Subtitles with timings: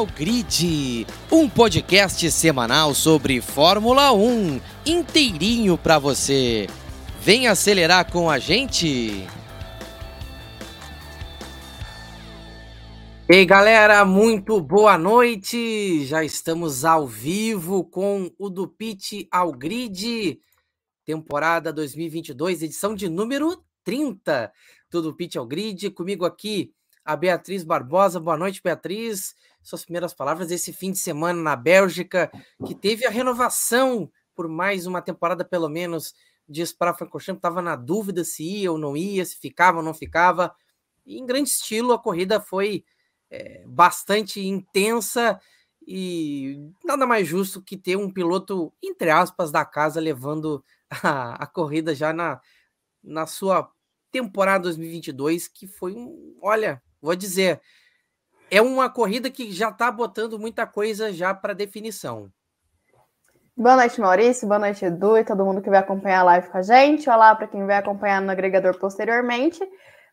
[0.00, 6.66] ao Grid, um podcast semanal sobre Fórmula 1, inteirinho para você.
[7.20, 9.26] Vem acelerar com a gente.
[13.28, 16.06] Ei galera, muito boa noite.
[16.06, 20.40] Já estamos ao vivo com o do Pit ao Grid,
[21.04, 24.50] temporada 2022, edição de número 30
[24.90, 25.90] do Pit ao Grid.
[25.90, 26.72] Comigo aqui
[27.04, 28.18] a Beatriz Barbosa.
[28.18, 29.34] Boa noite, Beatriz.
[29.62, 32.30] Suas primeiras palavras desse fim de semana na Bélgica,
[32.66, 36.14] que teve a renovação por mais uma temporada, pelo menos,
[36.48, 37.38] de Spa-Francorchamps.
[37.38, 40.54] Estava na dúvida se ia ou não ia, se ficava ou não ficava.
[41.04, 42.84] E, em grande estilo, a corrida foi
[43.30, 45.40] é, bastante intensa
[45.86, 50.64] e nada mais justo que ter um piloto, entre aspas, da casa levando
[51.02, 52.40] a, a corrida já na,
[53.02, 53.70] na sua
[54.10, 57.60] temporada 2022, que foi um, olha, vou dizer,
[58.50, 62.30] é uma corrida que já está botando muita coisa já para definição.
[63.56, 64.48] Boa noite, Maurício.
[64.48, 67.08] Boa noite, Edu e todo mundo que vai acompanhar a live com a gente.
[67.08, 69.60] Olá para quem vai acompanhar no agregador posteriormente.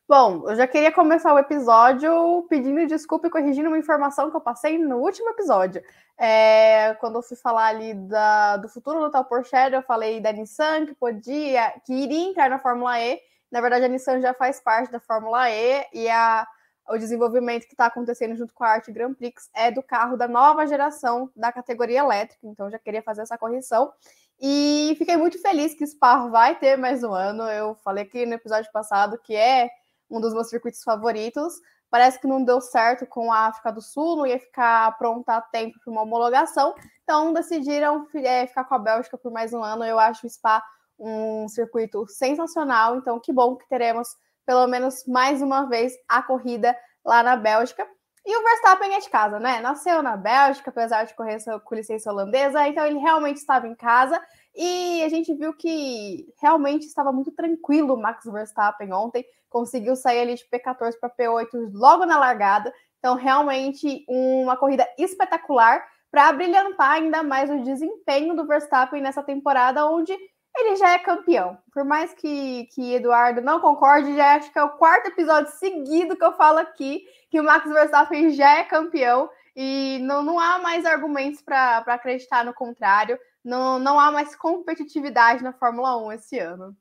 [0.08, 4.41] Bom, eu já queria começar o episódio pedindo desculpa e corrigindo uma informação que eu
[4.41, 5.81] passei no último episódio.
[6.17, 10.31] É, quando eu fui falar ali da, do futuro do tal Porsche, eu falei da
[10.31, 13.19] Nissan que podia, que iria entrar na Fórmula E.
[13.52, 16.47] Na verdade, a Nissan já faz parte da Fórmula E e a
[16.89, 20.27] o desenvolvimento que está acontecendo junto com a Arte Grand Prix é do carro da
[20.27, 23.91] nova geração da categoria elétrica, então já queria fazer essa correção.
[24.39, 27.43] E fiquei muito feliz que Spa vai ter mais um ano.
[27.43, 29.69] Eu falei aqui no episódio passado que é
[30.09, 31.55] um dos meus circuitos favoritos.
[31.89, 35.41] Parece que não deu certo com a África do Sul, não ia ficar pronta a
[35.41, 36.75] tempo para uma homologação.
[37.03, 39.83] Então decidiram é, ficar com a Bélgica por mais um ano.
[39.83, 40.63] Eu acho o Spa
[40.99, 42.95] um circuito sensacional.
[42.97, 44.15] Então, que bom que teremos
[44.47, 46.75] pelo menos mais uma vez a corrida
[47.05, 47.85] lá na Bélgica.
[48.25, 49.59] E o Verstappen é de casa, né?
[49.59, 54.21] Nasceu na Bélgica, apesar de correr com licença holandesa, então ele realmente estava em casa.
[54.55, 60.21] E a gente viu que realmente estava muito tranquilo o Max Verstappen ontem, conseguiu sair
[60.21, 62.73] ali de P14 para P8 logo na largada.
[62.99, 69.85] Então, realmente, uma corrida espetacular para brilhantar ainda mais o desempenho do Verstappen nessa temporada,
[69.85, 70.17] onde
[70.60, 71.58] ele já é campeão.
[71.73, 76.16] Por mais que, que Eduardo não concorde, já acho que é o quarto episódio seguido
[76.16, 80.60] que eu falo aqui que o Max Verstappen já é campeão e não, não há
[80.60, 83.18] mais argumentos para acreditar no contrário.
[83.44, 86.76] Não, não há mais competitividade na Fórmula 1 esse ano.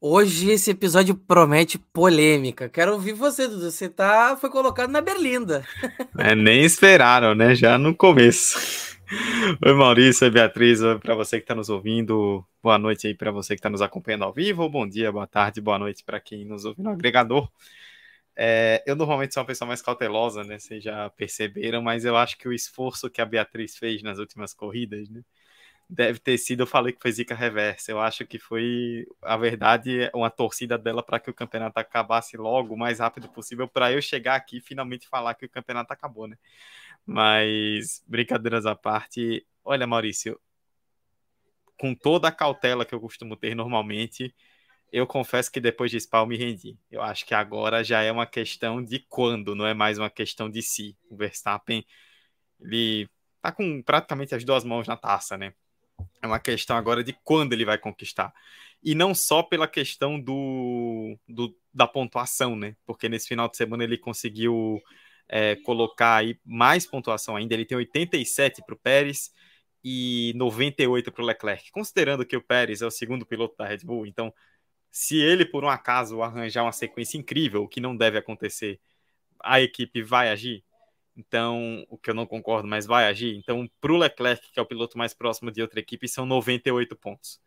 [0.00, 2.68] Hoje esse episódio promete polêmica.
[2.68, 3.70] Quero ouvir você, Dudu.
[3.70, 5.64] Você tá, foi colocado na berlinda.
[6.18, 7.54] É, nem esperaram, né?
[7.54, 8.93] Já no começo.
[9.64, 13.54] Oi, Maurício, oi, Beatriz, para você que está nos ouvindo, boa noite aí para você
[13.54, 16.64] que está nos acompanhando ao vivo, bom dia, boa tarde, boa noite para quem nos
[16.64, 17.50] ouve no agregador.
[18.36, 20.58] É, eu normalmente sou uma pessoa mais cautelosa, né?
[20.58, 24.54] Vocês já perceberam, mas eu acho que o esforço que a Beatriz fez nas últimas
[24.54, 25.22] corridas, né?
[25.88, 27.92] Deve ter sido, eu falei que foi zica reversa.
[27.92, 32.74] Eu acho que foi, a verdade, uma torcida dela para que o campeonato acabasse logo,
[32.74, 36.26] o mais rápido possível, para eu chegar aqui e finalmente falar que o campeonato acabou,
[36.26, 36.36] né?
[37.06, 40.40] Mas, brincadeiras à parte, olha, Maurício,
[41.78, 44.34] com toda a cautela que eu costumo ter normalmente,
[44.92, 46.78] eu confesso que depois de Spa eu me rendi.
[46.90, 50.48] Eu acho que agora já é uma questão de quando, não é mais uma questão
[50.48, 50.96] de si.
[51.10, 51.84] O Verstappen,
[52.60, 53.08] ele
[53.42, 55.54] tá com praticamente as duas mãos na taça, né?
[56.22, 58.32] É uma questão agora de quando ele vai conquistar.
[58.82, 62.76] E não só pela questão do, do da pontuação, né?
[62.86, 64.80] Porque nesse final de semana ele conseguiu
[65.28, 67.54] é, colocar aí mais pontuação ainda.
[67.54, 69.32] Ele tem 87 para o Pérez
[69.82, 71.70] e 98 para o Leclerc.
[71.72, 74.32] Considerando que o Pérez é o segundo piloto da Red Bull, então
[74.90, 78.80] se ele por um acaso arranjar uma sequência incrível, o que não deve acontecer,
[79.42, 80.64] a equipe vai agir.
[81.16, 83.36] Então, o que eu não concordo, mas vai agir.
[83.36, 86.96] Então, para o Leclerc, que é o piloto mais próximo de outra equipe, são 98
[86.96, 87.40] pontos.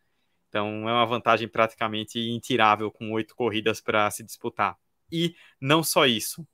[0.48, 4.78] Então, é uma vantagem praticamente intirável com oito corridas para se disputar.
[5.12, 6.46] E não só isso,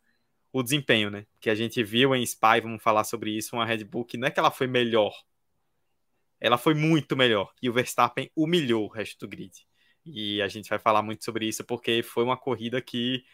[0.53, 1.27] o desempenho, né?
[1.41, 4.29] Que a gente viu em Spy, vamos falar sobre isso, uma Red Bull que não
[4.29, 5.13] é que ela foi melhor,
[6.41, 7.53] ela foi muito melhor.
[7.63, 9.67] E o Verstappen humilhou o resto do grid.
[10.05, 13.25] E a gente vai falar muito sobre isso porque foi uma corrida que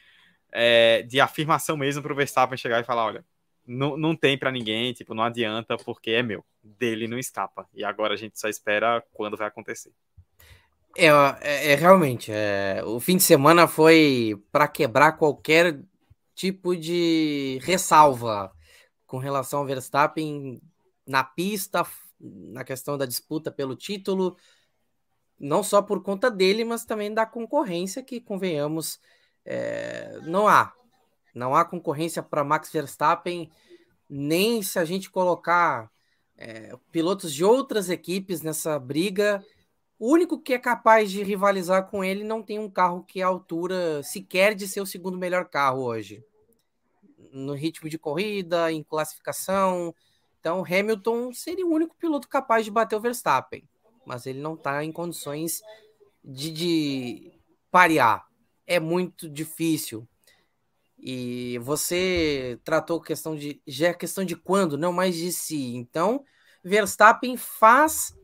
[0.53, 3.25] é, de afirmação mesmo para o Verstappen chegar e falar, olha,
[3.71, 7.69] não, não tem para ninguém, tipo, não adianta porque é meu, dele não escapa.
[7.73, 9.93] E agora a gente só espera quando vai acontecer.
[10.97, 11.07] É,
[11.41, 15.81] é, é realmente, é, o fim de semana foi para quebrar qualquer
[16.35, 18.51] tipo de ressalva
[19.07, 20.61] com relação ao Verstappen
[21.07, 21.87] na pista,
[22.19, 24.37] na questão da disputa pelo título,
[25.39, 28.99] não só por conta dele, mas também da concorrência que, convenhamos,
[29.45, 30.75] é, não há.
[31.35, 33.51] Não há concorrência para Max Verstappen
[34.11, 35.89] nem se a gente colocar
[36.37, 39.45] é, pilotos de outras equipes nessa briga.
[39.99, 43.23] O único que é capaz de rivalizar com ele não tem um carro que é
[43.23, 46.25] a altura sequer de ser o segundo melhor carro hoje.
[47.33, 49.95] No ritmo de corrida, em classificação.
[50.41, 53.63] Então, Hamilton seria o único piloto capaz de bater o Verstappen.
[54.05, 55.63] Mas ele não está em condições
[56.25, 57.41] de, de
[57.71, 58.27] parear.
[58.67, 60.09] É muito difícil.
[61.03, 63.61] E você tratou questão de.
[63.67, 65.75] Já é questão de quando, não mais de si.
[65.75, 66.25] Então,
[66.63, 68.15] Verstappen faz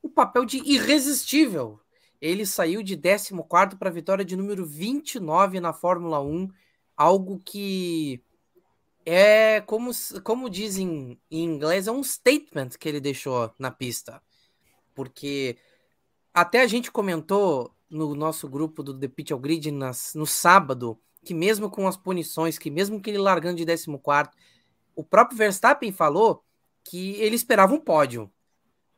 [0.00, 1.78] o papel de irresistível.
[2.20, 6.48] Ele saiu de 14 para a vitória de número 29 na Fórmula 1,
[6.96, 8.22] algo que
[9.04, 9.90] é como,
[10.22, 14.22] como dizem em inglês, é um statement que ele deixou na pista.
[14.94, 15.58] Porque
[16.32, 21.34] até a gente comentou no nosso grupo do The Pit Grid nas, no sábado que
[21.34, 24.30] mesmo com as punições, que mesmo que ele largando de 14,
[24.94, 26.44] o próprio Verstappen falou
[26.84, 28.30] que ele esperava um pódio.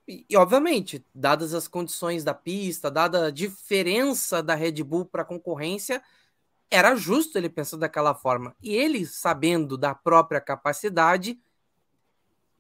[0.06, 5.22] E, e, obviamente, dadas as condições da pista, dada a diferença da Red Bull para
[5.22, 6.02] a concorrência,
[6.70, 8.54] era justo ele pensar daquela forma.
[8.62, 11.38] E ele, sabendo da própria capacidade,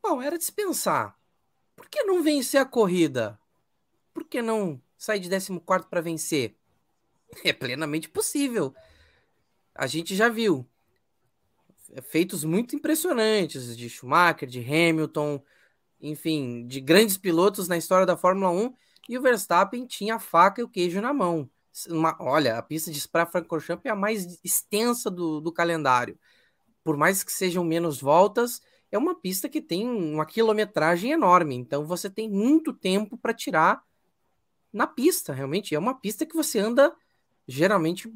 [0.02, 1.16] bom, era dispensar.
[1.74, 3.38] Por que não vencer a corrida?
[4.12, 6.54] Por que não sair de 14 para vencer?
[7.44, 8.74] É plenamente possível
[9.74, 10.68] a gente já viu
[12.02, 15.42] feitos muito impressionantes de Schumacher, de Hamilton,
[16.00, 18.74] enfim, de grandes pilotos na história da Fórmula 1,
[19.08, 21.48] e o Verstappen tinha a faca e o queijo na mão.
[21.88, 26.18] Uma, olha, a pista de Spa-Francorchamps é a mais extensa do, do calendário.
[26.82, 28.60] Por mais que sejam menos voltas,
[28.90, 33.82] é uma pista que tem uma quilometragem enorme, então você tem muito tempo para tirar
[34.72, 35.74] na pista, realmente.
[35.74, 36.94] É uma pista que você anda
[37.46, 38.10] geralmente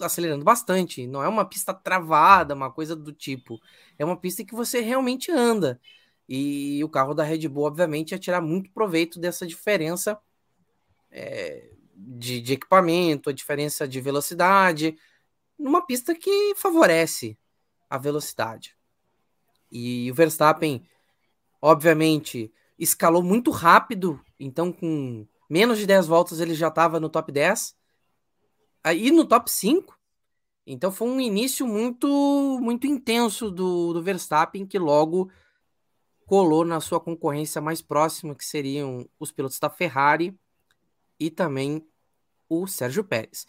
[0.00, 1.06] acelerando bastante.
[1.06, 3.60] Não é uma pista travada, uma coisa do tipo.
[3.98, 5.80] É uma pista que você realmente anda.
[6.28, 10.18] E o carro da Red Bull, obviamente, ia tirar muito proveito dessa diferença
[11.10, 14.96] é, de, de equipamento, a diferença de velocidade,
[15.58, 17.36] numa pista que favorece
[17.90, 18.74] a velocidade.
[19.70, 20.86] E o Verstappen,
[21.60, 27.30] obviamente, escalou muito rápido, então com menos de 10 voltas ele já estava no top
[27.30, 27.76] 10
[28.82, 29.98] aí no top 5.
[30.66, 32.06] Então foi um início muito
[32.60, 35.30] muito intenso do, do Verstappen, que logo
[36.26, 40.34] colou na sua concorrência mais próxima, que seriam os pilotos da Ferrari
[41.18, 41.86] e também
[42.48, 43.46] o Sérgio Pérez.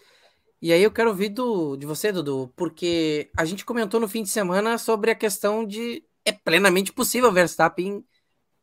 [0.62, 4.24] E aí eu quero ouvir do, de você, Dudu, porque a gente comentou no fim
[4.24, 8.04] de semana sobre a questão de é plenamente possível o Verstappen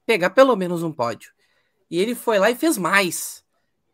[0.07, 1.33] pegar pelo menos um pódio.
[1.91, 3.45] E ele foi lá e fez mais.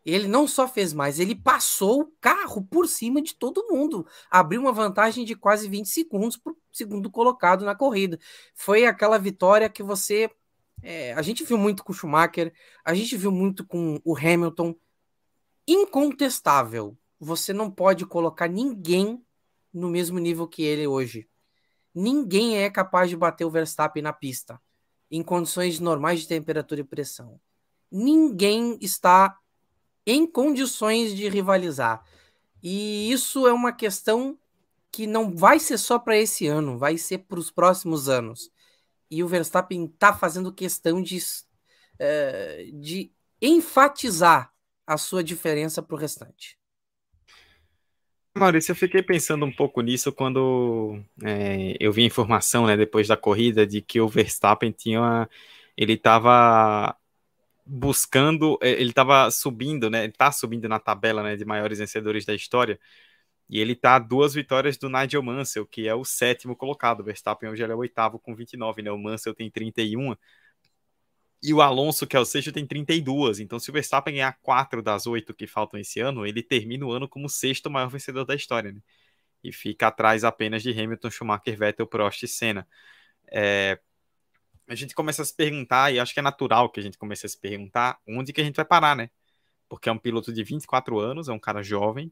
[0.09, 4.07] Ele não só fez mais, ele passou o carro por cima de todo mundo.
[4.31, 8.17] Abriu uma vantagem de quase 20 segundos para o segundo colocado na corrida.
[8.55, 10.31] Foi aquela vitória que você.
[10.81, 12.53] É, a gente viu muito com o Schumacher,
[12.85, 14.73] a gente viu muito com o Hamilton.
[15.67, 16.97] Incontestável.
[17.19, 19.21] Você não pode colocar ninguém
[19.73, 21.27] no mesmo nível que ele hoje.
[21.93, 24.57] Ninguém é capaz de bater o Verstappen na pista
[25.11, 27.41] em condições normais de temperatura e pressão.
[27.91, 29.37] Ninguém está
[30.07, 32.01] em condições de rivalizar.
[32.63, 34.39] E isso é uma questão
[34.89, 38.49] que não vai ser só para esse ano, vai ser para os próximos anos.
[39.11, 43.11] E o Verstappen está fazendo questão de, uh, de
[43.41, 44.53] enfatizar
[44.85, 46.57] a sua diferença para o restante.
[48.37, 53.07] Maurício, eu fiquei pensando um pouco nisso quando é, eu vi a informação, né, depois
[53.07, 55.27] da corrida, de que o Verstappen tinha,
[55.75, 56.95] ele estava
[57.67, 60.05] buscando, é, ele estava subindo, né?
[60.05, 62.79] Ele tá subindo na tabela, né, de maiores vencedores da história.
[63.49, 67.01] E ele tá a duas vitórias do Nigel Mansell, que é o sétimo colocado.
[67.01, 68.91] O Verstappen hoje é o oitavo com 29, né?
[68.91, 70.15] O Mansell tem 31.
[71.41, 73.39] E o Alonso, que é o sexto, tem 32.
[73.39, 76.91] Então, se o Verstappen ganhar quatro das oito que faltam esse ano, ele termina o
[76.91, 78.81] ano como sexto maior vencedor da história, né?
[79.43, 82.67] E fica atrás apenas de Hamilton, Schumacher, Vettel, Prost e Senna.
[83.31, 83.79] É,
[84.67, 87.25] a gente começa a se perguntar, e acho que é natural que a gente comece
[87.25, 89.09] a se perguntar, onde que a gente vai parar, né?
[89.69, 92.11] Porque é um piloto de 24 anos, é um cara jovem,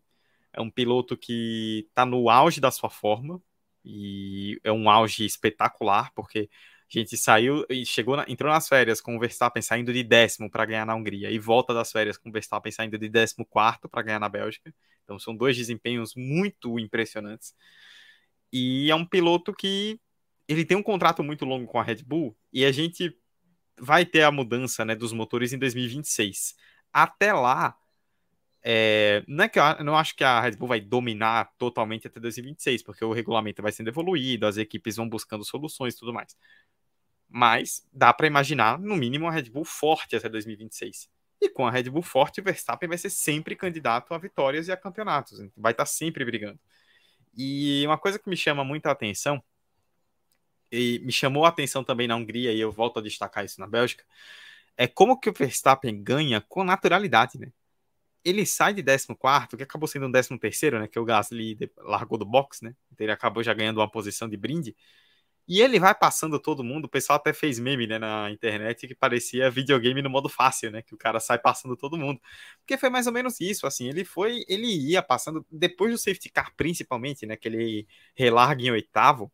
[0.54, 3.42] é um piloto que está no auge da sua forma,
[3.84, 6.50] e é um auge espetacular, porque
[6.94, 10.50] a gente saiu e chegou, na, entrou nas férias com o Verstappen saindo de décimo
[10.50, 13.90] para ganhar na Hungria, e volta das férias com o Verstappen saindo de décimo quarto
[13.90, 14.74] para ganhar na Bélgica.
[15.04, 17.54] Então são dois desempenhos muito impressionantes.
[18.52, 20.00] E é um piloto que
[20.48, 23.18] ele tem um contrato muito longo com a Red Bull e a gente
[23.80, 26.56] vai ter a mudança né, dos motores em 2026.
[26.94, 27.78] Até lá,
[28.64, 32.20] é, não é que eu não acho que a Red Bull vai dominar totalmente até
[32.20, 36.36] 2026, porque o regulamento vai sendo evoluído, as equipes vão buscando soluções e tudo mais.
[37.30, 41.10] Mas dá para imaginar, no mínimo, a Red Bull forte até 2026.
[41.42, 44.72] E com a Red Bull forte, o Verstappen vai ser sempre candidato a vitórias e
[44.72, 45.40] a campeonatos.
[45.56, 46.60] Vai estar tá sempre brigando.
[47.38, 49.44] E uma coisa que me chama muita atenção,
[50.72, 53.67] e me chamou a atenção também na Hungria, e eu volto a destacar isso na
[53.67, 54.03] Bélgica,
[54.77, 57.51] é como que o Verstappen ganha com naturalidade, né?
[58.25, 60.88] ele sai de 14, que acabou sendo um 13, né?
[60.88, 62.75] Que o Gasly largou do box, né?
[62.91, 64.75] Então ele acabou já ganhando uma posição de brinde.
[65.48, 66.86] E ele vai passando todo mundo.
[66.86, 70.81] O pessoal até fez meme né, na internet que parecia videogame no modo fácil, né?
[70.81, 72.19] Que o cara sai passando todo mundo.
[72.60, 73.88] Porque foi mais ou menos isso, assim.
[73.89, 77.38] Ele foi, ele ia passando depois do safety car, principalmente, né?
[77.38, 79.31] Que ele relarga em oitavo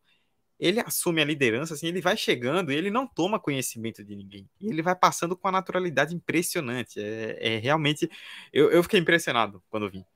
[0.62, 4.48] ele assume a liderança, assim, ele vai chegando e ele não toma conhecimento de ninguém.
[4.60, 7.00] E ele vai passando com uma naturalidade impressionante.
[7.00, 8.08] É, é realmente.
[8.52, 10.06] Eu, eu fiquei impressionado quando vi.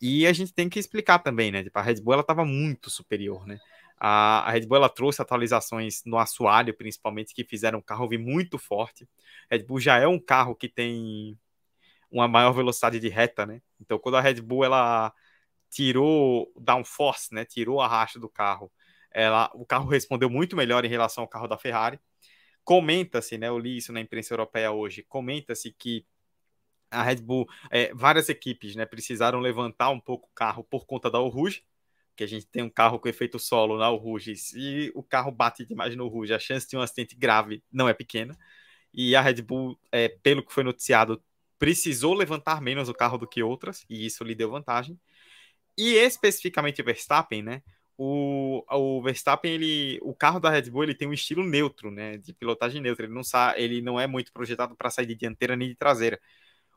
[0.00, 1.62] E a gente tem que explicar também, né?
[1.62, 3.60] Tipo, a Red Bull ela estava muito superior, né?
[3.96, 8.18] A, a, Red Bull ela trouxe atualizações no assoalho, principalmente, que fizeram o carro vir
[8.18, 9.08] muito forte.
[9.48, 11.38] A Red Bull já é um carro que tem
[12.10, 13.62] uma maior velocidade de reta, né?
[13.80, 15.12] Então, quando a Red Bull ela
[15.70, 17.44] tirou downforce, né?
[17.44, 18.70] Tirou a racha do carro
[19.16, 21.98] ela, o carro respondeu muito melhor em relação ao carro da Ferrari.
[22.62, 23.48] Comenta-se, né?
[23.48, 25.02] Eu li isso na imprensa europeia hoje.
[25.08, 26.04] Comenta-se que
[26.90, 31.10] a Red Bull, é, várias equipes, né, precisaram levantar um pouco o carro por conta
[31.10, 31.64] da Rouge,
[32.14, 34.36] que a gente tem um carro com efeito solo na Rouge.
[34.36, 37.94] Se o carro bate demais no Rouge, a chance de um acidente grave não é
[37.94, 38.36] pequena.
[38.92, 41.22] E a Red Bull, é, pelo que foi noticiado,
[41.58, 45.00] precisou levantar menos o carro do que outras, e isso lhe deu vantagem.
[45.76, 47.62] E especificamente o Verstappen, né?
[47.98, 52.18] O, o Verstappen, ele, o carro da Red Bull, ele tem um estilo neutro, né,
[52.18, 53.06] de pilotagem neutra.
[53.06, 56.20] Ele não, sa, ele não é muito projetado para sair de dianteira nem de traseira.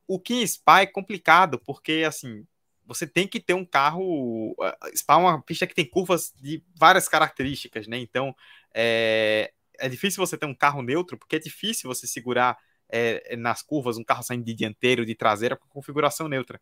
[0.08, 2.46] O que em Spa é complicado, porque assim,
[2.86, 4.56] você tem que ter um carro.
[4.96, 7.98] Spa é uma pista que tem curvas de várias características, né?
[7.98, 8.36] Então
[8.74, 12.58] é, é difícil você ter um carro neutro, porque é difícil você segurar
[12.90, 16.62] é, nas curvas um carro saindo de dianteiro, de traseira, com configuração neutra.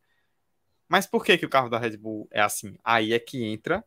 [0.89, 2.77] Mas por que, que o carro da Red Bull é assim?
[2.83, 3.83] Aí é que entra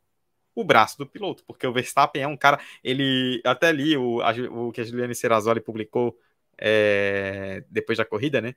[0.61, 4.73] o braço do piloto, porque o Verstappen é um cara, ele até ali o, o
[4.73, 6.19] que a Juliane Serrazoli publicou
[6.61, 8.55] é, depois da corrida, né?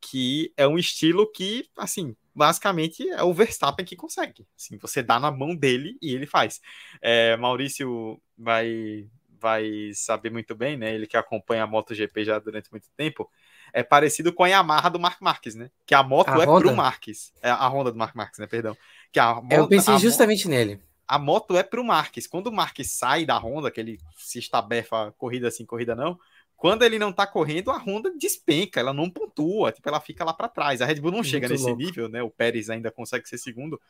[0.00, 4.46] Que é um estilo que, assim, basicamente é o Verstappen que consegue.
[4.58, 6.60] Assim, você dá na mão dele e ele faz.
[7.00, 9.06] É, Maurício vai
[9.40, 10.94] vai saber muito bem, né?
[10.94, 13.30] Ele que acompanha a MotoGP já durante muito tempo.
[13.74, 15.70] É parecido com a Yamaha do Mark Marques, né?
[15.84, 16.66] Que a moto a é Honda.
[16.66, 17.30] pro Marques.
[17.42, 18.46] É a Honda do Mark Marques, né?
[18.46, 18.74] Perdão.
[19.12, 22.26] Que a moto, Eu pensei justamente nele a moto é para o Marques.
[22.26, 26.18] Quando o Marques sai da Honda, que ele se estabefa corrida assim, corrida não,
[26.56, 30.32] quando ele não tá correndo, a Honda despenca, ela não pontua, tipo, ela fica lá
[30.32, 30.80] para trás.
[30.80, 31.82] A Red Bull não Muito chega nesse louco.
[31.82, 32.22] nível, né?
[32.22, 33.80] O Pérez ainda consegue ser segundo,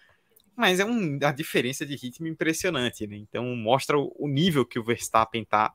[0.56, 3.16] mas é um, a diferença de ritmo impressionante, né?
[3.16, 5.72] Então mostra o, o nível que o Verstappen tá.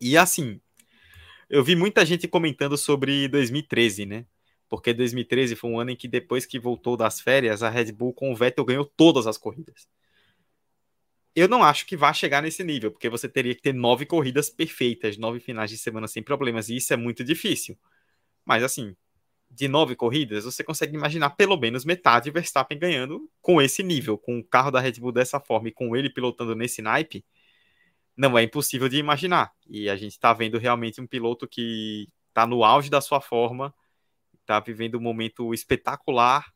[0.00, 0.60] E assim,
[1.50, 4.26] eu vi muita gente comentando sobre 2013, né?
[4.68, 8.12] Porque 2013 foi um ano em que depois que voltou das férias, a Red Bull
[8.12, 9.88] com o Vettel ganhou todas as corridas.
[11.38, 14.50] Eu não acho que vá chegar nesse nível, porque você teria que ter nove corridas
[14.50, 17.78] perfeitas, nove finais de semana sem problemas, e isso é muito difícil.
[18.44, 18.96] Mas assim,
[19.48, 24.40] de nove corridas, você consegue imaginar pelo menos metade Verstappen ganhando com esse nível, com
[24.40, 27.24] o carro da Red Bull dessa forma e com ele pilotando nesse naipe,
[28.16, 29.52] não é impossível de imaginar.
[29.68, 33.72] E a gente está vendo realmente um piloto que está no auge da sua forma,
[34.40, 36.52] está vivendo um momento espetacular.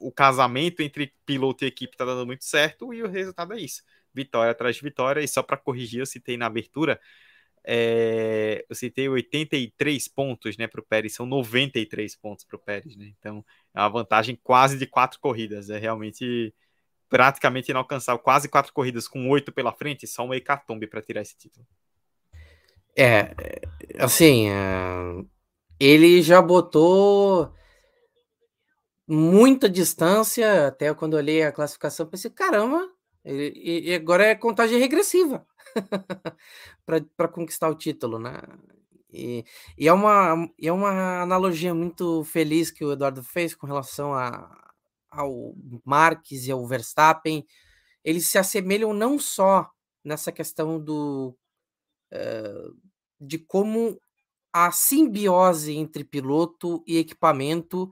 [0.00, 3.84] O casamento entre piloto e equipe está dando muito certo e o resultado é isso
[4.16, 5.20] vitória atrás de vitória.
[5.20, 7.00] E só para corrigir, eu citei na abertura,
[7.62, 12.96] é, eu citei 83 pontos né, para o Pérez, são 93 pontos para o Pérez.
[12.96, 13.12] Né?
[13.18, 13.44] Então,
[13.74, 15.68] é uma vantagem quase de quatro corridas.
[15.70, 16.54] É realmente
[17.08, 18.22] praticamente inalcançável.
[18.22, 21.66] Quase quatro corridas com oito pela frente, só um hecatombe para tirar esse título.
[22.98, 23.34] É,
[23.98, 25.24] assim, é,
[25.78, 27.52] ele já botou
[29.06, 32.88] muita distância, até quando eu olhei a classificação, pensei, caramba,
[33.26, 35.44] e, e agora é contagem regressiva
[37.16, 38.40] para conquistar o título, né?
[39.10, 39.44] E,
[39.76, 44.72] e, é uma, é uma analogia muito feliz que o Eduardo fez com relação a,
[45.10, 45.54] ao
[45.84, 47.44] Marques e ao Verstappen.
[48.04, 49.68] Eles se assemelham não só
[50.04, 51.36] nessa questão do
[52.12, 52.76] uh,
[53.20, 54.00] de como
[54.52, 57.90] a simbiose entre piloto e equipamento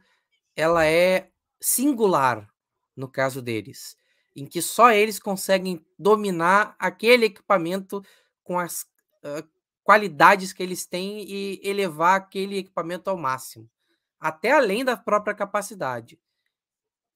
[0.56, 2.48] ela é singular
[2.96, 3.96] no caso deles
[4.34, 8.02] em que só eles conseguem dominar aquele equipamento
[8.42, 8.82] com as
[9.22, 9.48] uh,
[9.82, 13.70] qualidades que eles têm e elevar aquele equipamento ao máximo,
[14.18, 16.18] até além da própria capacidade.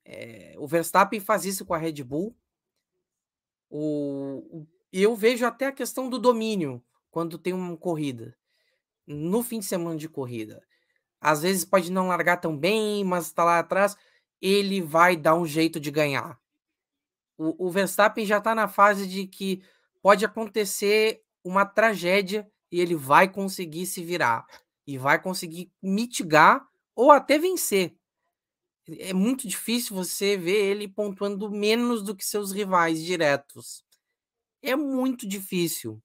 [0.04, 2.36] É, o Verstappen faz isso com a Red Bull.
[3.70, 8.36] O, eu vejo até a questão do domínio quando tem uma corrida.
[9.06, 10.62] No fim de semana de corrida.
[11.20, 13.96] Às vezes pode não largar tão bem, mas está lá atrás.
[14.40, 16.38] Ele vai dar um jeito de ganhar.
[17.38, 19.62] O, o Verstappen já está na fase de que
[20.02, 24.44] pode acontecer uma tragédia e ele vai conseguir se virar
[24.86, 27.96] e vai conseguir mitigar ou até vencer.
[28.98, 33.84] É muito difícil você ver ele pontuando menos do que seus rivais diretos.
[34.62, 36.02] É muito difícil.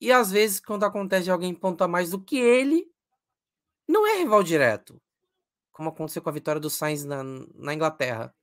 [0.00, 2.90] E às vezes, quando acontece alguém pontuar mais do que ele,
[3.86, 5.00] não é rival direto.
[5.70, 8.34] Como aconteceu com a vitória do Sainz na, na Inglaterra.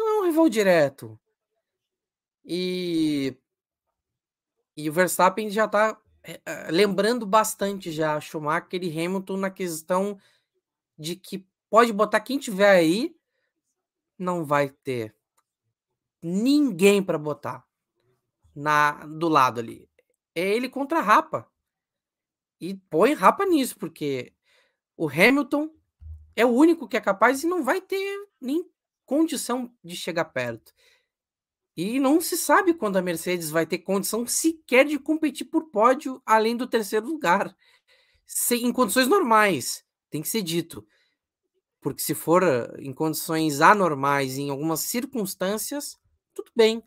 [0.00, 1.20] Não é um rival direto.
[2.42, 3.36] E,
[4.74, 10.18] e o Verstappen já está é, é, lembrando bastante já Schumacher e Hamilton na questão
[10.98, 13.14] de que pode botar quem tiver aí,
[14.18, 15.14] não vai ter
[16.22, 17.62] ninguém para botar
[18.54, 19.86] na do lado ali.
[20.34, 21.46] É ele contra a Rapa.
[22.58, 24.32] E põe Rapa nisso, porque
[24.96, 25.70] o Hamilton
[26.34, 28.66] é o único que é capaz e não vai ter nem
[29.10, 30.72] condição de chegar perto.
[31.76, 36.22] E não se sabe quando a Mercedes vai ter condição sequer de competir por pódio
[36.24, 37.52] além do terceiro lugar.
[38.52, 40.86] em condições normais, tem que ser dito.
[41.80, 45.98] Porque se for eh, em condições anormais, em algumas circunstâncias,
[46.32, 46.80] tudo bem,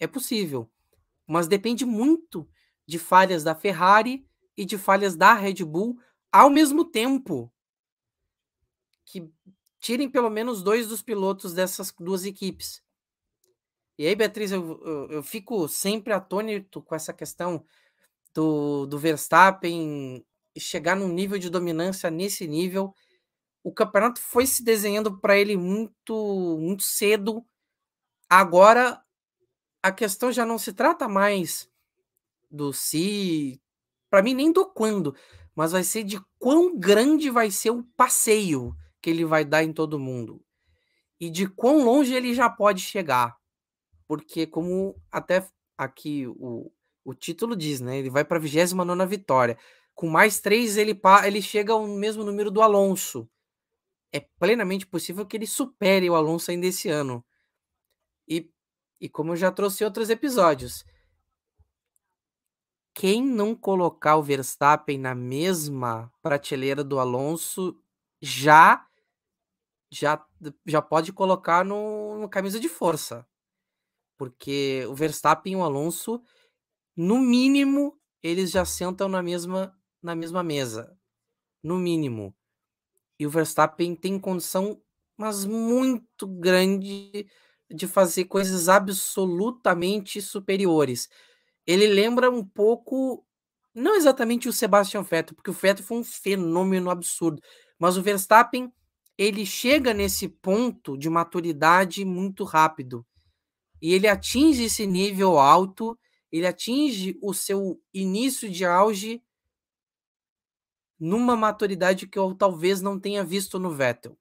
[0.00, 0.70] é possível.
[1.26, 2.48] Mas depende muito
[2.86, 6.00] de falhas da Ferrari e de falhas da Red Bull
[6.32, 7.52] ao mesmo tempo.
[9.04, 9.30] Que
[9.80, 12.82] tirem pelo menos dois dos pilotos dessas duas equipes.
[13.98, 17.64] E aí, Beatriz, eu, eu, eu fico sempre atônito com essa questão
[18.34, 20.24] do, do Verstappen
[20.56, 22.94] chegar num nível de dominância nesse nível.
[23.62, 27.44] O campeonato foi se desenhando para ele muito, muito cedo.
[28.28, 29.02] Agora,
[29.82, 31.68] a questão já não se trata mais
[32.50, 33.60] do se,
[34.10, 35.14] para mim nem do quando,
[35.54, 39.72] mas vai ser de quão grande vai ser o passeio que ele vai dar em
[39.72, 40.42] todo mundo
[41.20, 43.38] e de quão longe ele já pode chegar
[44.08, 46.72] porque como até aqui o,
[47.04, 47.98] o título diz, né?
[47.98, 49.58] Ele vai para a 29 vitória.
[49.94, 53.28] Com mais três, ele, ele chega ao mesmo número do Alonso.
[54.10, 57.22] É plenamente possível que ele supere o Alonso ainda esse ano.
[58.26, 58.50] E,
[58.98, 60.84] e como eu já trouxe em outros episódios,
[62.94, 67.78] quem não colocar o Verstappen na mesma prateleira do Alonso
[68.22, 68.87] já
[69.90, 70.24] já,
[70.66, 73.26] já pode colocar no, no camisa de força
[74.18, 76.20] porque o Verstappen e o Alonso,
[76.96, 79.72] no mínimo, eles já sentam na mesma,
[80.02, 80.92] na mesma mesa.
[81.62, 82.34] No mínimo.
[83.18, 84.82] E o Verstappen tem condição,
[85.16, 87.26] mas muito grande,
[87.70, 91.08] de fazer coisas absolutamente superiores.
[91.66, 93.24] Ele lembra um pouco,
[93.74, 97.40] não exatamente o Sebastian Vettel, porque o Vettel foi um fenômeno absurdo,
[97.78, 98.72] mas o Verstappen
[99.18, 103.04] ele chega nesse ponto de maturidade muito rápido
[103.82, 105.98] e ele atinge esse nível alto,
[106.30, 109.20] ele atinge o seu início de auge
[110.98, 114.16] numa maturidade que eu talvez não tenha visto no Vettel.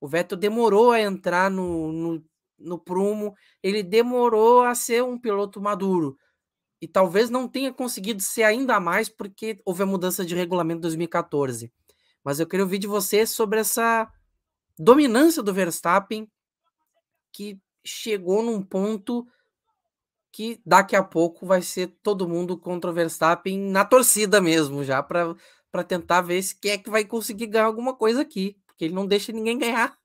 [0.00, 2.24] O Vettel demorou a entrar no, no,
[2.58, 6.18] no prumo, ele demorou a ser um piloto maduro.
[6.80, 10.82] E talvez não tenha conseguido ser ainda mais porque houve a mudança de regulamento em
[10.82, 11.70] 2014.
[12.24, 14.10] Mas eu queria ouvir de você sobre essa
[14.82, 16.26] dominância do Verstappen
[17.32, 19.26] que chegou num ponto
[20.32, 25.02] que daqui a pouco vai ser todo mundo contra o Verstappen na torcida mesmo, já
[25.02, 28.94] para tentar ver se quem é que vai conseguir ganhar alguma coisa aqui, porque ele
[28.94, 29.98] não deixa ninguém ganhar.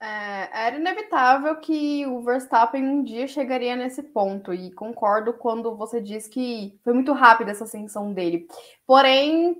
[0.00, 6.00] É, era inevitável que o Verstappen um dia chegaria nesse ponto, e concordo quando você
[6.00, 8.48] diz que foi muito rápida essa ascensão dele.
[8.84, 9.56] Porém,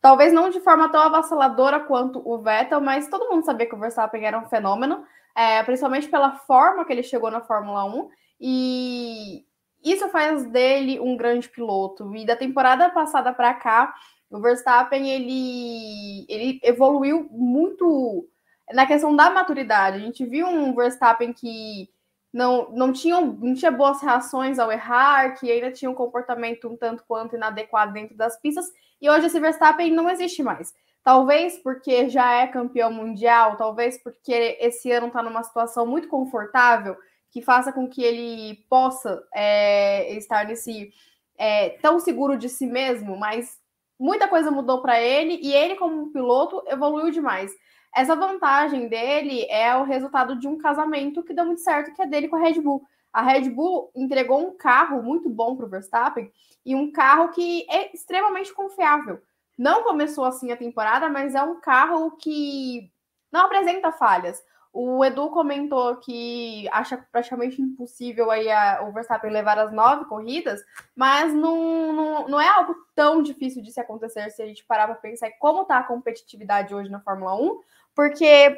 [0.00, 3.78] Talvez não de forma tão avassaladora quanto o Vettel, mas todo mundo sabia que o
[3.78, 8.08] Verstappen era um fenômeno, é, principalmente pela forma que ele chegou na Fórmula 1.
[8.40, 9.44] E
[9.82, 12.14] isso faz dele um grande piloto.
[12.14, 13.94] E da temporada passada para cá,
[14.30, 18.28] o Verstappen ele, ele evoluiu muito
[18.72, 19.96] na questão da maturidade.
[19.96, 21.88] A gente viu um Verstappen que
[22.32, 26.76] não, não, tinha, não tinha boas reações ao errar, que ainda tinha um comportamento um
[26.76, 28.66] tanto quanto inadequado dentro das pistas.
[29.00, 30.74] E hoje esse Verstappen não existe mais.
[31.02, 36.96] Talvez porque já é campeão mundial, talvez porque esse ano está numa situação muito confortável
[37.30, 40.90] que faça com que ele possa é, estar nesse
[41.38, 43.58] é, tão seguro de si mesmo, mas
[43.98, 47.52] muita coisa mudou para ele e ele, como piloto, evoluiu demais.
[47.94, 52.06] Essa vantagem dele é o resultado de um casamento que deu muito certo, que é
[52.06, 52.82] dele com a Red Bull.
[53.12, 56.30] A Red Bull entregou um carro muito bom para o Verstappen
[56.64, 59.20] e um carro que é extremamente confiável.
[59.56, 62.92] Não começou assim a temporada, mas é um carro que
[63.32, 64.40] não apresenta falhas.
[64.72, 70.60] O Edu comentou que acha praticamente impossível aí a, o Verstappen levar as nove corridas,
[70.94, 74.86] mas não, não, não é algo tão difícil de se acontecer se a gente parar
[74.86, 77.60] para pensar como está a competitividade hoje na Fórmula 1,
[77.98, 78.56] porque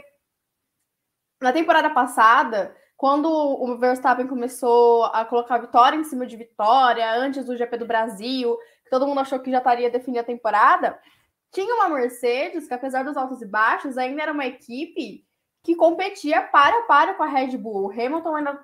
[1.41, 7.47] na temporada passada, quando o Verstappen começou a colocar vitória em cima de vitória, antes
[7.47, 11.01] do GP do Brasil, que todo mundo achou que já estaria definida a temporada,
[11.51, 15.27] tinha uma Mercedes que, apesar dos altos e baixos, ainda era uma equipe
[15.65, 17.87] que competia para a para com a Red Bull.
[17.87, 18.63] O Hamilton ainda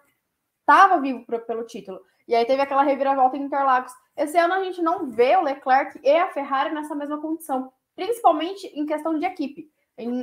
[0.61, 2.03] estava vivo pro, pelo título.
[2.29, 3.95] E aí teve aquela reviravolta em Interlagos.
[4.15, 8.67] Esse ano a gente não vê o Leclerc e a Ferrari nessa mesma condição, principalmente
[8.79, 9.75] em questão de equipe.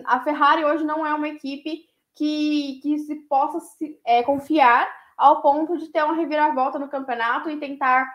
[0.06, 5.42] A Ferrari hoje não é uma equipe que, que se possa se, é, confiar ao
[5.42, 8.08] ponto de ter uma reviravolta no campeonato e tentar,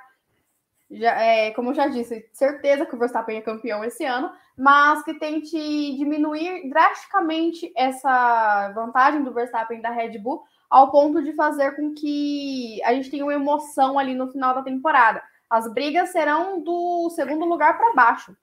[0.91, 5.03] já, é, como eu já disse, certeza que o Verstappen é campeão esse ano, mas
[5.05, 5.57] que tente
[5.97, 12.81] diminuir drasticamente essa vantagem do Verstappen da Red Bull ao ponto de fazer com que
[12.85, 15.23] a gente tenha uma emoção ali no final da temporada.
[15.49, 18.37] As brigas serão do segundo lugar para baixo.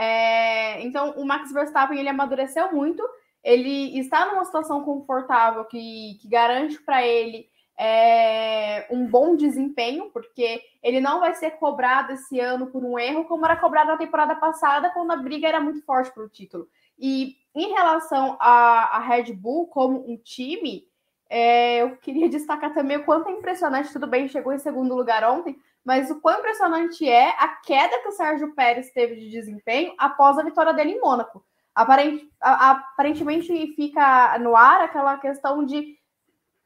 [0.00, 3.06] É, então, o Max Verstappen ele amadureceu muito.
[3.44, 10.62] Ele está numa situação confortável que, que garante para ele é, um bom desempenho, porque
[10.82, 14.34] ele não vai ser cobrado esse ano por um erro, como era cobrado na temporada
[14.36, 16.66] passada, quando a briga era muito forte pelo título.
[16.98, 20.88] E em relação à, Red Bull como um time,
[21.28, 23.92] é, eu queria destacar também o quanto é impressionante.
[23.92, 28.08] Tudo bem, chegou em segundo lugar ontem, mas o quão impressionante é a queda que
[28.08, 31.44] o Sérgio Pérez teve de desempenho após a vitória dele em Mônaco.
[31.74, 35.96] Aparente, aparentemente fica no ar aquela questão de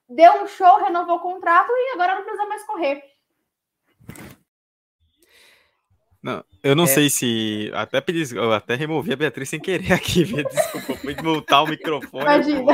[0.08, 3.02] deu um show, renovou o contrato e agora não precisa mais correr.
[6.22, 6.86] Não, eu não é.
[6.86, 7.70] sei se.
[7.74, 12.24] Até pedi, eu até removi a Beatriz sem querer aqui, desculpa, fui multar o microfone.
[12.24, 12.72] Imagina.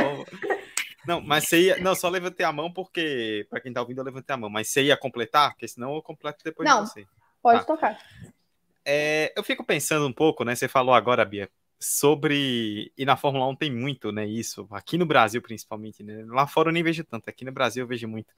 [1.05, 1.77] Não, mas você ia.
[1.77, 3.45] Não, só levantei a mão porque.
[3.49, 4.49] Para quem tá ouvindo, eu levantei a mão.
[4.49, 5.51] Mas você ia completar?
[5.51, 7.07] Porque senão eu completo depois não, de você.
[7.41, 7.65] Pode tá.
[7.65, 7.97] tocar.
[8.85, 10.55] É, eu fico pensando um pouco, né?
[10.55, 12.91] Você falou agora, Bia, sobre.
[12.97, 14.25] E na Fórmula 1 tem muito, né?
[14.25, 14.67] Isso.
[14.71, 16.23] Aqui no Brasil, principalmente, né?
[16.27, 17.29] Lá fora eu nem vejo tanto.
[17.29, 18.33] Aqui no Brasil eu vejo muito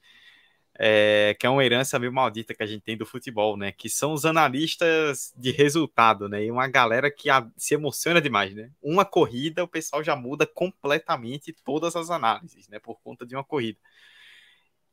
[0.80, 3.72] é, que é uma herança meio maldita que a gente tem do futebol, né?
[3.72, 6.46] Que são os analistas de resultado, né?
[6.46, 8.72] E uma galera que a, se emociona demais, né?
[8.82, 12.80] Uma corrida, o pessoal já muda completamente todas as análises, né?
[12.80, 13.78] Por conta de uma corrida.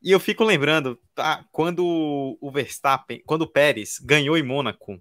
[0.03, 1.45] E eu fico lembrando, tá?
[1.53, 5.01] Quando o Verstappen, quando o Pérez ganhou em Mônaco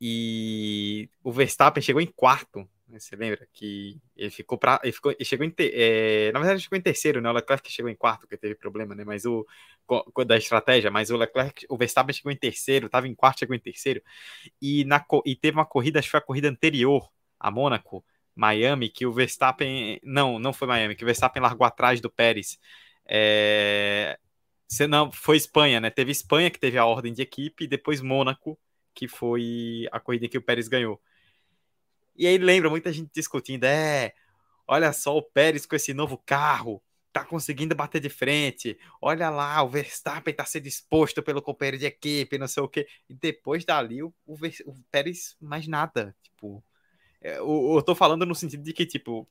[0.00, 2.68] e o Verstappen chegou em quarto?
[3.00, 6.58] Você lembra que ele ficou para ele ficou, ele chegou em te, é, na verdade
[6.58, 7.30] ele ficou em terceiro, né?
[7.30, 9.04] O Leclerc chegou em quarto, que teve problema, né?
[9.04, 9.46] Mas o
[10.26, 13.58] da estratégia, mas o Leclerc, o Verstappen chegou em terceiro, estava em quarto, chegou em
[13.60, 14.02] terceiro.
[14.60, 18.04] E na e teve uma corrida, acho que foi a corrida anterior a Mônaco,
[18.34, 22.58] Miami, que o Verstappen, não, não foi Miami, que o Verstappen largou atrás do Pérez.
[23.06, 24.18] É,
[24.68, 25.90] se não, foi Espanha, né?
[25.90, 28.58] Teve Espanha que teve a ordem de equipe e depois Mônaco,
[28.94, 31.00] que foi a corrida em que o Pérez ganhou.
[32.16, 34.12] E aí lembra muita gente discutindo, é,
[34.66, 38.78] olha só o Pérez com esse novo carro, tá conseguindo bater de frente.
[39.00, 42.86] Olha lá, o Verstappen tá sendo exposto pelo companheiro de equipe, não sei o quê.
[43.08, 44.34] E depois dali o, o,
[44.66, 46.62] o Pérez mais nada, tipo,
[47.20, 49.28] é, eu, eu tô falando no sentido de que tipo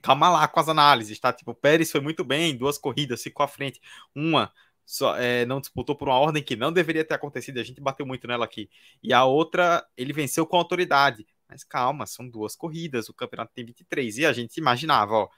[0.00, 1.32] calma lá com as análises, tá?
[1.32, 3.80] Tipo, o Pérez foi muito bem, duas corridas, ficou à frente.
[4.14, 4.52] Uma
[4.84, 8.06] só, é, não disputou por uma ordem que não deveria ter acontecido, a gente bateu
[8.06, 8.68] muito nela aqui.
[9.02, 11.26] E a outra, ele venceu com autoridade.
[11.52, 14.18] Mas calma, são duas corridas, o campeonato tem 23.
[14.18, 15.28] E a gente imaginava, ó.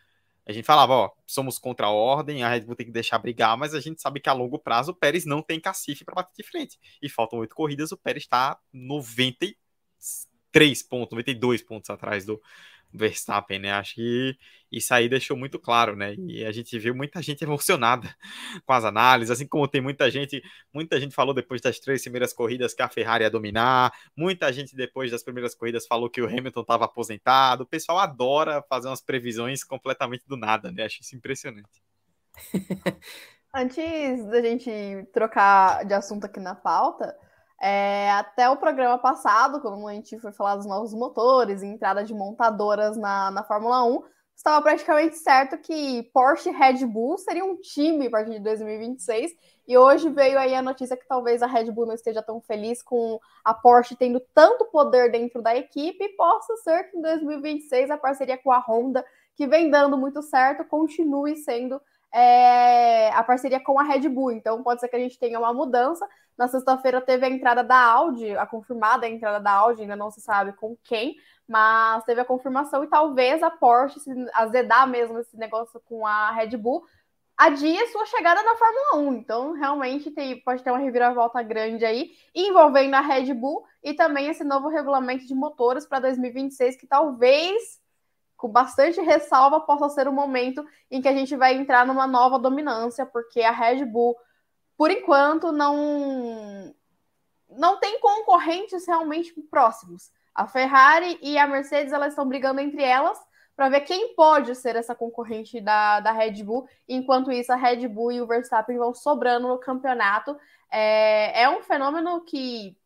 [0.46, 3.57] A gente falava, ó, somos contra a ordem, a Red Bull tem que deixar brigar,
[3.57, 6.35] mas a gente sabe que a longo prazo o Pérez não tem cacife para bater
[6.37, 6.79] de frente.
[7.03, 12.40] E faltam oito corridas, o Pérez está 93 pontos, 92 pontos atrás do,
[12.94, 13.72] Verstappen, né?
[13.72, 14.38] Acho que
[14.70, 16.14] isso aí deixou muito claro, né?
[16.14, 18.14] E a gente viu muita gente emocionada
[18.64, 22.33] com as análises, assim como tem muita gente, muita gente falou depois das três primeiras
[22.33, 26.26] corridas que a Ferrari ia dominar, muita gente depois das primeiras corridas falou que o
[26.26, 27.64] Hamilton estava aposentado.
[27.64, 30.85] O pessoal adora fazer umas previsões completamente do nada, né?
[30.85, 31.83] Acho isso impressionante.
[33.52, 34.70] Antes da gente
[35.12, 37.16] trocar de assunto aqui na pauta,
[37.66, 42.05] é, até o programa passado, quando a gente foi falar dos novos motores e entrada
[42.05, 44.03] de montadoras na, na Fórmula 1,
[44.37, 49.33] estava praticamente certo que Porsche e Red Bull seriam um time a partir de 2026.
[49.66, 52.83] E hoje veio aí a notícia que talvez a Red Bull não esteja tão feliz
[52.83, 56.05] com a Porsche tendo tanto poder dentro da equipe.
[56.05, 59.03] E possa ser que em 2026 a parceria com a Honda,
[59.35, 61.81] que vem dando muito certo, continue sendo
[62.14, 64.31] é, a parceria com a Red Bull.
[64.31, 66.09] Então pode ser que a gente tenha uma mudança.
[66.38, 70.20] Na sexta-feira teve a entrada da Audi, a confirmada entrada da Audi, ainda não se
[70.20, 75.37] sabe com quem, mas teve a confirmação e talvez a Porsche se azedar mesmo esse
[75.37, 76.85] negócio com a Red Bull
[77.37, 79.14] adia sua chegada na Fórmula 1.
[79.14, 84.29] Então, realmente tem, pode ter uma reviravolta grande aí, envolvendo a Red Bull e também
[84.29, 87.83] esse novo regulamento de motores para 2026, que talvez
[88.44, 92.38] com bastante ressalva, possa ser o momento em que a gente vai entrar numa nova
[92.38, 94.14] dominância, porque a Red Bull,
[94.76, 96.74] por enquanto, não,
[97.48, 100.12] não tem concorrentes realmente próximos.
[100.35, 103.18] A Ferrari e a Mercedes elas estão brigando entre elas
[103.57, 106.68] para ver quem pode ser essa concorrente da, da Red Bull.
[106.87, 110.38] Enquanto isso, a Red Bull e o Verstappen vão sobrando no campeonato.
[110.70, 112.76] É, é um fenômeno que,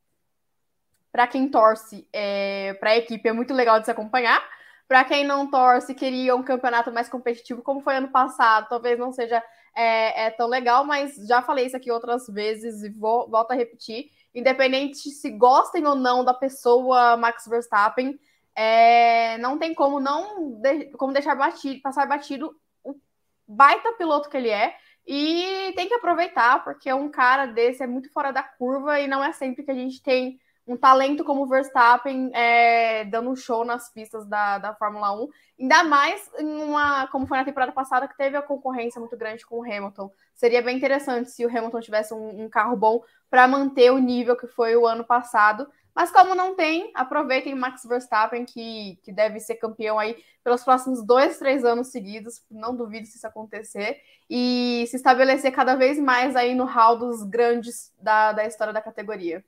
[1.11, 4.41] para quem torce é, para a equipe, é muito legal de se acompanhar
[4.89, 9.13] para quem não torce, queria um campeonato mais competitivo, como foi ano passado, talvez não
[9.13, 9.45] seja
[9.77, 13.55] é, é tão legal, mas já falei isso aqui outras vezes e vou, volto a
[13.55, 14.07] repetir.
[14.35, 18.19] Independente se gostem ou não da pessoa Max Verstappen,
[18.55, 22.51] é, não tem como não de, como deixar batido, passar batido
[22.83, 22.97] o
[23.47, 24.75] baita piloto que ele é.
[25.07, 29.23] E tem que aproveitar, porque um cara desse é muito fora da curva e não
[29.23, 33.65] é sempre que a gente tem um talento como o Verstappen é, dando um show
[33.65, 35.29] nas pistas da, da Fórmula 1,
[35.61, 39.47] ainda mais em uma, como foi na temporada passada, que teve a concorrência muito grande
[39.47, 40.13] com o Hamilton.
[40.35, 44.37] Seria bem interessante se o Hamilton tivesse um, um carro bom para manter o nível
[44.37, 45.67] que foi o ano passado.
[45.95, 51.05] Mas como não tem, aproveitem Max Verstappen, que, que deve ser campeão aí pelos próximos
[51.05, 52.43] dois, três anos seguidos.
[52.49, 54.01] Não duvido se isso acontecer.
[54.31, 58.81] E se estabelecer cada vez mais aí no hall dos grandes da, da história da
[58.81, 59.45] categoria.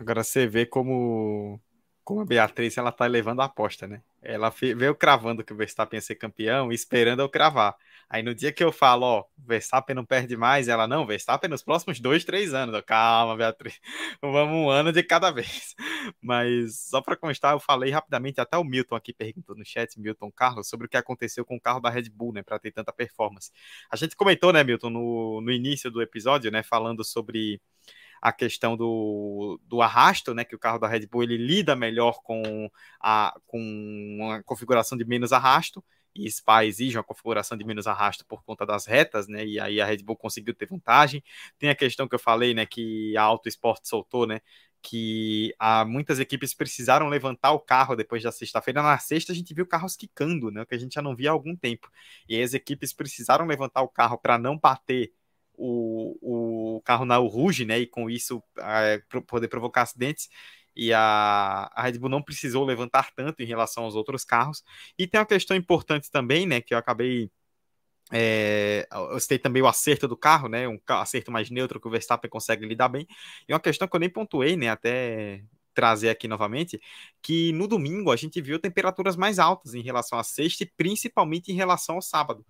[0.00, 1.60] Agora você vê como,
[2.04, 4.00] como a Beatriz ela tá levando a aposta, né?
[4.22, 7.76] Ela veio cravando que o Verstappen ia ser campeão esperando eu cravar.
[8.08, 11.62] Aí no dia que eu falo, ó, Verstappen não perde mais, ela não, Verstappen nos
[11.64, 12.76] próximos dois, três anos.
[12.76, 13.80] Eu, Calma, Beatriz,
[14.22, 15.74] vamos um ano de cada vez.
[16.22, 20.30] Mas só para constar, eu falei rapidamente, até o Milton aqui perguntou no chat, Milton
[20.30, 22.92] Carlos, sobre o que aconteceu com o carro da Red Bull, né, para ter tanta
[22.92, 23.50] performance.
[23.90, 27.60] A gente comentou, né, Milton, no, no início do episódio, né, falando sobre
[28.20, 32.20] a questão do, do arrasto, né, que o carro da Red Bull ele lida melhor
[32.22, 35.82] com a com uma configuração de menos arrasto,
[36.18, 39.44] e Spa exige uma configuração de menos arrasto por conta das retas, né?
[39.46, 41.22] E aí a Red Bull conseguiu ter vantagem.
[41.58, 42.66] Tem a questão que eu falei, né?
[42.66, 44.40] Que a Auto Sport soltou, né?
[44.82, 48.82] Que há muitas equipes precisaram levantar o carro depois da sexta-feira.
[48.82, 50.64] Na sexta a gente viu carros quicando, né?
[50.66, 51.88] Que a gente já não via há algum tempo.
[52.28, 55.12] E as equipes precisaram levantar o carro para não bater
[55.58, 57.78] o, o carro na Rouge, né?
[57.80, 60.28] E com isso é, poder provocar acidentes.
[60.76, 64.62] E a, a Red Bull não precisou levantar tanto em relação aos outros carros.
[64.98, 66.60] E tem uma questão importante também, né?
[66.60, 67.30] Que eu acabei
[68.12, 70.66] é, eu citei também o acerto do carro, né?
[70.68, 73.06] Um acerto mais neutro que o Verstappen consegue lidar bem.
[73.48, 74.68] E uma questão que eu nem pontuei, né?
[74.68, 75.42] Até
[75.74, 76.80] trazer aqui novamente,
[77.22, 81.52] que no domingo a gente viu temperaturas mais altas em relação à sexta e principalmente
[81.52, 82.44] em relação ao sábado.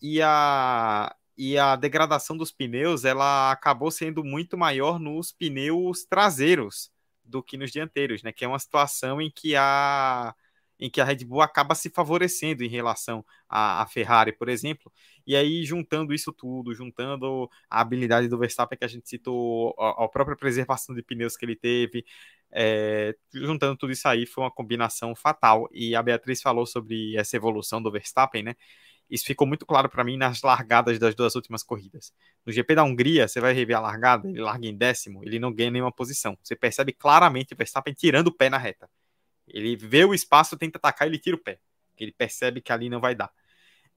[0.00, 6.90] E a, e a degradação dos pneus ela acabou sendo muito maior nos pneus traseiros
[7.24, 8.32] do que nos dianteiros, né?
[8.32, 10.34] Que é uma situação em que a
[10.82, 14.92] em que a Red Bull acaba se favorecendo em relação à, à Ferrari, por exemplo.
[15.24, 20.04] E aí, juntando isso tudo, juntando a habilidade do Verstappen que a gente citou, a,
[20.04, 22.04] a própria preservação de pneus que ele teve,
[22.50, 25.68] é, juntando tudo isso aí, foi uma combinação fatal.
[25.72, 28.56] E a Beatriz falou sobre essa evolução do Verstappen, né?
[29.12, 32.14] Isso ficou muito claro para mim nas largadas das duas últimas corridas.
[32.46, 35.52] No GP da Hungria, você vai rever a largada, ele larga em décimo, ele não
[35.52, 36.34] ganha nenhuma posição.
[36.42, 38.88] Você percebe claramente o Verstappen tirando o pé na reta.
[39.46, 41.58] Ele vê o espaço, tenta atacar, ele tira o pé.
[41.98, 43.30] Ele percebe que ali não vai dar.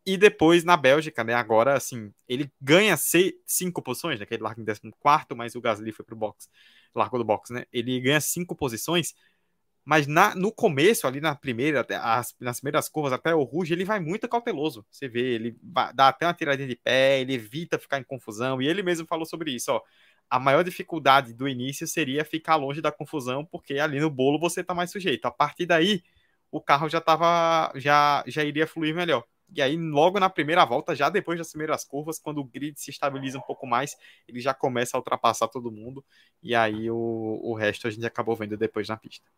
[0.05, 1.33] E depois na Bélgica, né?
[1.33, 4.25] Agora, assim, ele ganha cinco posições, né?
[4.25, 6.49] Que ele larga em décimo quarto, mas o Gasly foi pro box,
[6.93, 7.65] largou do box, né?
[7.71, 9.15] Ele ganha cinco posições
[9.85, 13.85] mas na, no começo, ali na primeira, as, nas primeiras curvas, até o Ruge, ele
[13.85, 14.85] vai muito cauteloso.
[14.89, 18.67] Você vê, ele dá até uma tiradinha de pé, ele evita ficar em confusão, e
[18.67, 19.81] ele mesmo falou sobre isso, ó.
[20.29, 24.63] A maior dificuldade do início seria ficar longe da confusão, porque ali no bolo você
[24.63, 25.25] tá mais sujeito.
[25.25, 26.01] A partir daí,
[26.51, 29.23] o carro já tava, já, já iria fluir melhor.
[29.55, 32.89] E aí, logo na primeira volta, já depois das primeiras curvas, quando o grid se
[32.89, 33.95] estabiliza um pouco mais,
[34.27, 36.03] ele já começa a ultrapassar todo mundo.
[36.41, 39.29] E aí o, o resto a gente acabou vendo depois na pista.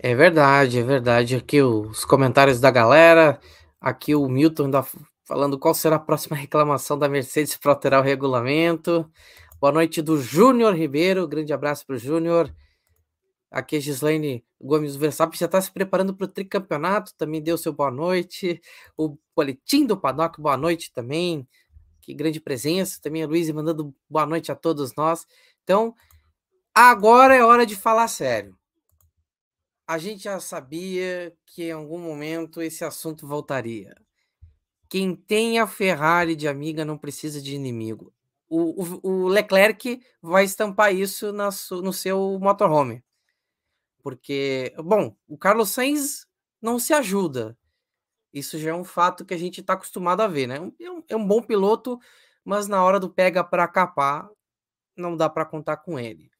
[0.00, 1.34] É verdade, é verdade.
[1.34, 3.40] Aqui os comentários da galera.
[3.80, 4.86] Aqui o Milton ainda
[5.24, 9.10] falando qual será a próxima reclamação da Mercedes para alterar o regulamento.
[9.60, 12.54] Boa noite do Júnior Ribeiro, grande abraço para o Júnior.
[13.50, 17.72] Aqui a Gislaine Gomes Verstappen já está se preparando para o tricampeonato, também deu seu
[17.72, 18.60] boa noite.
[18.96, 21.48] O boletim do Paddock, boa noite também.
[22.02, 23.00] Que grande presença.
[23.02, 25.26] Também a Luiz mandando boa noite a todos nós.
[25.64, 25.92] Então,
[26.72, 28.57] agora é hora de falar sério.
[29.88, 33.94] A gente já sabia que em algum momento esse assunto voltaria.
[34.88, 38.14] Quem tem a Ferrari de amiga não precisa de inimigo.
[38.48, 41.48] O, o, o Leclerc vai estampar isso na,
[41.82, 43.02] no seu motorhome
[44.08, 46.26] porque, bom, o Carlos Sainz
[46.62, 47.54] não se ajuda.
[48.32, 50.56] Isso já é um fato que a gente está acostumado a ver, né?
[50.80, 51.98] É um, é um bom piloto,
[52.42, 54.28] mas na hora do pega para capar,
[54.96, 56.30] não dá para contar com ele.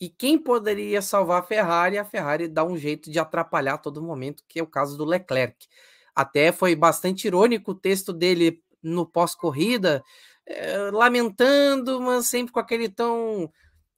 [0.00, 1.98] E quem poderia salvar a Ferrari?
[1.98, 5.04] A Ferrari dá um jeito de atrapalhar a todo momento, que é o caso do
[5.04, 5.66] Leclerc.
[6.14, 10.04] Até foi bastante irônico o texto dele no pós-corrida,
[10.46, 13.50] é, lamentando, mas sempre com aquele tom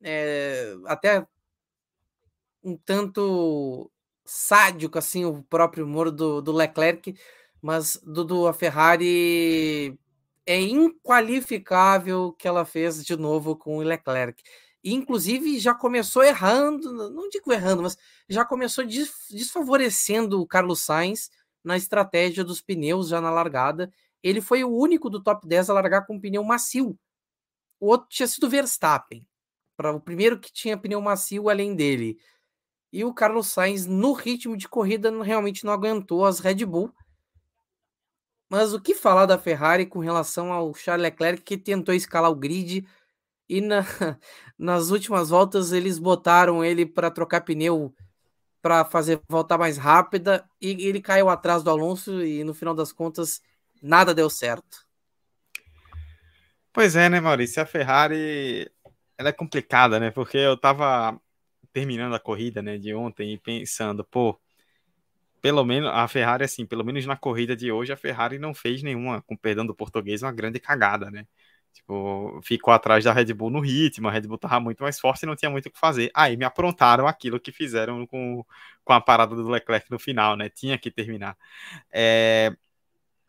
[0.03, 1.27] é, até
[2.63, 3.91] um tanto
[4.25, 7.15] sádico, assim, o próprio humor do, do Leclerc,
[7.61, 8.01] mas
[8.49, 9.99] a Ferrari
[10.47, 14.43] é inqualificável o que ela fez de novo com o Leclerc.
[14.83, 21.31] Inclusive, já começou errando, não digo errando, mas já começou desfavorecendo o Carlos Sainz
[21.63, 23.93] na estratégia dos pneus já na largada.
[24.23, 26.99] Ele foi o único do top 10 a largar com pneu macio.
[27.79, 29.27] O outro tinha sido Verstappen,
[29.77, 32.19] para o primeiro que tinha pneu macio além dele.
[32.93, 36.93] E o Carlos Sainz, no ritmo de corrida, realmente não aguentou as Red Bull.
[38.49, 42.35] Mas o que falar da Ferrari com relação ao Charles Leclerc, que tentou escalar o
[42.35, 42.85] grid
[43.51, 43.85] e na,
[44.57, 47.93] nas últimas voltas eles botaram ele para trocar pneu
[48.63, 52.93] para fazer voltar mais rápida e ele caiu atrás do Alonso e no final das
[52.93, 53.43] contas
[53.83, 54.87] nada deu certo.
[56.73, 57.61] Pois é, né, Maurício?
[57.61, 58.71] A Ferrari
[59.19, 60.11] ela é complicada, né?
[60.11, 61.21] Porque eu tava
[61.73, 64.39] terminando a corrida, né, de ontem e pensando, pô,
[65.41, 68.83] pelo menos a Ferrari, assim, pelo menos na corrida de hoje, a Ferrari não fez
[68.83, 71.27] nenhuma, com perdão do português, uma grande cagada, né?
[71.73, 75.23] Tipo, ficou atrás da Red Bull no ritmo, a Red Bull tava muito mais forte
[75.23, 76.11] e não tinha muito o que fazer.
[76.15, 78.45] Aí me aprontaram aquilo que fizeram com,
[78.85, 80.49] com a parada do Leclerc no final, né?
[80.49, 81.37] Tinha que terminar.
[81.93, 82.53] É,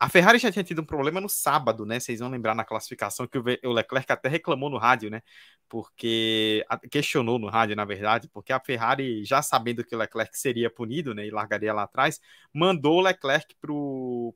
[0.02, 2.00] a Ferrari já tinha tido um problema no sábado, né?
[2.00, 5.22] Vocês vão lembrar na classificação que o Leclerc até reclamou no rádio, né?
[5.68, 10.68] Porque questionou no rádio, na verdade, porque a Ferrari, já sabendo que o Leclerc seria
[10.68, 11.24] punido, né?
[11.24, 12.20] E largaria lá atrás,
[12.52, 13.54] mandou o Leclerc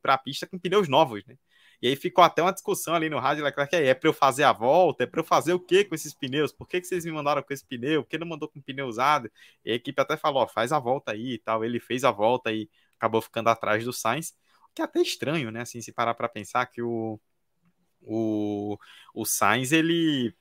[0.01, 1.37] para a pista com pneus novos, né?
[1.83, 4.53] E aí ficou até uma discussão ali no rádio, Leclerc, é para eu fazer a
[4.53, 5.05] volta?
[5.05, 6.53] É para eu fazer o que com esses pneus?
[6.53, 8.03] Por que, que vocês me mandaram com esse pneu?
[8.03, 9.31] Por que não mandou com pneu usado?
[9.65, 11.65] E a equipe até falou, ó, faz a volta aí e tal.
[11.65, 14.35] Ele fez a volta e acabou ficando atrás do Sainz
[14.77, 15.63] que é até estranho, né?
[15.63, 17.19] Assim, se parar para pensar que o,
[18.03, 18.79] o,
[19.15, 20.35] o Sainz, ele,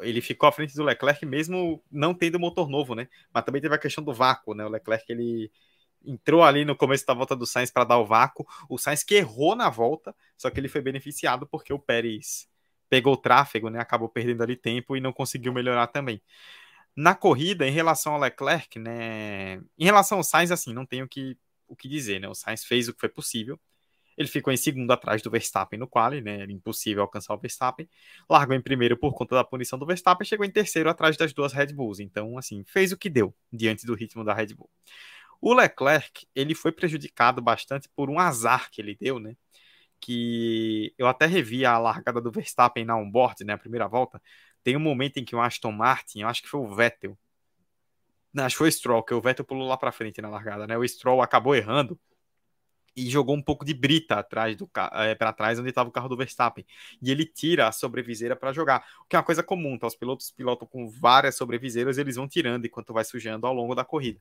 [0.00, 3.08] ele ficou à frente do Leclerc mesmo não tendo motor novo, né?
[3.32, 4.66] Mas também teve a questão do vácuo, né?
[4.66, 5.52] O Leclerc, ele
[6.06, 8.46] entrou ali no começo da volta do Sainz para dar o vácuo.
[8.68, 12.48] O Sainz que errou na volta, só que ele foi beneficiado porque o Pérez
[12.88, 13.80] pegou o tráfego, né?
[13.80, 16.22] Acabou perdendo ali tempo e não conseguiu melhorar também.
[16.96, 19.56] Na corrida, em relação ao Leclerc, né?
[19.78, 21.36] Em relação ao Sainz, assim, não tenho que,
[21.68, 22.28] o que dizer, né?
[22.28, 23.58] O Sainz fez o que foi possível.
[24.16, 26.40] Ele ficou em segundo atrás do Verstappen no quali, né?
[26.40, 27.86] Era impossível alcançar o Verstappen.
[28.30, 31.52] Largou em primeiro por conta da punição do Verstappen, chegou em terceiro atrás das duas
[31.52, 32.00] Red Bulls.
[32.00, 34.70] Então, assim, fez o que deu diante do ritmo da Red Bull.
[35.40, 39.36] O Leclerc, ele foi prejudicado bastante por um azar que ele deu, né?
[40.00, 43.54] Que eu até revi a largada do Verstappen na onboard, né?
[43.54, 44.20] A primeira volta.
[44.62, 47.16] Tem um momento em que o Aston Martin, eu acho que foi o Vettel,
[48.36, 50.66] não, acho que foi o Stroll, que o Vettel pulou lá para frente na largada,
[50.66, 50.76] né?
[50.76, 51.98] O Stroll acabou errando
[52.94, 56.08] e jogou um pouco de brita atrás do é, para trás onde estava o carro
[56.08, 56.64] do Verstappen.
[57.00, 59.86] E ele tira a sobreviseira para jogar, o que é uma coisa comum, tá?
[59.86, 63.84] Os pilotos pilotam com várias sobreviseiras, eles vão tirando enquanto vai sujando ao longo da
[63.86, 64.20] corrida.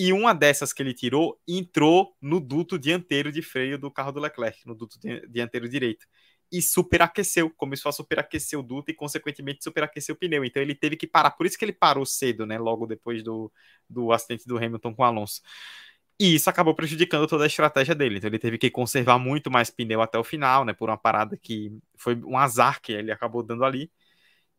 [0.00, 4.18] E uma dessas que ele tirou entrou no duto dianteiro de freio do carro do
[4.18, 6.06] Leclerc, no duto dianteiro direito.
[6.50, 10.42] E superaqueceu, começou a superaquecer o duto e, consequentemente, superaqueceu o pneu.
[10.42, 11.32] Então ele teve que parar.
[11.32, 12.58] Por isso que ele parou cedo, né?
[12.58, 13.52] Logo depois do,
[13.90, 15.42] do acidente do Hamilton com o Alonso.
[16.18, 18.16] E isso acabou prejudicando toda a estratégia dele.
[18.16, 20.72] Então ele teve que conservar muito mais pneu até o final, né?
[20.72, 23.92] Por uma parada que foi um azar que ele acabou dando ali.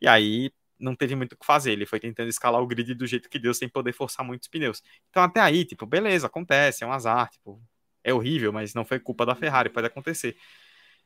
[0.02, 0.52] E aí
[0.82, 1.72] não teve muito o que fazer.
[1.72, 4.82] Ele foi tentando escalar o grid do jeito que deu, sem poder forçar muitos pneus.
[5.10, 7.62] Então até aí, tipo, beleza, acontece, é um azar, tipo,
[8.04, 10.36] é horrível, mas não foi culpa da Ferrari, pode acontecer.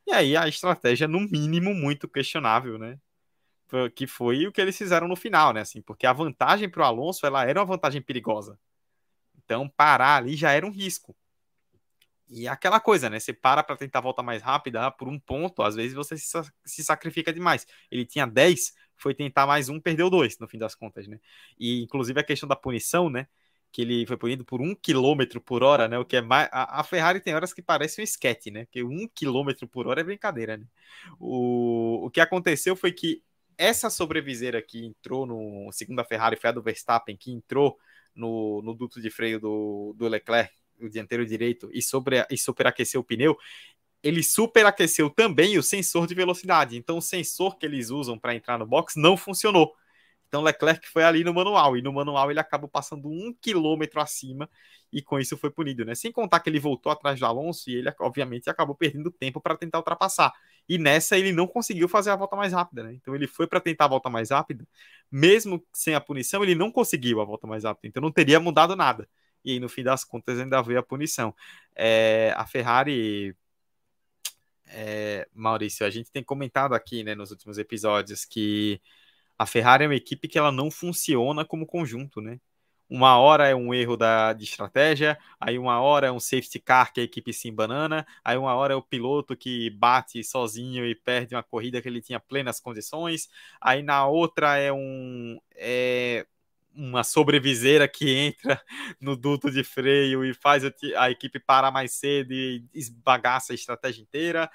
[0.08, 3.00] E aí a estratégia, no mínimo, muito questionável, né?
[3.96, 5.62] Que foi o que eles fizeram no final, né?
[5.62, 8.60] Assim, porque a vantagem para o Alonso ela era uma vantagem perigosa.
[9.44, 11.16] Então, parar ali já era um risco.
[12.28, 13.20] E é aquela coisa, né?
[13.20, 16.28] Você para para tentar voltar mais rápida por um ponto, às vezes você se,
[16.66, 17.68] se sacrifica demais.
[17.92, 21.20] Ele tinha 10, foi tentar mais um, perdeu dois, no fim das contas, né?
[21.60, 23.28] E inclusive a questão da punição, né?
[23.72, 25.98] Que ele foi punido por um quilômetro por hora, né?
[26.00, 26.50] O que é mais.
[26.52, 28.66] A, a Ferrari tem horas que parece um esquete, né?
[28.66, 30.66] Porque um quilômetro por hora é brincadeira, né?
[31.20, 33.22] O, o que aconteceu foi que
[33.58, 35.72] essa sobreviseira que entrou no.
[35.72, 37.78] Segunda Ferrari foi a do Verstappen, que entrou
[38.14, 43.02] no, no duto de freio do, do Leclerc o dianteiro direito, e, sobre, e superaqueceu
[43.02, 43.38] o pneu,
[44.06, 46.78] ele superaqueceu também o sensor de velocidade.
[46.78, 49.74] Então, o sensor que eles usam para entrar no box não funcionou.
[50.28, 54.47] Então, Leclerc foi ali no manual, e no manual ele acabou passando um quilômetro acima,
[54.93, 55.95] e com isso foi punido, né?
[55.95, 59.58] Sem contar que ele voltou atrás do Alonso, e ele, obviamente, acabou perdendo tempo para
[59.58, 60.32] tentar ultrapassar.
[60.70, 62.93] E nessa ele não conseguiu fazer a volta mais rápida, né?
[62.93, 64.68] Então, ele foi para tentar a volta mais rápida,
[65.12, 68.76] mesmo sem a punição, ele não conseguiu a volta mais rápida, então não teria mudado
[68.76, 69.08] nada
[69.45, 71.34] e aí, no fim das contas ainda veio a punição.
[71.76, 73.36] É, a Ferrari,
[74.68, 78.82] é, Maurício, a gente tem comentado aqui né, nos últimos episódios que
[79.38, 82.39] a Ferrari é uma equipe que ela não funciona como conjunto, né?
[82.88, 86.93] Uma hora é um erro da, de estratégia, aí uma hora é um safety car
[86.93, 90.93] que a equipe se embanana, aí uma hora é o piloto que bate sozinho e
[90.93, 93.28] perde uma corrida que ele tinha plenas condições,
[93.59, 95.39] aí na outra é um.
[95.55, 96.28] É,
[96.76, 98.62] uma sobreviseira que entra
[99.00, 100.64] no duto de freio e faz
[100.98, 104.50] a equipe parar mais cedo e esbagaça a estratégia inteira.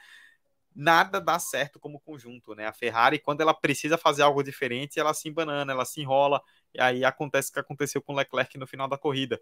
[0.74, 2.66] Nada dá certo como conjunto, né?
[2.66, 6.40] A Ferrari, quando ela precisa fazer algo diferente, ela se embanana, ela se enrola,
[6.72, 9.40] e aí acontece o que aconteceu com o Leclerc no final da corrida.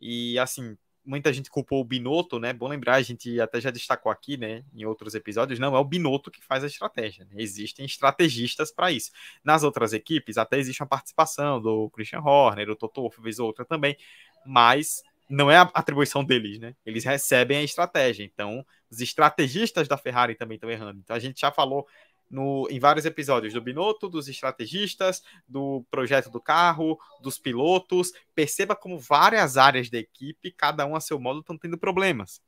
[0.00, 2.52] E assim, muita gente culpou o Binotto, né?
[2.52, 5.84] Bom lembrar, a gente até já destacou aqui, né, em outros episódios, não é o
[5.84, 7.34] Binotto que faz a estratégia, né?
[7.36, 9.10] existem estrategistas para isso.
[9.44, 13.64] Nas outras equipes até existe uma participação do Christian Horner, o Toto Wolff vez outra
[13.64, 13.96] também,
[14.46, 16.74] mas não é a atribuição deles, né?
[16.84, 18.22] Eles recebem a estratégia.
[18.22, 21.00] Então, os estrategistas da Ferrari também estão errando.
[21.00, 21.86] Então, a gente já falou
[22.32, 28.10] no, em vários episódios do Binotto, dos estrategistas, do projeto do carro, dos pilotos.
[28.34, 32.40] Perceba como várias áreas da equipe, cada um a seu modo, estão tendo problemas.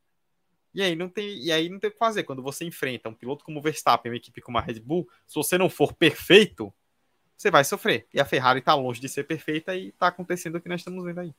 [0.73, 2.23] E aí não tem, e aí não tem o que fazer.
[2.23, 5.35] Quando você enfrenta um piloto como o Verstappen, uma equipe como a Red Bull, se
[5.35, 6.73] você não for perfeito,
[7.37, 8.07] você vai sofrer.
[8.11, 11.03] E a Ferrari está longe de ser perfeita e está acontecendo o que nós estamos
[11.03, 11.33] vendo aí.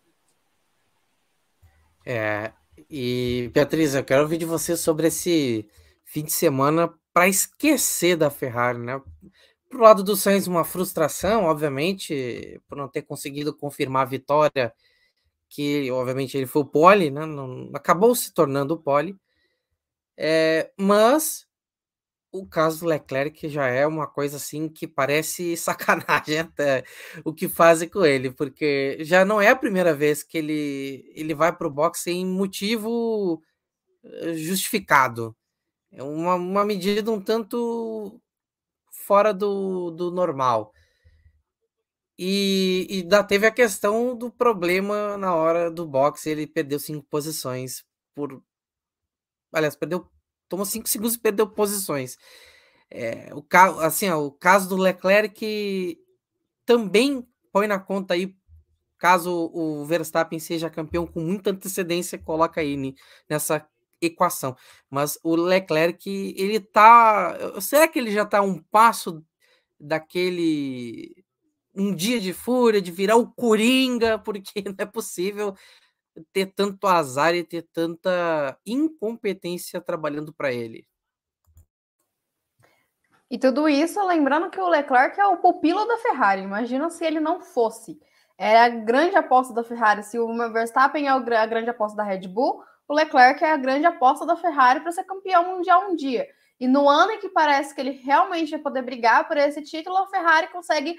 [2.06, 2.52] É,
[2.88, 5.68] e Beatriz, eu quero ouvir de você sobre esse
[6.04, 9.00] fim de semana para esquecer da Ferrari, né?
[9.70, 14.70] Pro lado do Sainz, uma frustração, obviamente, por não ter conseguido confirmar a vitória,
[15.48, 17.24] que obviamente ele foi o pole, né?
[17.24, 19.16] Não, acabou se tornando o pole.
[20.18, 21.46] É, mas
[22.32, 26.84] o caso do Leclerc já é uma coisa assim que parece sacanagem até
[27.24, 31.34] o que fazem com ele, porque já não é a primeira vez que ele, ele
[31.34, 33.42] vai para o boxe sem motivo
[34.04, 35.36] eh, justificado.
[35.96, 38.20] É uma, uma medida um tanto
[38.92, 40.70] fora do, do normal.
[42.18, 47.06] E, e da, teve a questão do problema na hora do boxe, ele perdeu cinco
[47.08, 47.82] posições
[48.14, 48.42] por.
[49.50, 50.06] Aliás, perdeu.
[50.48, 52.18] Tomou cinco segundos e perdeu posições.
[52.90, 53.44] É, o,
[53.80, 55.98] assim, ó, o caso do Leclerc
[56.66, 58.36] também põe na conta aí,
[58.98, 62.94] caso o Verstappen seja campeão com muita antecedência, coloca aí
[63.28, 63.66] nessa
[64.00, 64.56] equação.
[64.90, 67.60] Mas o Leclerc, ele tá.
[67.60, 69.24] Será que ele já está um passo
[69.78, 71.24] daquele.
[71.74, 75.54] Um dia de fúria, de virar o Coringa, porque não é possível
[76.32, 80.86] ter tanto azar e ter tanta incompetência trabalhando para ele.
[83.30, 86.42] E tudo isso lembrando que o Leclerc é o pupilo da Ferrari.
[86.42, 87.98] Imagina se ele não fosse.
[88.38, 90.02] É a grande aposta da Ferrari.
[90.04, 93.86] Se o Verstappen é a grande aposta da Red Bull, o Leclerc é a grande
[93.86, 96.28] aposta da Ferrari para ser campeão mundial um dia.
[96.58, 99.96] E no ano em que parece que ele realmente vai poder brigar por esse título,
[99.96, 100.98] a Ferrari consegue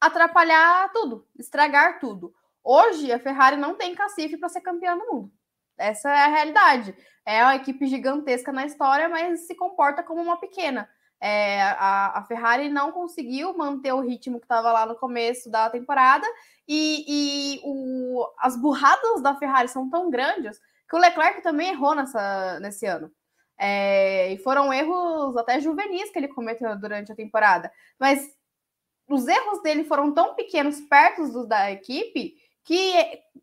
[0.00, 2.34] atrapalhar tudo, estragar tudo.
[2.62, 5.32] Hoje, a Ferrari não tem cacife para ser campeã do mundo.
[5.78, 6.94] Essa é a realidade.
[7.24, 10.88] É uma equipe gigantesca na história, mas se comporta como uma pequena.
[11.22, 15.68] É, a, a, Ferrari não conseguiu manter o ritmo que estava lá no começo da
[15.68, 16.26] temporada
[16.66, 20.58] e, e o, as burradas da Ferrari são tão grandes
[20.90, 23.12] que o Leclerc também errou nessa, nesse ano.
[23.56, 27.70] É, e foram erros até juvenis que ele cometeu durante a temporada.
[27.96, 28.28] Mas
[29.08, 32.34] os erros dele foram tão pequenos perto dos da equipe
[32.64, 32.92] que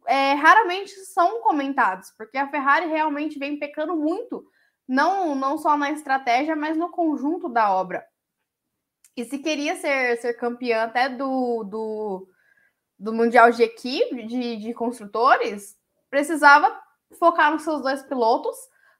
[0.05, 4.45] é, raramente são comentados, porque a Ferrari realmente vem pecando muito,
[4.87, 8.05] não, não só na estratégia, mas no conjunto da obra.
[9.15, 12.29] E se queria ser, ser campeã até do, do,
[12.99, 15.75] do Mundial de equipe, de, de construtores,
[16.09, 16.86] precisava
[17.19, 18.55] focar nos seus dois pilotos,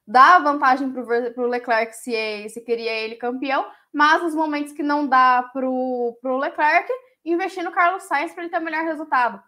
[0.06, 5.08] dá vantagem para o Leclerc se, se queria ele campeão, mas nos momentos que não
[5.08, 6.92] dá para o Leclerc,
[7.26, 9.42] investir no Carlos Sainz para ele ter o melhor resultado.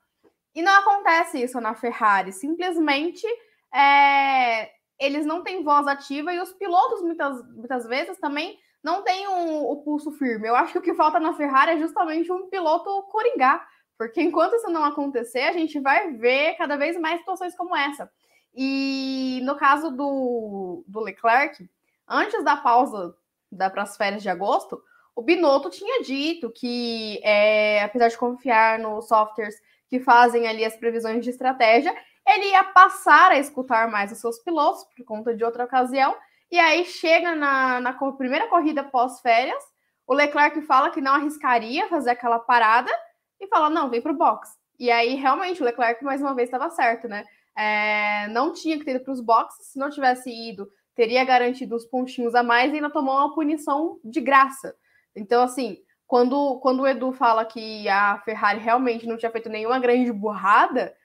[0.54, 3.26] E não acontece isso na Ferrari, simplesmente
[3.74, 9.28] é, eles não têm voz ativa e os pilotos muitas, muitas vezes também não têm
[9.28, 10.48] um, o pulso firme.
[10.48, 13.66] Eu acho que o que falta na Ferrari é justamente um piloto coringar,
[13.98, 18.10] porque enquanto isso não acontecer, a gente vai ver cada vez mais situações como essa.
[18.54, 21.70] E no caso do, do Leclerc,
[22.08, 23.16] antes da pausa
[23.52, 24.82] da, para as férias de agosto,
[25.16, 29.56] o Binotto tinha dito que, é, apesar de confiar nos softwares
[29.90, 31.96] que fazem ali as previsões de estratégia,
[32.26, 36.16] ele ia passar a escutar mais os seus pilotos por conta de outra ocasião.
[36.52, 39.64] E aí chega na, na primeira corrida pós-férias,
[40.08, 42.92] o Leclerc fala que não arriscaria fazer aquela parada
[43.40, 44.50] e fala: não, vem para o box.
[44.80, 47.26] E aí, realmente, o Leclerc mais uma vez estava certo, né?
[47.60, 51.76] É, não tinha que ter ido para os boxes, se não tivesse ido, teria garantido
[51.76, 54.74] os pontinhos a mais e ainda tomou uma punição de graça.
[55.14, 59.78] Então, assim, quando, quando o Edu fala que a Ferrari realmente não tinha feito nenhuma
[59.78, 60.96] grande burrada,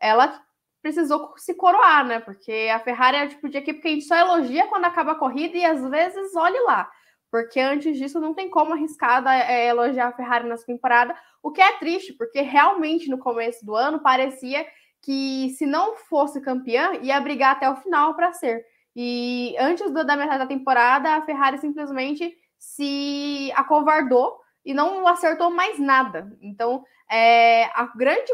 [0.00, 0.42] ela
[0.82, 2.18] precisou se coroar, né?
[2.18, 5.12] Porque a Ferrari é o tipo de equipe que a gente só elogia quando acaba
[5.12, 6.90] a corrida e às vezes olhe lá.
[7.30, 11.62] Porque antes disso não tem como arriscar é, elogiar a Ferrari nessa temporada, o que
[11.62, 14.66] é triste, porque realmente no começo do ano parecia
[15.02, 18.64] que se não fosse campeã, ia brigar até o final para ser.
[18.94, 25.78] E antes da metade da temporada, a Ferrari simplesmente se acovardou e não acertou mais
[25.78, 26.32] nada.
[26.40, 28.32] Então, é, a grande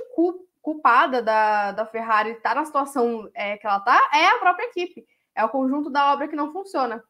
[0.61, 4.67] culpada da, da Ferrari estar tá na situação é, que ela está é a própria
[4.67, 5.07] equipe.
[5.35, 7.03] É o conjunto da obra que não funciona.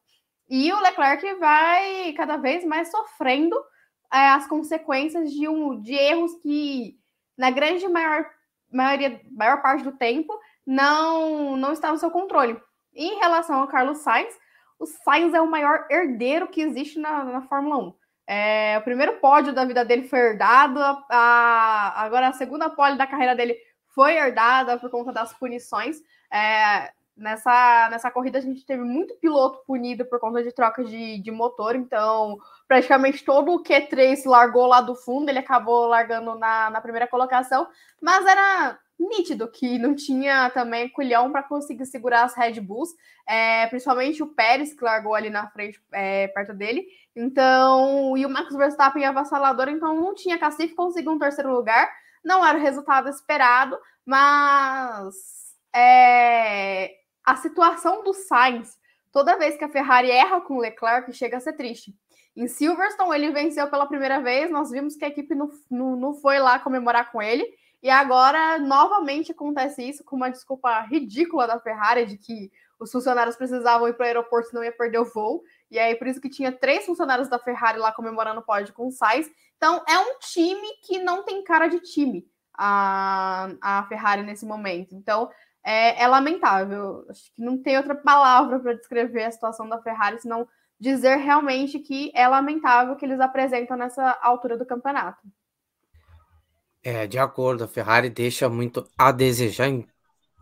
[0.49, 3.55] E o Leclerc vai cada vez mais sofrendo
[4.11, 6.97] é, as consequências de, um, de erros que,
[7.37, 8.25] na grande maior,
[8.71, 10.33] maioria, maior parte do tempo,
[10.65, 12.59] não, não está no seu controle.
[12.93, 14.33] Em relação ao Carlos Sainz,
[14.77, 17.93] o Sainz é o maior herdeiro que existe na, na Fórmula 1.
[18.27, 23.07] É, o primeiro pódio da vida dele foi herdado, a, agora a segunda pole da
[23.07, 23.57] carreira dele
[23.87, 25.97] foi herdada por conta das punições.
[26.31, 31.19] É, nessa, nessa corrida a gente teve muito piloto punido por conta de troca de,
[31.19, 36.69] de motor, então praticamente todo o Q3 largou lá do fundo, ele acabou largando na,
[36.69, 37.67] na primeira colocação,
[38.01, 42.89] mas era nítido que não tinha também culhão para conseguir segurar as Red Bulls,
[43.25, 46.85] é, principalmente o Pérez, que largou ali na frente, é, perto dele.
[47.15, 51.89] Então, e o Max Verstappen avassalador, então não tinha cacife, conseguiu um terceiro lugar.
[52.23, 55.15] Não era o resultado esperado, mas
[55.73, 58.77] é, a situação do Sainz,
[59.11, 61.95] toda vez que a Ferrari erra com Leclerc, chega a ser triste.
[62.35, 66.13] Em Silverstone, ele venceu pela primeira vez, nós vimos que a equipe não, não, não
[66.13, 67.45] foi lá comemorar com ele.
[67.81, 73.35] E agora, novamente, acontece isso com uma desculpa ridícula da Ferrari de que os funcionários
[73.35, 75.43] precisavam ir para o aeroporto, senão ia perder o voo.
[75.69, 78.87] E aí, por isso que tinha três funcionários da Ferrari lá comemorando o pódio com
[78.87, 79.29] o Sainz.
[79.57, 84.95] Então, é um time que não tem cara de time, a, a Ferrari nesse momento.
[84.95, 85.29] Então,
[85.63, 87.05] é, é lamentável.
[87.09, 90.47] Acho que não tem outra palavra para descrever a situação da Ferrari, senão
[90.79, 95.19] dizer realmente que é lamentável que eles apresentam nessa altura do campeonato.
[96.81, 99.85] É, de acordo, a Ferrari deixa muito a desejar em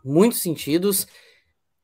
[0.06, 1.08] muitos sentidos.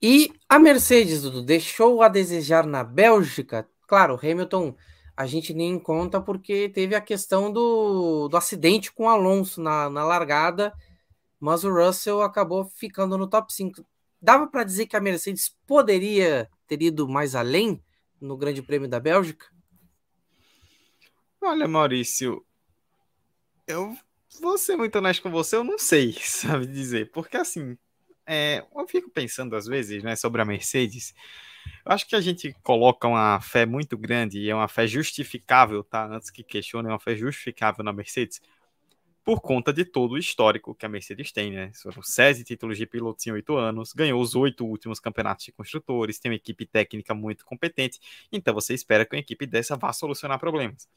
[0.02, 3.68] E a Mercedes, Dudu, deixou a desejar na Bélgica.
[3.88, 4.76] Claro, Hamilton
[5.16, 10.04] a gente nem conta porque teve a questão do, do acidente com Alonso na, na
[10.04, 10.74] largada,
[11.44, 13.86] mas o Russell acabou ficando no top 5.
[14.22, 17.84] Dava para dizer que a Mercedes poderia ter ido mais além
[18.22, 19.48] no Grande Prêmio da Bélgica?
[21.42, 22.46] Olha, Maurício,
[23.68, 23.94] eu
[24.40, 27.12] vou ser muito honesto com você, eu não sei, sabe dizer.
[27.12, 27.78] Porque assim,
[28.26, 31.14] é, eu fico pensando às vezes, né, sobre a Mercedes.
[31.86, 35.84] Eu acho que a gente coloca uma fé muito grande e é uma fé justificável,
[35.84, 36.06] tá?
[36.06, 38.40] Antes que questione, é uma fé justificável na Mercedes
[39.24, 41.72] por conta de todo o histórico que a Mercedes tem, né?
[41.82, 46.20] Foram 16 títulos de pilotos em oito anos, ganhou os oito últimos campeonatos de construtores,
[46.20, 48.00] tem uma equipe técnica muito competente,
[48.32, 50.88] então você espera que uma equipe dessa vá solucionar problemas.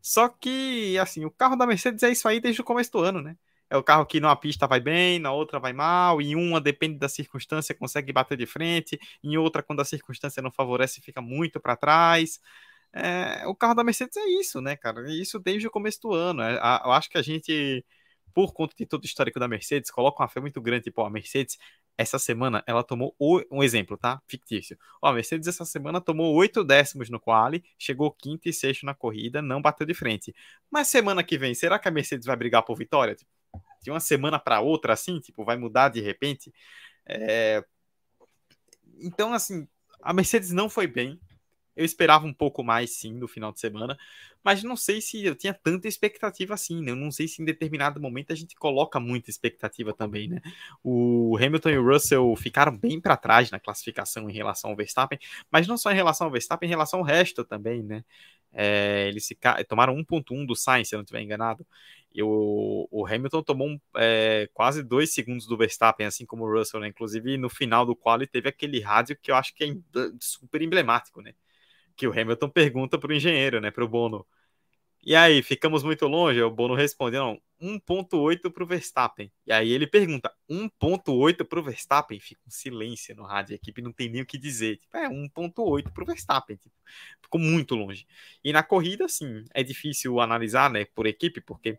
[0.00, 3.22] Só que, assim, o carro da Mercedes é isso aí desde o começo do ano,
[3.22, 3.36] né?
[3.70, 6.98] É o carro que numa pista vai bem, na outra vai mal, em uma depende
[6.98, 11.58] da circunstância, consegue bater de frente, em outra, quando a circunstância não favorece, fica muito
[11.60, 12.40] para trás.
[12.94, 15.10] É, o carro da Mercedes é isso, né, cara?
[15.10, 16.42] Isso desde o começo do ano.
[16.42, 17.84] É, eu acho que a gente,
[18.34, 21.10] por conta de todo o histórico da Mercedes, coloca uma fé muito grande, tipo, a
[21.10, 21.58] Mercedes
[21.96, 23.14] essa semana ela tomou
[23.50, 24.20] um exemplo, tá?
[24.26, 24.78] Fictício.
[25.00, 28.94] Ó, a Mercedes essa semana tomou oito décimos no quali, chegou quinto e sexto na
[28.94, 30.34] corrida, não bateu de frente.
[30.70, 33.14] Mas semana que vem, será que a Mercedes vai brigar por vitória?
[33.14, 33.30] Tipo,
[33.82, 36.52] de uma semana para outra, assim, tipo, vai mudar de repente?
[37.06, 37.64] É...
[39.00, 39.66] então, assim,
[40.02, 41.20] a Mercedes não foi bem.
[41.76, 43.96] Eu esperava um pouco mais, sim, no final de semana,
[44.44, 46.90] mas não sei se eu tinha tanta expectativa assim, né?
[46.90, 50.40] Eu não sei se em determinado momento a gente coloca muita expectativa também, né?
[50.82, 55.18] O Hamilton e o Russell ficaram bem para trás na classificação em relação ao Verstappen,
[55.50, 58.04] mas não só em relação ao Verstappen, em relação ao resto também, né?
[58.52, 59.28] É, eles
[59.68, 61.66] tomaram 1.1 do Sainz, se eu não estiver enganado.
[62.14, 66.52] E o, o Hamilton tomou um, é, quase dois segundos do Verstappen, assim como o
[66.52, 66.88] Russell, né?
[66.88, 69.74] Inclusive, no final do qual ele teve aquele rádio que eu acho que é
[70.20, 71.32] super emblemático, né?
[71.96, 73.70] Que o Hamilton pergunta para o engenheiro, né?
[73.70, 74.26] Para o Bono.
[75.04, 76.40] E aí, ficamos muito longe?
[76.40, 79.32] O Bono respondeu, 1.8 para o Verstappen.
[79.44, 82.20] E aí ele pergunta, 1.8 para o Verstappen?
[82.20, 84.76] Fica um silêncio no rádio, a equipe não tem nem o que dizer.
[84.76, 86.56] Tipo, é 1.8 para o Verstappen.
[86.56, 86.74] Tipo,
[87.20, 88.06] ficou muito longe.
[88.44, 91.76] E na corrida, sim, é difícil analisar, né, por equipe, porque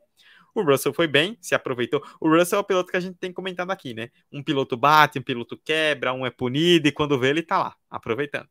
[0.53, 2.03] o Russell foi bem, se aproveitou.
[2.19, 4.09] O Russell é o piloto que a gente tem comentado aqui, né?
[4.31, 7.75] Um piloto bate, um piloto quebra, um é punido, e quando vê, ele tá lá,
[7.89, 8.49] aproveitando.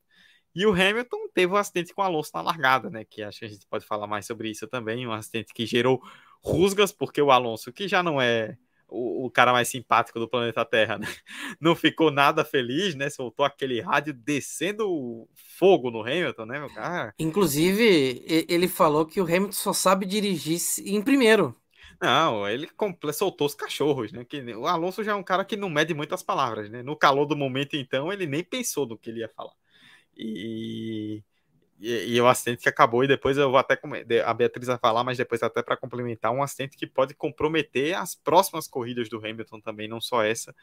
[0.54, 3.04] E o Hamilton teve um acidente com o Alonso na largada, né?
[3.04, 5.06] Que acho que a gente pode falar mais sobre isso também.
[5.06, 6.02] Um acidente que gerou
[6.42, 8.56] rusgas, porque o Alonso, que já não é
[8.92, 11.06] o, o, cara mais simpático do planeta Terra, né?
[11.58, 13.08] Não ficou nada feliz, né?
[13.08, 15.26] Soltou aquele rádio descendo
[15.58, 17.14] fogo no Hamilton, né, meu cara?
[17.18, 21.56] Inclusive, ele falou que o Hamilton só sabe dirigir em primeiro.
[22.00, 22.68] Não, ele
[23.14, 24.24] soltou os cachorros, né?
[24.24, 26.82] Que o Alonso já é um cara que não mede muitas palavras, né?
[26.82, 29.54] No calor do momento, então, ele nem pensou no que ele ia falar.
[30.16, 31.22] E,
[31.80, 33.78] e, e o acidente que acabou, e depois eu vou até
[34.24, 38.14] a Beatriz vai falar, mas depois até para complementar, um acidente que pode comprometer as
[38.14, 40.54] próximas corridas do Hamilton também, não só essa.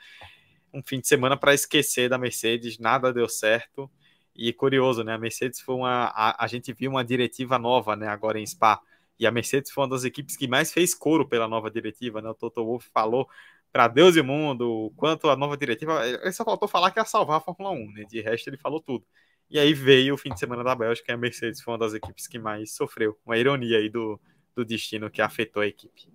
[0.73, 3.89] Um fim de semana para esquecer da Mercedes, nada deu certo.
[4.35, 5.13] E curioso, né?
[5.13, 6.05] A Mercedes foi uma.
[6.15, 8.07] A, a gente viu uma diretiva nova, né?
[8.07, 8.79] Agora em Spa
[9.19, 12.29] e a Mercedes foi uma das equipes que mais fez coro pela nova diretiva, né?
[12.29, 13.27] O Toto Wolff falou
[13.71, 16.07] para Deus e mundo quanto a nova diretiva.
[16.07, 18.03] Ele só faltou falar que ia salvar a Fórmula 1, né?
[18.09, 19.05] De resto, ele falou tudo.
[19.49, 21.93] E aí veio o fim de semana da Bélgica e a Mercedes foi uma das
[21.93, 23.17] equipes que mais sofreu.
[23.25, 24.19] Uma ironia aí do,
[24.55, 26.07] do destino que afetou a equipe.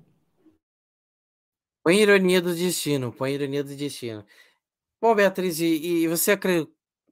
[1.83, 4.25] Põe ironia do destino, põe ironia do destino.
[5.01, 6.39] Bom, Beatriz, e, e você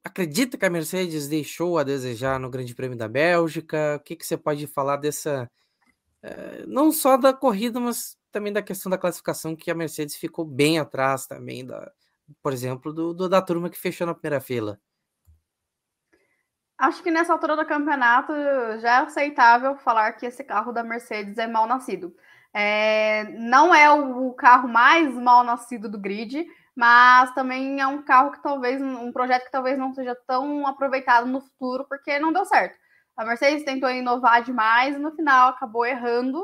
[0.03, 3.97] acredita que a Mercedes deixou a desejar no Grande Prêmio da Bélgica?
[3.97, 5.49] O que, que você pode falar dessa
[6.23, 10.45] é, não só da corrida, mas também da questão da classificação, que a Mercedes ficou
[10.45, 11.91] bem atrás também, da,
[12.41, 14.79] por exemplo, do, do da turma que fechou na primeira fila.
[16.83, 18.33] Acho que nessa altura do campeonato
[18.81, 22.13] já é aceitável falar que esse carro da Mercedes é mal nascido.
[22.53, 28.33] É, não é o, carro mais mal nascido do grid, mas também é um carro
[28.33, 32.43] que talvez, um projeto que talvez não seja tão aproveitado no futuro, porque não deu
[32.43, 32.77] certo.
[33.15, 36.43] A Mercedes tentou inovar demais e no final acabou errando.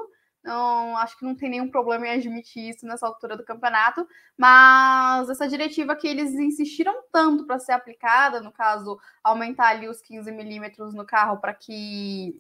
[0.50, 5.30] Não, acho que não tem nenhum problema em admitir isso nessa altura do campeonato, mas
[5.30, 10.32] essa diretiva que eles insistiram tanto para ser aplicada, no caso, aumentar ali os 15
[10.32, 12.36] milímetros no carro para que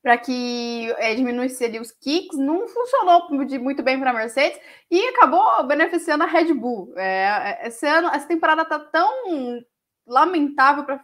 [0.00, 4.58] para que é, diminuísse ali os kicks, não funcionou muito bem para a Mercedes
[4.90, 6.94] e acabou beneficiando a Red Bull.
[6.96, 9.62] É, esse ano, essa temporada tá tão
[10.06, 10.94] lamentável para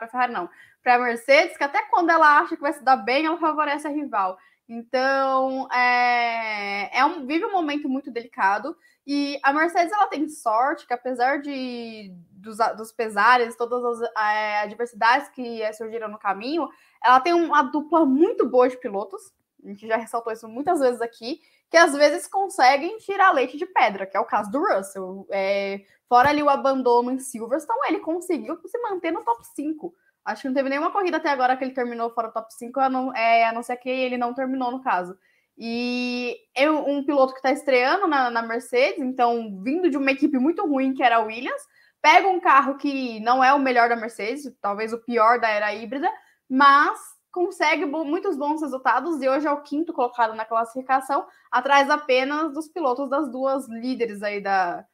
[0.00, 0.50] a Ferrari, não,
[0.82, 3.86] para a Mercedes, que até quando ela acha que vai se dar bem, ela favorece
[3.86, 4.36] a rival.
[4.68, 8.76] Então, é, é um, vive um momento muito delicado.
[9.06, 14.60] E a Mercedes ela tem sorte que, apesar de dos, dos pesares, todas as é,
[14.60, 16.68] adversidades que é, surgiram no caminho,
[17.02, 19.20] ela tem uma dupla muito boa de pilotos.
[19.62, 21.40] A gente já ressaltou isso muitas vezes aqui,
[21.70, 25.26] que às vezes conseguem tirar leite de pedra, que é o caso do Russell.
[25.30, 29.94] É, fora ali o abandono em Silverstone, ele conseguiu se manter no top 5.
[30.24, 32.80] Acho que não teve nenhuma corrida até agora que ele terminou fora do top 5,
[32.80, 35.16] a não, é, a não ser que ele não terminou no caso.
[35.56, 40.36] E é um piloto que está estreando na, na, Mercedes, então vindo de uma equipe
[40.38, 41.62] muito ruim que era a Williams,
[42.02, 45.72] pega um carro que não é o melhor da Mercedes, talvez o pior da era
[45.72, 46.10] híbrida,
[46.48, 46.98] mas
[47.30, 52.68] consegue muitos bons resultados e hoje é o quinto colocado na classificação, atrás apenas dos
[52.68, 54.84] pilotos das duas líderes aí da,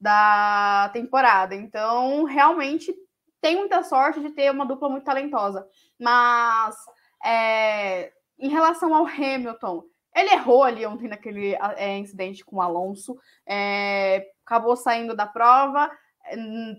[0.00, 1.54] da temporada.
[1.54, 2.94] Então, realmente
[3.40, 5.66] tem muita sorte de ter uma dupla muito talentosa.
[5.98, 6.76] Mas
[7.24, 9.84] é, em relação ao Hamilton,
[10.14, 13.16] ele errou ali ontem naquele é, incidente com o Alonso,
[13.46, 15.90] é, acabou saindo da prova.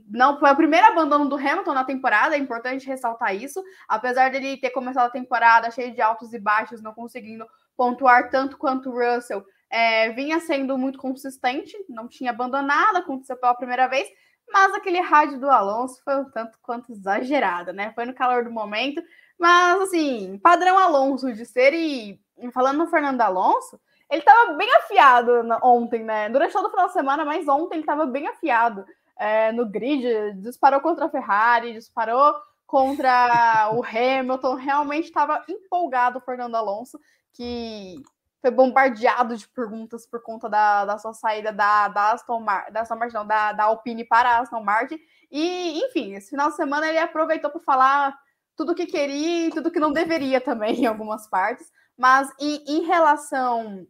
[0.07, 3.63] Não foi o primeiro abandono do Hamilton na temporada, é importante ressaltar isso.
[3.87, 8.57] Apesar dele ter começado a temporada cheio de altos e baixos, não conseguindo pontuar tanto
[8.57, 14.07] quanto o Russell, é, vinha sendo muito consistente, não tinha abandonado, aconteceu pela primeira vez,
[14.51, 17.91] mas aquele rádio do Alonso foi um tanto quanto exagerado, né?
[17.93, 19.01] Foi no calor do momento.
[19.37, 22.19] Mas, assim, padrão Alonso de ser e
[22.53, 23.79] falando no Fernando Alonso,
[24.09, 25.31] ele estava bem afiado
[25.63, 26.29] ontem, né?
[26.29, 28.85] Durante todo o final de semana, mas ontem ele estava bem afiado.
[29.19, 32.33] é, no grid, disparou contra a Ferrari, disparou
[32.65, 36.97] contra o Hamilton, realmente estava empolgado o Fernando Alonso,
[37.33, 37.95] que
[38.41, 42.81] foi bombardeado de perguntas por conta da, da sua saída da, da Aston Martin, da,
[42.81, 44.99] Aston Martin não, da, da Alpine para a Aston Martin.
[45.31, 48.17] E, enfim, esse final de semana ele aproveitou para falar
[48.55, 51.71] tudo que queria e tudo que não deveria também em algumas partes.
[51.97, 53.85] Mas em, em relação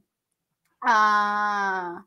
[0.81, 2.03] a,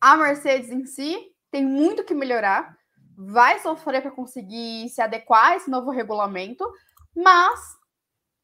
[0.00, 2.76] a Mercedes em si, tem muito que melhorar
[3.16, 6.68] vai sofrer para conseguir se adequar a esse novo regulamento,
[7.14, 7.60] mas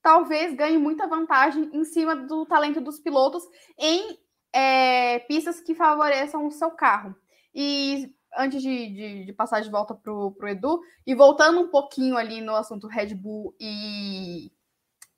[0.03, 3.43] talvez ganhe muita vantagem em cima do talento dos pilotos
[3.79, 4.19] em
[4.53, 7.15] é, pistas que favoreçam o seu carro.
[7.55, 12.17] E antes de, de, de passar de volta para o Edu, e voltando um pouquinho
[12.17, 14.53] ali no assunto Red Bull e,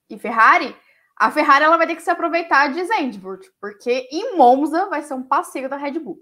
[0.09, 0.75] e Ferrari,
[1.17, 5.15] a Ferrari ela vai ter que se aproveitar de Zandvoort, porque em Monza vai ser
[5.15, 6.19] um passeio da Red Bull.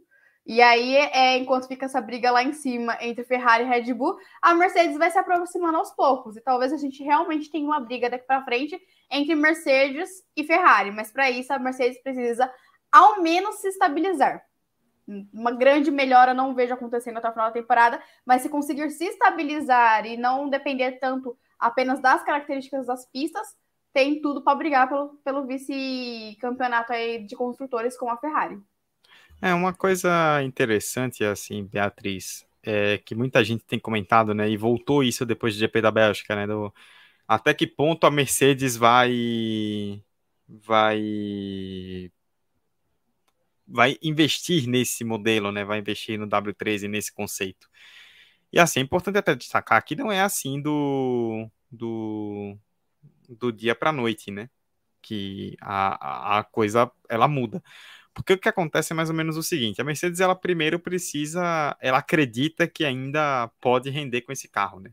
[0.47, 4.17] E aí, é, enquanto fica essa briga lá em cima entre Ferrari e Red Bull,
[4.41, 6.37] a Mercedes vai se aproximando aos poucos.
[6.37, 8.81] E talvez a gente realmente tenha uma briga daqui para frente
[9.11, 10.91] entre Mercedes e Ferrari.
[10.91, 12.51] Mas para isso, a Mercedes precisa
[12.91, 14.43] ao menos se estabilizar.
[15.33, 19.05] Uma grande melhora não vejo acontecendo até o final da temporada, mas se conseguir se
[19.05, 23.47] estabilizar e não depender tanto apenas das características das pistas,
[23.93, 26.93] tem tudo para brigar pelo, pelo vice-campeonato
[27.27, 28.59] de construtores com a Ferrari.
[29.43, 34.49] É uma coisa interessante, assim, Beatriz, é que muita gente tem comentado, né?
[34.51, 36.47] E voltou isso depois do GP da Bélgica, né?
[36.47, 36.73] Do,
[37.29, 40.03] até que ponto a Mercedes vai
[40.49, 42.11] vai
[43.67, 45.65] vai investir nesse modelo, né?
[45.65, 47.69] Vai investir no W13 nesse conceito.
[48.53, 52.57] E assim, é importante até destacar que não é assim do do,
[53.29, 54.51] do dia para noite, né?
[55.03, 57.63] Que a, a coisa ela muda.
[58.15, 61.77] Porque o que acontece é mais ou menos o seguinte: a Mercedes, ela primeiro precisa,
[61.81, 64.93] ela acredita que ainda pode render com esse carro, né?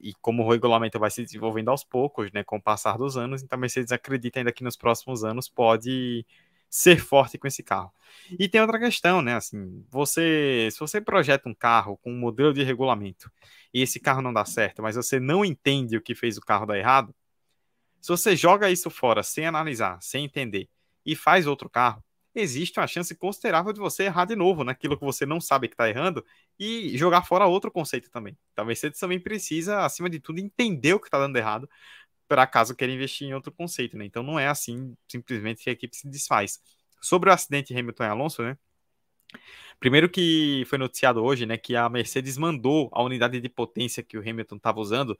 [0.00, 3.42] E como o regulamento vai se desenvolvendo aos poucos, né, com o passar dos anos,
[3.42, 6.24] então a Mercedes acredita ainda que nos próximos anos pode
[6.70, 7.92] ser forte com esse carro.
[8.38, 9.34] E tem outra questão, né?
[9.34, 13.30] Assim, você, se você projeta um carro com um modelo de regulamento
[13.72, 16.66] e esse carro não dá certo, mas você não entende o que fez o carro
[16.66, 17.14] dar errado,
[18.00, 20.68] se você joga isso fora sem analisar, sem entender
[21.04, 22.02] e faz outro carro,
[22.40, 25.74] existe uma chance considerável de você errar de novo naquilo que você não sabe que
[25.74, 26.24] está errando
[26.58, 28.36] e jogar fora outro conceito também.
[28.56, 31.68] A Mercedes também precisa, acima de tudo, entender o que está dando errado
[32.28, 34.04] para caso queira investir em outro conceito, né?
[34.04, 36.60] Então, não é assim simplesmente que a equipe se desfaz.
[37.00, 38.58] Sobre o acidente Hamilton e Alonso, né?
[39.80, 44.18] Primeiro que foi noticiado hoje, né, que a Mercedes mandou a unidade de potência que
[44.18, 45.18] o Hamilton estava usando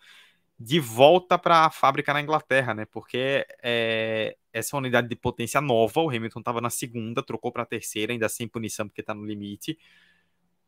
[0.59, 2.85] de volta para a fábrica na Inglaterra, né?
[2.87, 7.67] Porque é, essa unidade de potência nova, o Hamilton estava na segunda, trocou para a
[7.67, 9.79] terceira, ainda sem punição porque está no limite.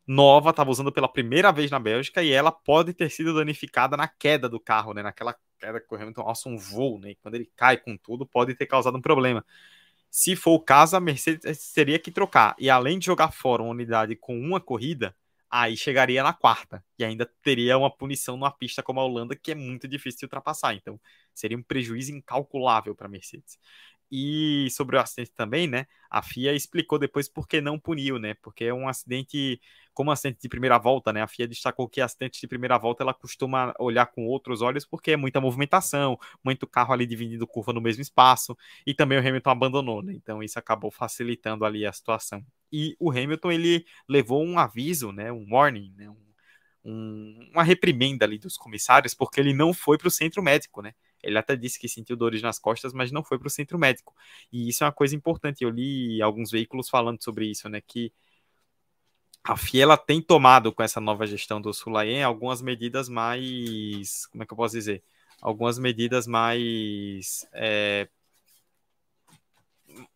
[0.07, 4.07] Nova, estava usando pela primeira vez na Bélgica e ela pode ter sido danificada na
[4.07, 5.03] queda do carro, né?
[5.03, 7.13] Naquela queda que o Hamilton alça um voo, né?
[7.21, 9.45] Quando ele cai com tudo, pode ter causado um problema.
[10.09, 12.55] Se for o caso, a Mercedes teria que trocar.
[12.59, 15.15] E além de jogar fora uma unidade com uma corrida,
[15.51, 19.51] aí chegaria na quarta e ainda teria uma punição numa pista como a Holanda que
[19.51, 20.73] é muito difícil de ultrapassar.
[20.75, 20.99] Então,
[21.33, 23.59] seria um prejuízo incalculável para a Mercedes.
[24.13, 25.85] E sobre o acidente também, né?
[26.09, 28.33] A FIA explicou depois por que não puniu, né?
[28.41, 29.61] Porque é um acidente,
[29.93, 31.21] como acidente de primeira volta, né?
[31.21, 35.11] A FIA destacou que acidente de primeira volta ela costuma olhar com outros olhos porque
[35.11, 39.49] é muita movimentação, muito carro ali dividindo curva no mesmo espaço, e também o Hamilton
[39.49, 40.13] abandonou, né?
[40.13, 42.45] Então isso acabou facilitando ali a situação.
[42.71, 45.31] E o Hamilton ele levou um aviso, né?
[45.31, 46.09] Um warning, né?
[46.09, 46.17] Um,
[46.83, 50.93] um, uma reprimenda ali dos comissários porque ele não foi para o centro médico, né?
[51.23, 54.15] Ele até disse que sentiu dores nas costas, mas não foi para o centro médico.
[54.51, 55.63] E isso é uma coisa importante.
[55.63, 57.81] Eu li alguns veículos falando sobre isso, né?
[57.81, 58.11] Que
[59.43, 64.25] a FIA ela tem tomado com essa nova gestão do Sulayen algumas medidas mais.
[64.27, 65.03] Como é que eu posso dizer?
[65.41, 67.45] Algumas medidas mais.
[67.53, 68.07] É,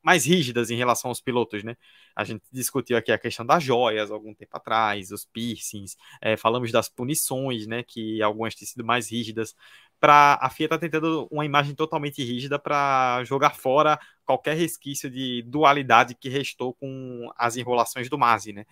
[0.03, 1.75] mais rígidas em relação aos pilotos, né?
[2.15, 6.71] A gente discutiu aqui a questão das joias algum tempo atrás, os piercings, é, falamos
[6.71, 7.83] das punições, né?
[7.83, 9.55] Que algumas têm sido mais rígidas
[9.99, 15.41] para a FIA tá tentando uma imagem totalmente rígida para jogar fora qualquer resquício de
[15.43, 18.65] dualidade que restou com as enrolações do Masi, né?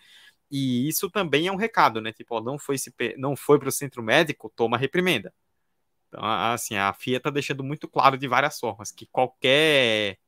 [0.51, 2.13] E isso também é um recado, né?
[2.13, 5.33] Tipo, não foi se não foi para o centro médico, toma reprimenda.
[6.09, 10.19] Então, assim, a FIA está deixando muito claro de várias formas que qualquer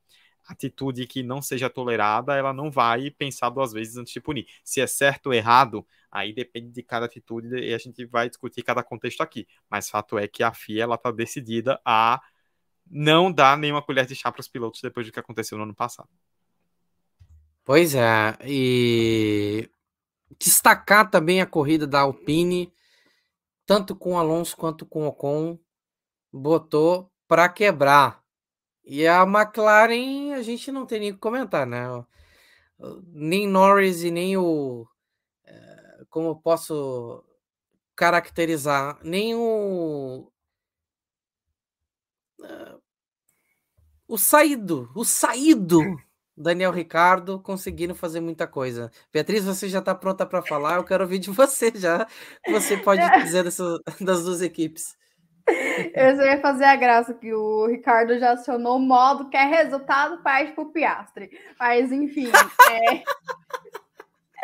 [0.46, 4.46] atitude que não seja tolerada, ela não vai pensar duas vezes antes de punir.
[4.64, 8.62] Se é certo ou errado, aí depende de cada atitude e a gente vai discutir
[8.62, 9.46] cada contexto aqui.
[9.68, 12.20] Mas fato é que a FIA está decidida a
[12.88, 15.74] não dar nenhuma colher de chá para os pilotos depois do que aconteceu no ano
[15.74, 16.08] passado.
[17.64, 19.68] Pois é, e
[20.38, 22.72] destacar também a corrida da Alpine,
[23.64, 25.58] tanto com Alonso quanto com Ocon,
[26.32, 28.24] botou para quebrar.
[28.86, 31.86] E a McLaren, a gente não tem nem o que comentar, né?
[33.12, 34.86] Nem Norris e nem o.
[35.44, 37.24] Eh, como eu posso
[37.96, 38.98] caracterizar?
[39.04, 40.30] Nem o.
[42.42, 42.76] Eh,
[44.08, 45.80] o saído, o saído
[46.36, 48.90] Daniel Ricardo conseguindo fazer muita coisa.
[49.12, 50.76] Beatriz, você já está pronta para falar?
[50.76, 52.06] Eu quero ouvir de você já.
[52.48, 54.96] Você pode dizer dessa, das duas equipes.
[55.94, 60.22] Eu ia fazer a graça que o Ricardo já acionou o modo que é resultado
[60.22, 61.30] parte para o Piastre.
[61.58, 62.30] Mas, enfim.
[62.72, 63.02] É...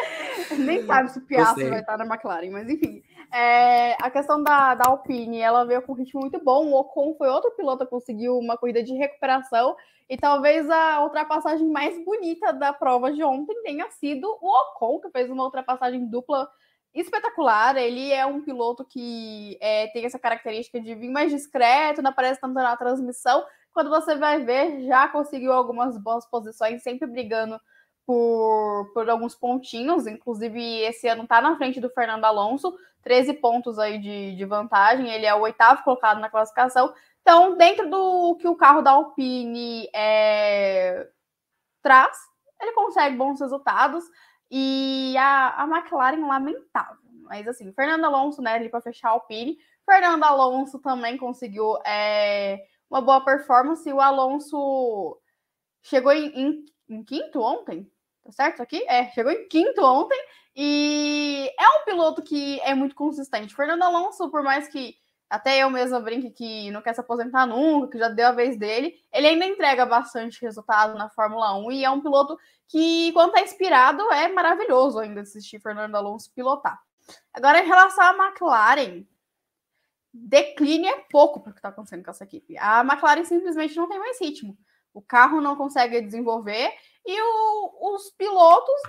[0.59, 3.03] Nem sabe se o Piastre vai estar na McLaren, mas enfim.
[3.33, 6.67] É, a questão da, da Alpine, ela veio com um ritmo muito bom.
[6.67, 9.77] O Ocon foi outro piloto que conseguiu uma corrida de recuperação.
[10.09, 15.11] E talvez a ultrapassagem mais bonita da prova de ontem tenha sido o Ocon, que
[15.11, 16.49] fez uma ultrapassagem dupla
[16.95, 17.77] espetacular.
[17.77, 22.41] Ele é um piloto que é, tem essa característica de vir mais discreto, não aparece
[22.41, 23.45] tanto na transmissão.
[23.73, 27.59] Quando você vai ver, já conseguiu algumas boas posições, sempre brigando
[28.07, 30.07] por, por alguns pontinhos.
[30.07, 35.11] Inclusive, esse ano está na frente do Fernando Alonso, 13 pontos aí de, de vantagem.
[35.11, 36.93] Ele é o oitavo colocado na classificação.
[37.23, 41.09] Então, dentro do que o carro da Alpine é,
[41.81, 42.17] traz,
[42.61, 44.05] ele consegue bons resultados.
[44.55, 46.99] E a, a McLaren, lamentável.
[47.23, 49.57] Mas assim, Fernando Alonso, né, ali para fechar a Alpine.
[49.87, 53.91] Fernando Alonso também conseguiu é, uma boa performance.
[53.91, 55.19] O Alonso
[55.81, 57.91] chegou em, em, em, quinto ontem,
[58.23, 58.85] tá certo aqui?
[58.87, 60.19] É, chegou em quinto ontem.
[60.55, 63.55] E é um piloto que é muito consistente.
[63.55, 64.95] Fernando Alonso, por mais que
[65.33, 68.59] até eu mesma brinque que não quer se aposentar nunca, que já deu a vez
[68.59, 69.03] dele.
[69.11, 73.41] Ele ainda entrega bastante resultado na Fórmula 1 e é um piloto que, quando está
[73.41, 76.79] inspirado, é maravilhoso ainda assistir Fernando Alonso pilotar.
[77.33, 79.07] Agora, em relação à McLaren,
[80.13, 82.59] decline é pouco para o que está acontecendo com essa equipe.
[82.59, 84.55] A McLaren simplesmente não tem mais ritmo.
[84.93, 86.71] O carro não consegue desenvolver
[87.07, 88.83] e o, os pilotos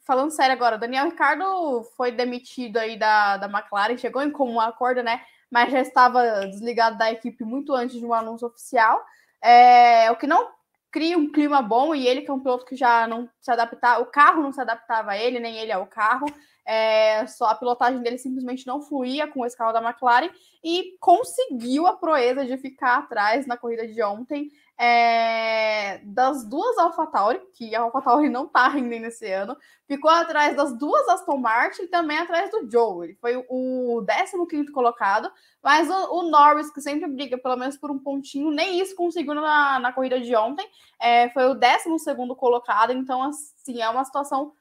[0.00, 5.02] falando sério agora, Daniel Ricardo foi demitido aí da, da McLaren, chegou em comum acordo,
[5.02, 5.20] né?
[5.50, 9.04] Mas já estava desligado da equipe muito antes de um anúncio oficial.
[9.42, 10.48] É, o que não
[10.90, 14.02] cria um clima bom, e ele que é um piloto que já não se adaptava,
[14.02, 16.26] o carro não se adaptava a ele, nem ele ao carro.
[16.66, 20.28] É, só a pilotagem dele simplesmente não fluía com esse carro da McLaren
[20.62, 27.40] e conseguiu a proeza de ficar atrás na corrida de ontem é, das duas AlphaTauri,
[27.52, 29.56] que a AlphaTauri não está rendendo esse ano,
[29.88, 33.06] ficou atrás das duas Aston Martin e também atrás do Joe.
[33.06, 34.04] Ele foi o
[34.48, 38.78] 15 colocado, mas o, o, Norris, que sempre briga pelo menos por um pontinho, nem
[38.80, 40.66] isso conseguiu na, na corrida de ontem,
[41.00, 44.52] é, foi o 12 colocado, então, assim, é uma situação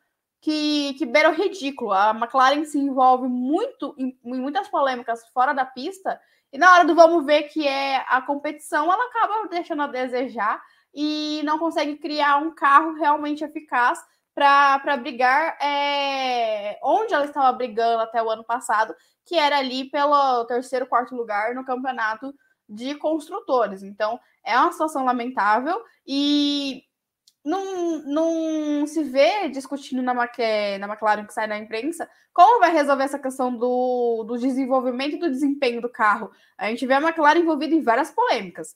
[0.42, 1.94] que, que beira o ridículo.
[1.94, 6.20] A McLaren se envolve muito em, em muitas polêmicas fora da pista
[6.52, 10.62] e na hora do vamos ver que é a competição, ela acaba deixando a desejar
[10.94, 14.00] e não consegue criar um carro realmente eficaz
[14.34, 18.96] para brigar é, onde ela estava brigando até o ano passado,
[19.26, 22.34] que era ali pelo terceiro, quarto lugar no campeonato
[22.70, 23.82] de construtores.
[23.82, 26.84] Então, é uma situação lamentável e
[27.48, 33.06] não, não se vê discutindo na, na McLaren que sai na imprensa como vai resolver
[33.06, 36.30] essa questão do, do desenvolvimento e do desempenho do carro.
[36.58, 38.76] A gente vê a McLaren envolvida em várias polêmicas.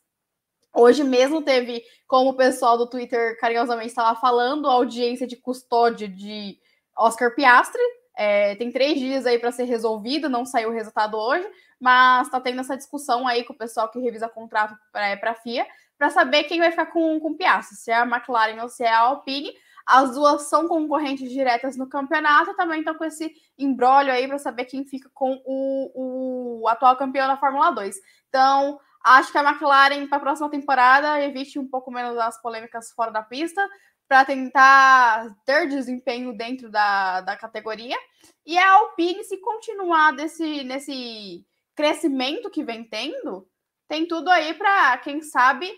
[0.73, 6.57] Hoje mesmo teve, como o pessoal do Twitter carinhosamente estava falando, audiência de custódia de
[6.97, 7.83] Oscar Piastri.
[8.15, 11.45] É, tem três dias aí para ser resolvido, não saiu o resultado hoje,
[11.77, 15.67] mas está tendo essa discussão aí com o pessoal que revisa contrato para a FIA
[16.01, 18.83] para saber quem vai ficar com, com o Piastri, se é a McLaren ou se
[18.83, 19.53] é a Alpine.
[19.85, 24.65] As duas são concorrentes diretas no campeonato, também estão com esse embrólio aí para saber
[24.65, 27.95] quem fica com o, o atual campeão da Fórmula 2.
[28.27, 32.91] Então, acho que a McLaren para a próxima temporada evite um pouco menos as polêmicas
[32.93, 33.63] fora da pista
[34.07, 37.97] para tentar ter desempenho dentro da, da categoria.
[38.43, 41.45] E a Alpine, se continuar desse, nesse
[41.75, 43.47] crescimento que vem tendo,
[43.87, 45.71] tem tudo aí para, quem sabe,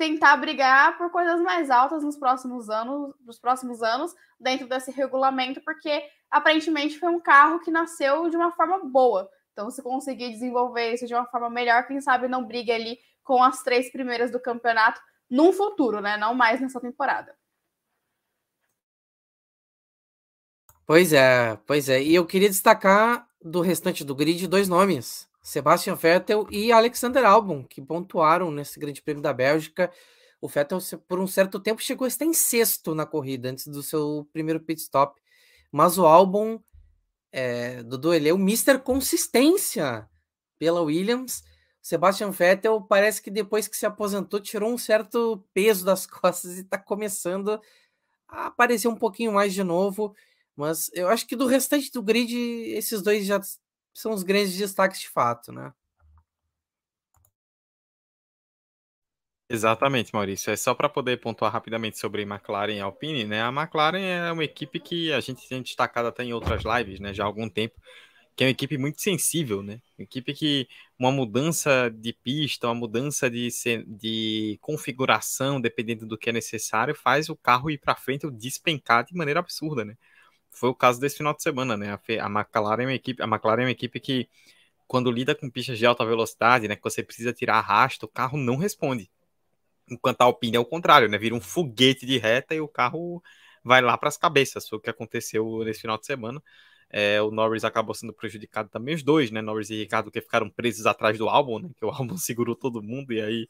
[0.00, 5.60] tentar brigar por coisas mais altas nos próximos anos, nos próximos anos, dentro desse regulamento,
[5.60, 9.30] porque aparentemente foi um carro que nasceu de uma forma boa.
[9.52, 13.42] Então, se conseguir desenvolver isso de uma forma melhor, quem sabe não briga ali com
[13.42, 16.16] as três primeiras do campeonato num futuro, né?
[16.16, 17.36] Não mais nessa temporada.
[20.86, 22.02] Pois é, pois é.
[22.02, 25.29] E eu queria destacar do restante do grid dois nomes.
[25.50, 29.90] Sebastian Vettel e Alexander Albon, que pontuaram nesse Grande Prêmio da Bélgica.
[30.40, 30.78] O Vettel,
[31.08, 34.60] por um certo tempo, chegou a estar em sexto na corrida, antes do seu primeiro
[34.60, 35.20] pit stop.
[35.72, 36.60] mas o álbum,
[37.32, 38.78] é, Dudu, ele é o Mr.
[38.78, 40.08] Consistência
[40.56, 41.42] pela Williams.
[41.82, 46.60] Sebastian Vettel parece que depois que se aposentou tirou um certo peso das costas e
[46.60, 47.60] está começando
[48.28, 50.14] a aparecer um pouquinho mais de novo.
[50.54, 53.40] Mas eu acho que do restante do grid, esses dois já
[53.94, 55.72] são os grandes destaques de fato, né?
[59.52, 60.52] Exatamente, Maurício.
[60.52, 63.42] É só para poder pontuar rapidamente sobre McLaren e Alpine, né?
[63.42, 67.12] A McLaren é uma equipe que a gente tem destacado até em outras lives, né?
[67.12, 67.74] Já há algum tempo,
[68.36, 69.80] que é uma equipe muito sensível, né?
[69.98, 70.68] Uma equipe que
[70.98, 73.48] uma mudança de pista, uma mudança de,
[73.88, 79.04] de configuração, dependendo do que é necessário, faz o carro ir para frente ou despencar
[79.04, 79.96] de maneira absurda, né?
[80.50, 81.92] Foi o caso desse final de semana, né?
[81.92, 84.28] A, McLaren é uma equipe, a McLaren é uma equipe que
[84.86, 88.36] quando lida com pistas de alta velocidade, né, que você precisa tirar arrasto, o carro
[88.36, 89.08] não responde
[89.90, 91.18] Enquanto a Alpine é o contrário, né?
[91.18, 93.22] Vira um foguete de reta e o carro
[93.64, 94.68] vai lá para as cabeças.
[94.68, 96.42] Foi o que aconteceu nesse final de semana.
[96.88, 99.40] É, o Norris acabou sendo prejudicado também, os dois, né?
[99.42, 101.70] Norris e Ricardo, que ficaram presos atrás do álbum, né?
[101.76, 103.48] Que o álbum segurou todo mundo e aí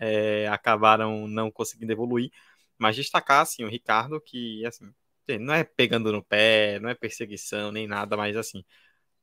[0.00, 2.30] é, acabaram não conseguindo evoluir.
[2.78, 4.92] Mas destacar, assim, o Ricardo, que, assim,
[5.38, 8.64] não é pegando no pé, não é perseguição, nem nada, mas, assim,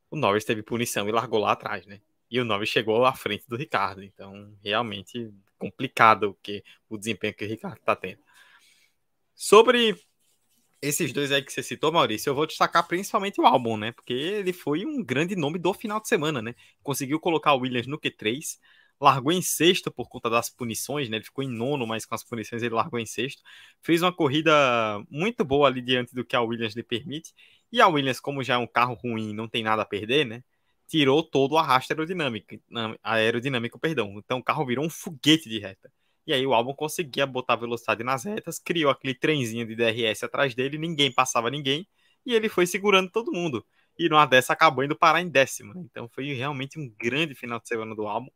[0.09, 2.01] o Norris teve punição e largou lá atrás, né?
[2.29, 4.03] E o Norris chegou à frente do Ricardo.
[4.03, 8.21] Então, realmente complicado o que o desempenho que o Ricardo está tendo.
[9.35, 9.95] Sobre
[10.81, 13.91] esses dois aí que você citou, Maurício, eu vou destacar principalmente o álbum, né?
[13.91, 16.53] Porque ele foi um grande nome do final de semana, né?
[16.83, 18.57] Conseguiu colocar o Williams no Q3,
[18.99, 21.17] largou em sexto por conta das punições, né?
[21.17, 23.41] Ele ficou em nono, mas com as punições ele largou em sexto.
[23.81, 24.51] Fez uma corrida
[25.09, 27.33] muito boa ali diante do que a Williams lhe permite.
[27.71, 30.43] E a Williams, como já é um carro ruim, não tem nada a perder, né?
[30.87, 32.55] tirou todo o arrasto aerodinâmico,
[33.03, 34.15] aerodinâmico, perdão.
[34.17, 35.91] Então o carro virou um foguete de reta.
[36.25, 40.55] E aí o álbum conseguia botar velocidade nas retas, criou aquele trenzinho de DRS atrás
[40.55, 41.87] dele, ninguém passava ninguém,
[42.25, 43.65] e ele foi segurando todo mundo.
[43.97, 45.73] E numa dessa acabou indo parar em décimo.
[45.73, 45.81] Né?
[45.85, 48.29] Então foi realmente um grande final de semana do álbum.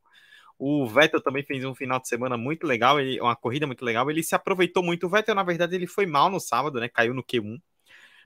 [0.64, 4.10] O Vettel também fez um final de semana muito legal, ele, uma corrida muito legal.
[4.12, 5.08] Ele se aproveitou muito.
[5.08, 6.88] O Vettel, na verdade, ele foi mal no sábado, né?
[6.88, 7.60] Caiu no Q1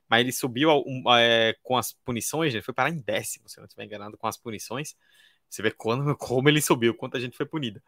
[0.09, 0.69] mas ele subiu
[1.17, 4.37] é, com as punições, ele foi parar em décimo, se não estiver enganado, com as
[4.37, 4.95] punições.
[5.49, 7.81] Você vê quando, como ele subiu, quanta gente foi punida.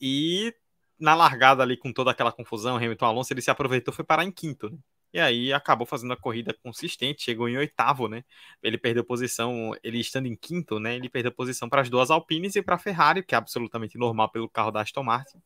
[0.00, 0.54] E
[0.98, 4.32] na largada ali, com toda aquela confusão, Hamilton Alonso, ele se aproveitou foi parar em
[4.32, 4.78] quinto, né?
[5.12, 8.24] E aí acabou fazendo a corrida consistente, chegou em oitavo, né?
[8.62, 10.96] Ele perdeu posição, ele estando em quinto, né?
[10.96, 14.30] Ele perdeu posição para as duas Alpines e para a Ferrari, que é absolutamente normal
[14.30, 15.40] pelo carro da Aston Martin.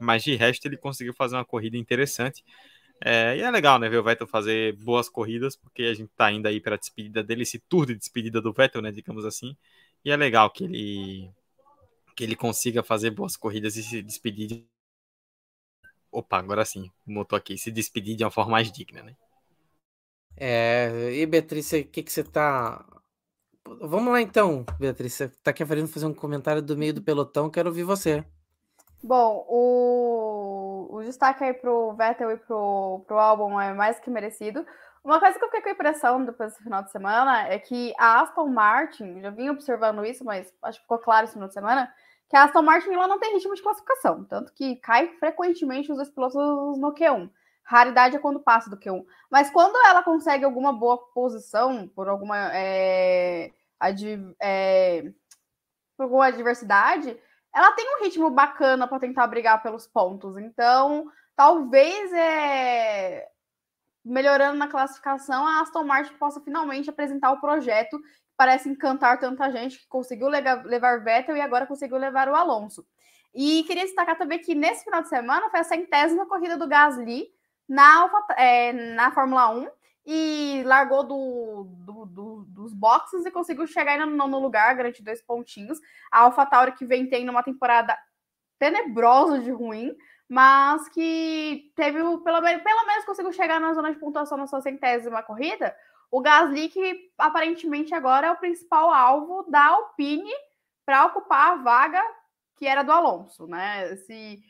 [0.00, 2.44] Mas de resto ele conseguiu fazer uma corrida interessante.
[3.00, 6.30] É, e é legal, né, ver o Vettel fazer boas corridas, porque a gente tá
[6.32, 9.56] indo aí para a despedida dele, esse tour de despedida do Vettel, né, digamos assim.
[10.04, 11.30] E é legal que ele
[12.16, 14.66] que ele consiga fazer boas corridas e se despedir de...
[16.14, 19.16] Opa, agora sim, motor aqui, se despedir de uma forma mais digna, né?
[20.36, 22.84] É, e Beatriz, o que que você tá
[23.80, 27.68] Vamos lá então, Beatriz, você tá querendo fazer um comentário do meio do pelotão, quero
[27.68, 28.24] ouvir você.
[29.02, 34.64] Bom, o o destaque aí pro Vettel e pro, pro álbum é mais que merecido.
[35.02, 37.92] Uma coisa que eu fiquei com a impressão depois desse final de semana é que
[37.98, 41.54] a Aston Martin, já vim observando isso, mas acho que ficou claro esse final de
[41.54, 41.92] semana,
[42.28, 45.96] que a Aston Martin ela não tem ritmo de classificação, tanto que cai frequentemente os
[45.96, 46.34] dois pilotos
[46.78, 47.30] no Q1.
[47.62, 49.04] Raridade é quando passa do Q1.
[49.30, 53.50] Mas quando ela consegue alguma boa posição, por alguma, é,
[54.40, 55.12] é,
[55.96, 57.18] por alguma adversidade,
[57.54, 60.36] ela tem um ritmo bacana para tentar brigar pelos pontos.
[60.36, 63.28] Então, talvez é
[64.04, 67.98] melhorando na classificação, a Aston Martin possa finalmente apresentar o projeto
[68.36, 72.86] parece encantar tanta gente que conseguiu levar, Vettel e agora conseguiu levar o Alonso.
[73.34, 77.28] E queria destacar também que nesse final de semana foi a centésima corrida do Gasly
[77.68, 79.68] na, Alfa, é, na Fórmula 1
[80.06, 85.22] e largou do, do, do, dos boxes e conseguiu chegar no nono lugar, garante dois
[85.22, 85.78] pontinhos.
[86.12, 87.96] A AlphaTauri que vem tendo uma temporada
[88.58, 89.96] tenebrosa de ruim,
[90.28, 95.22] mas que teve, pelo pelo menos conseguiu chegar na zona de pontuação na sua centésima
[95.22, 95.74] corrida.
[96.14, 100.30] O Gasly, que aparentemente agora é o principal alvo da Alpine
[100.86, 102.00] para ocupar a vaga
[102.56, 103.92] que era do Alonso, né?
[103.92, 104.40] Esse,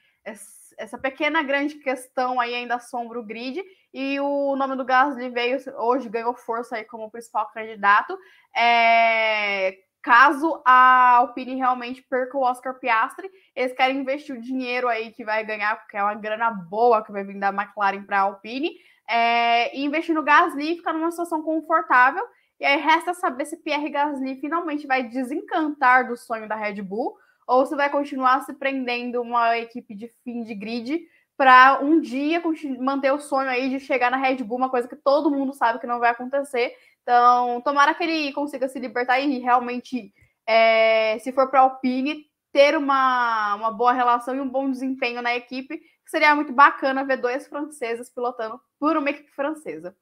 [0.76, 5.58] essa pequena grande questão aí ainda assombra o grid e o nome do Gasly veio
[5.78, 8.14] hoje, ganhou força aí como principal candidato.
[8.54, 15.12] É, caso a Alpine realmente perca o Oscar Piastri, eles querem investir o dinheiro aí
[15.12, 18.22] que vai ganhar, porque é uma grana boa que vai vir da McLaren para a
[18.24, 18.76] Alpine,
[19.08, 22.24] é, investir no Gasly, ficar numa situação confortável.
[22.58, 27.16] E aí resta saber se Pierre Gasly finalmente vai desencantar do sonho da Red Bull
[27.46, 32.40] ou se vai continuar se prendendo uma equipe de fim de grid para um dia
[32.78, 35.80] manter o sonho aí de chegar na Red Bull, uma coisa que todo mundo sabe
[35.80, 36.74] que não vai acontecer.
[37.02, 40.12] Então, tomara que ele consiga se libertar e realmente,
[40.46, 45.20] é, se for para a Alpine, ter uma, uma boa relação e um bom desempenho
[45.20, 49.96] na equipe, seria muito bacana ver dois franceses pilotando por uma equipe francesa.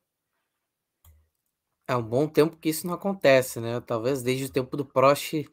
[1.86, 3.80] É um bom tempo que isso não acontece, né?
[3.80, 5.44] Talvez desde o tempo do Prost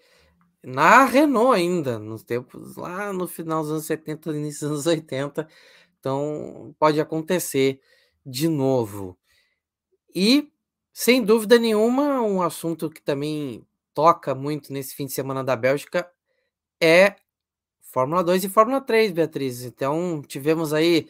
[0.64, 5.48] na Renault ainda, nos tempos lá no final dos anos 70, início dos anos 80.
[6.00, 7.82] Então, pode acontecer
[8.26, 9.18] de novo.
[10.14, 10.52] E,
[10.94, 16.10] sem dúvida nenhuma, um assunto que também toca muito nesse fim de semana da Bélgica
[16.82, 17.16] é
[17.92, 19.64] Fórmula 2 e Fórmula 3, Beatriz.
[19.64, 21.10] Então, tivemos aí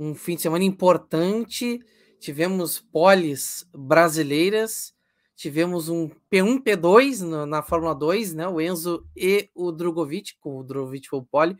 [0.00, 1.80] um fim de semana importante,
[2.18, 4.94] tivemos poles brasileiras,
[5.36, 8.48] tivemos um P1, P2 na, na Fórmula 2, né?
[8.48, 11.56] O Enzo e o Drogovic, com o Drogovic foi o pole.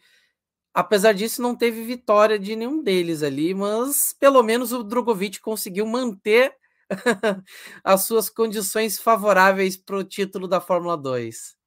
[0.73, 5.87] Apesar disso, não teve vitória de nenhum deles ali, mas pelo menos o Drogovic conseguiu
[5.87, 6.55] manter
[7.85, 11.64] as suas condições favoráveis para o título da Fórmula 2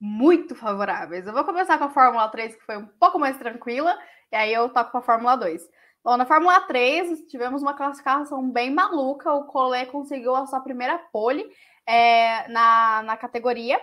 [0.00, 1.26] muito favoráveis.
[1.26, 3.98] Eu vou começar com a Fórmula 3, que foi um pouco mais tranquila,
[4.32, 5.62] e aí eu toco para a Fórmula 2.
[6.02, 9.30] Bom, na Fórmula 3, tivemos uma classificação bem maluca.
[9.32, 11.46] O Collet conseguiu a sua primeira pole
[11.86, 13.78] é, na, na categoria.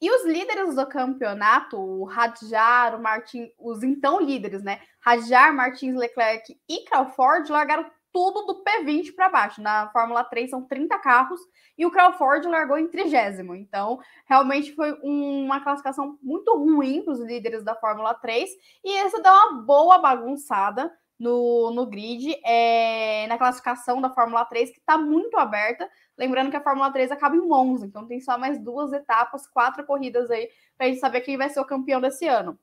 [0.00, 4.80] E os líderes do campeonato, o Radjar, o Martin, os então líderes, né?
[5.00, 9.62] Radjar, Martins Leclerc e Crawford largaram tudo do P20 para baixo.
[9.62, 11.40] Na Fórmula 3 são 30 carros
[11.76, 13.54] e o Crawford largou em trigésimo.
[13.54, 18.50] Então, realmente foi uma classificação muito ruim para os líderes da Fórmula 3
[18.84, 24.70] e isso deu uma boa bagunçada no, no grid, é, na classificação da Fórmula 3,
[24.70, 25.88] que está muito aberta.
[26.16, 29.84] Lembrando que a Fórmula 3 acaba em Monza, então tem só mais duas etapas, quatro
[29.84, 32.58] corridas aí, para a gente saber quem vai ser o campeão desse ano.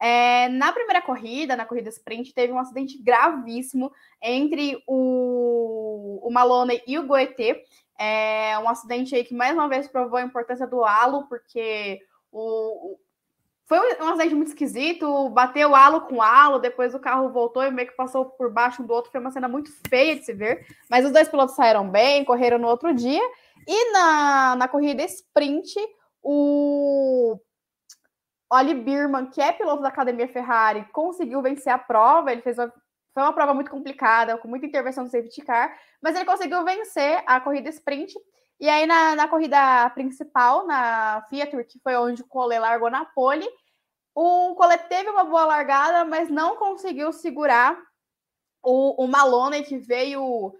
[0.00, 3.90] É, na primeira corrida, na corrida sprint, teve um acidente gravíssimo
[4.22, 7.62] entre o, o Malone e o Goethe.
[7.98, 12.98] É um acidente aí que mais uma vez provou a importância do halo, porque o,
[13.66, 17.88] foi um acidente muito esquisito, bateu halo com halo, depois o carro voltou e meio
[17.88, 20.66] que passou por baixo um do outro, foi uma cena muito feia de se ver,
[20.88, 23.22] mas os dois pilotos saíram bem, correram no outro dia,
[23.66, 25.74] e na, na corrida sprint,
[26.22, 27.38] o
[28.50, 32.32] Oli Birman, que é piloto da Academia Ferrari, conseguiu vencer a prova.
[32.32, 32.72] Ele fez uma,
[33.12, 37.22] foi uma prova muito complicada, com muita intervenção do safety car, mas ele conseguiu vencer
[37.26, 38.14] a corrida sprint.
[38.60, 43.04] E aí, na, na corrida principal, na Fiat, que foi onde o Cole largou na
[43.04, 43.46] pole,
[44.14, 47.78] o Cole teve uma boa largada, mas não conseguiu segurar
[48.62, 50.54] o, o Maloney, que veio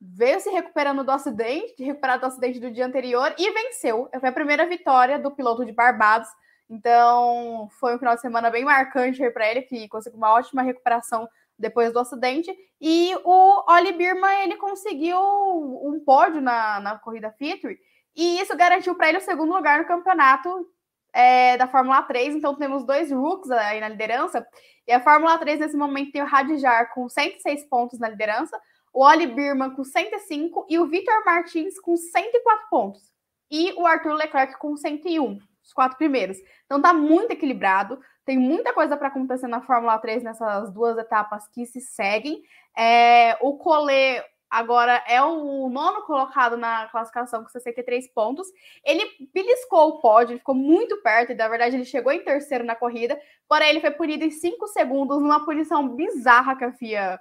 [0.00, 4.08] veio se recuperando do acidente, recuperado do acidente do dia anterior e venceu.
[4.20, 6.28] Foi a primeira vitória do piloto de Barbados
[6.70, 11.28] então, foi um final de semana bem marcante para ele, que conseguiu uma ótima recuperação
[11.58, 12.54] depois do acidente.
[12.80, 17.66] E o Oli Birman, ele conseguiu um pódio na, na corrida Fiat,
[18.14, 20.68] e isso garantiu para ele o segundo lugar no campeonato
[21.12, 22.34] é, da Fórmula 3.
[22.34, 24.46] Então, temos dois rooks aí na liderança.
[24.86, 28.60] E a Fórmula 3, nesse momento, tem o Radjar com 106 pontos na liderança,
[28.92, 33.02] o Oli Birman com 105 e o Vitor Martins com 104 pontos.
[33.50, 35.38] E o Arthur Leclerc com 101
[35.68, 36.38] os quatro primeiros.
[36.64, 41.46] Então tá muito equilibrado, tem muita coisa para acontecer na Fórmula 3 nessas duas etapas
[41.48, 42.42] que se seguem.
[42.76, 48.46] É, o Collet agora é o nono colocado na classificação com 63 pontos.
[48.82, 52.64] Ele beliscou o pódio, ele ficou muito perto, e na verdade ele chegou em terceiro
[52.64, 57.20] na corrida, porém ele foi punido em 5 segundos numa punição bizarra que a FIA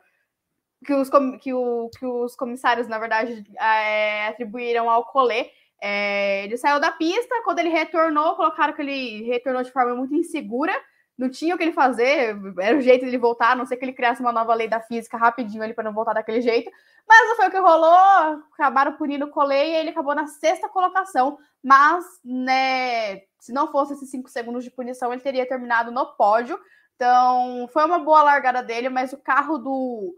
[0.86, 1.10] que os,
[1.42, 5.52] que, o, que os comissários, na verdade, é, atribuíram ao Collet.
[5.82, 10.16] É, ele saiu da pista, quando ele retornou, colocaram que ele retornou de forma muito
[10.16, 10.74] insegura,
[11.18, 13.86] não tinha o que ele fazer, era o jeito dele voltar, a não ser que
[13.86, 16.72] ele criasse uma nova lei da física rapidinho ali para não voltar daquele jeito.
[17.08, 20.70] Mas não foi o que rolou, acabaram punindo o Colei e ele acabou na sexta
[20.70, 21.40] colocação.
[21.64, 26.60] Mas, né, se não fosse esses cinco segundos de punição, ele teria terminado no pódio.
[26.96, 30.16] Então, foi uma boa largada dele, mas o carro do,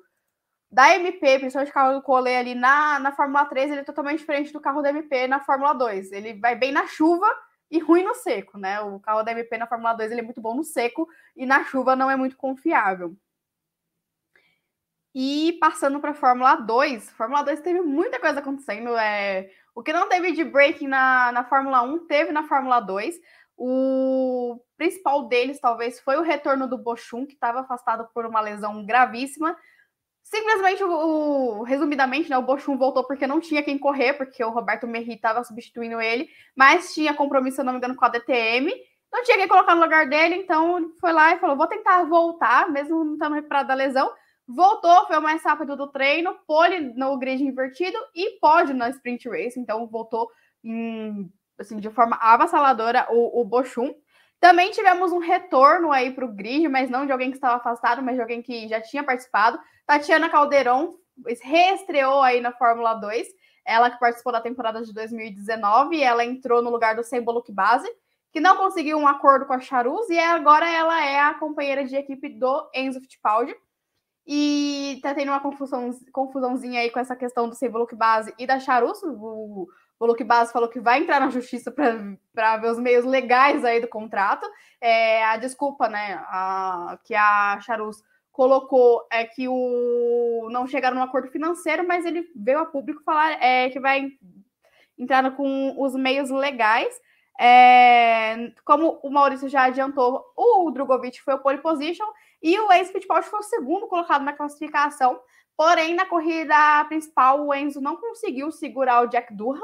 [0.72, 4.20] da MP, principalmente o carro do Collet ali na, na Fórmula 3, ele é totalmente
[4.20, 6.12] diferente do carro da MP na Fórmula 2.
[6.12, 7.28] Ele vai bem na chuva
[7.72, 8.80] e ruim no seco, né?
[8.82, 11.64] O carro da MP na Fórmula 2 ele é muito bom no seco e na
[11.64, 13.16] chuva não é muito confiável.
[15.14, 18.96] E passando para a Fórmula 2, Fórmula 2 teve muita coisa acontecendo.
[18.96, 19.50] É...
[19.74, 23.16] O que não teve de breaking na, na Fórmula 1, teve na Fórmula 2.
[23.58, 28.86] O principal deles, talvez, foi o retorno do Bochum, que estava afastado por uma lesão
[28.86, 29.58] gravíssima.
[30.30, 34.52] Simplesmente, o, o, resumidamente, né, o Bochum voltou porque não tinha quem correr, porque o
[34.52, 38.72] Roberto Merri estava substituindo ele, mas tinha compromisso, se não me engano, com a DTM.
[39.12, 42.70] não tinha quem colocar no lugar dele, então foi lá e falou: vou tentar voltar,
[42.70, 44.12] mesmo não estando recuperado da lesão.
[44.48, 49.28] Voltou, foi o mais rápido do treino, pole no grid invertido e pode na sprint
[49.30, 50.30] race, então voltou
[50.64, 51.28] em,
[51.58, 53.96] assim, de forma avassaladora o, o Bochum.
[54.40, 58.02] Também tivemos um retorno aí para o grid, mas não de alguém que estava afastado,
[58.02, 59.60] mas de alguém que já tinha participado.
[59.86, 60.95] Tatiana Calderon
[61.41, 63.28] reestreou aí na Fórmula 2,
[63.66, 67.90] ela que participou da temporada de 2019, ela entrou no lugar do Semboluk Base
[68.32, 71.95] que não conseguiu um acordo com a Charuz e agora ela é a companheira de
[71.95, 73.56] equipe do Enzo Fittipaldi.
[74.32, 78.45] E tá tendo uma confusão, confusãozinha aí com essa questão do ser Voluk Base e
[78.45, 79.02] da Charuz.
[79.03, 79.68] O
[80.00, 81.72] Voluk Base falou que vai entrar na justiça
[82.34, 84.48] para ver os meios legais aí do contrato.
[84.80, 87.98] É, a desculpa, né, a, que a Charuz
[88.32, 93.32] colocou é que o não chegaram no acordo financeiro, mas ele veio a público falar
[93.44, 94.08] é, que vai
[94.98, 96.96] entrar com os meios legais.
[97.38, 102.06] É, como o Maurício já adiantou, o Drogovic foi o pole position
[102.42, 105.20] e o Enzo Fittipaldi foi o segundo colocado na classificação.
[105.58, 109.62] Porém, na corrida principal, o Enzo não conseguiu segurar o Jack Durham.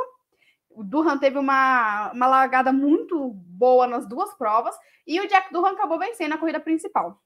[0.76, 4.76] O Durham teve uma, uma largada muito boa nas duas provas
[5.08, 7.22] e o Jack Durham acabou vencendo a corrida principal.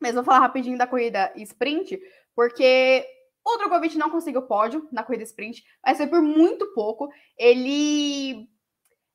[0.00, 2.00] Mas vou falar rapidinho da corrida sprint,
[2.34, 3.06] porque
[3.44, 7.08] o Drogovic não conseguiu pódio na corrida sprint, mas foi por muito pouco.
[7.36, 8.48] Ele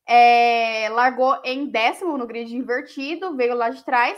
[0.08, 4.18] é, largou em décimo no grid invertido, veio lá de trás.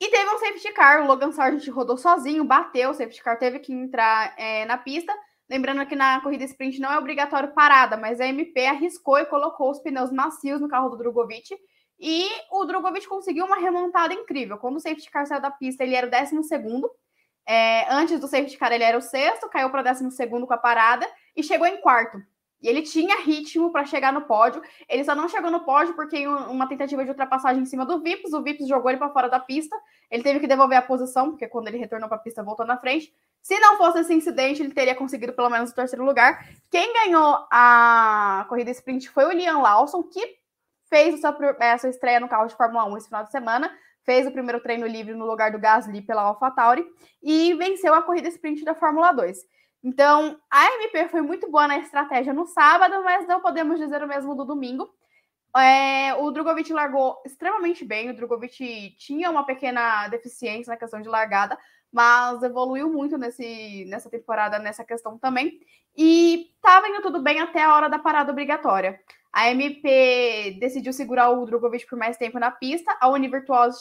[0.00, 3.60] E teve um safety car, o Logan Sargent rodou sozinho, bateu, o safety car teve
[3.60, 5.14] que entrar é, na pista.
[5.48, 9.70] Lembrando que na corrida sprint não é obrigatório parada, mas a MP arriscou e colocou
[9.70, 11.54] os pneus macios no carro do Drogovic.
[11.98, 14.58] E o Drogovic conseguiu uma remontada incrível.
[14.58, 16.90] Quando o safety car saiu da pista, ele era o décimo segundo.
[17.46, 20.54] É, antes do safety car, ele era o sexto, caiu para o décimo segundo com
[20.54, 21.06] a parada
[21.36, 22.22] e chegou em quarto.
[22.62, 24.62] E ele tinha ritmo para chegar no pódio.
[24.88, 28.00] Ele só não chegou no pódio porque em uma tentativa de ultrapassagem em cima do
[28.00, 29.76] Vips, o Vips jogou ele para fora da pista.
[30.10, 32.78] Ele teve que devolver a posição, porque quando ele retornou para a pista, voltou na
[32.78, 33.12] frente.
[33.42, 36.46] Se não fosse esse incidente, ele teria conseguido pelo menos o terceiro lugar.
[36.70, 40.40] Quem ganhou a corrida sprint foi o Liam Lawson, que
[40.88, 43.76] fez sua, a sua estreia no carro de Fórmula 1 esse final de semana.
[44.04, 46.84] Fez o primeiro treino livre no lugar do Gasly pela AlphaTauri
[47.22, 49.38] e venceu a corrida sprint da Fórmula 2.
[49.82, 54.06] Então, a MP foi muito boa na estratégia no sábado, mas não podemos dizer o
[54.06, 54.88] mesmo do domingo.
[55.56, 58.08] É, o Drogovic largou extremamente bem.
[58.08, 61.58] O Drogovic tinha uma pequena deficiência na questão de largada,
[61.90, 65.60] mas evoluiu muito nesse, nessa temporada, nessa questão também.
[65.96, 69.00] E estava indo tudo bem até a hora da parada obrigatória.
[69.32, 72.96] A MP decidiu segurar o Drogovic por mais tempo na pista.
[73.00, 73.78] A Univirtuosa,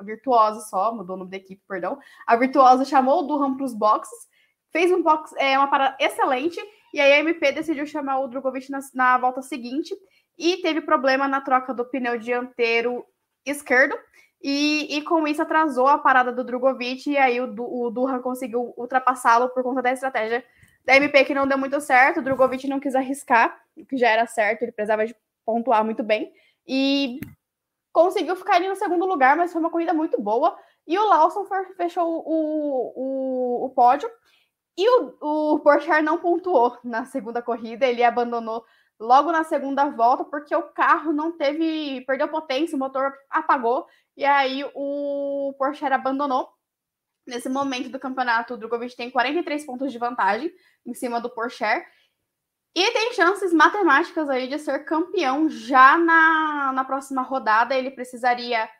[0.00, 1.98] Virtuosa só, mudou o nome da equipe, perdão.
[2.26, 4.28] A Virtuosa chamou o Durham para os boxes
[4.72, 6.60] fez um box, é, uma parada excelente,
[6.92, 9.94] e aí a MP decidiu chamar o Drogovic na, na volta seguinte,
[10.36, 13.04] e teve problema na troca do pneu dianteiro
[13.44, 13.98] esquerdo,
[14.42, 19.48] e, e, com isso atrasou a parada do Drogovic, e aí o, o conseguiu ultrapassá-lo
[19.48, 20.44] por conta da estratégia
[20.84, 24.08] da MP que não deu muito certo, o Drogovic não quis arriscar, o que já
[24.08, 26.32] era certo, ele precisava de pontuar muito bem,
[26.66, 27.18] e
[27.92, 31.44] conseguiu ficar ali no segundo lugar, mas foi uma corrida muito boa, e o Lawson
[31.76, 34.08] fechou o, o, o pódio,
[34.78, 38.64] e o, o Porsche não pontuou na segunda corrida, ele abandonou
[38.98, 44.24] logo na segunda volta, porque o carro não teve, perdeu potência, o motor apagou, e
[44.24, 46.48] aí o Porsche abandonou.
[47.26, 50.50] Nesse momento do campeonato, o Drogovic tem 43 pontos de vantagem
[50.86, 51.84] em cima do Porsche.
[52.74, 57.74] E tem chances matemáticas aí de ser campeão já na, na próxima rodada.
[57.74, 58.70] Ele precisaria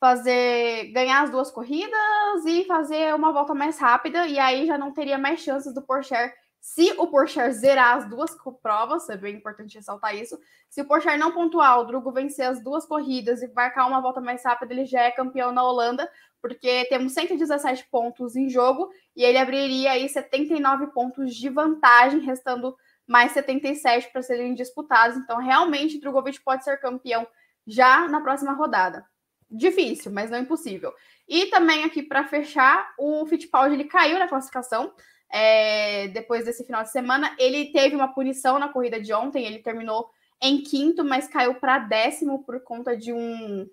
[0.00, 4.92] fazer ganhar as duas corridas e fazer uma volta mais rápida e aí já não
[4.92, 6.14] teria mais chances do Porsche
[6.60, 10.38] se o Porsche zerar as duas provas, é bem importante ressaltar isso.
[10.68, 14.20] Se o Porsche não pontuar, o Drugo vencer as duas corridas e marcar uma volta
[14.20, 16.10] mais rápida, ele já é campeão na Holanda,
[16.42, 22.76] porque temos 117 pontos em jogo e ele abriria aí 79 pontos de vantagem, restando
[23.06, 25.16] mais 77 para serem disputados.
[25.16, 27.26] Então, realmente, Drogovic pode ser campeão
[27.66, 29.06] já na próxima rodada
[29.50, 30.92] difícil, mas não impossível.
[31.28, 34.92] E também aqui para fechar, o Fittipaldi ele caiu na classificação
[35.30, 37.34] é, depois desse final de semana.
[37.38, 40.10] Ele teve uma punição na corrida de ontem, ele terminou
[40.40, 43.68] em quinto, mas caiu para décimo por conta de um,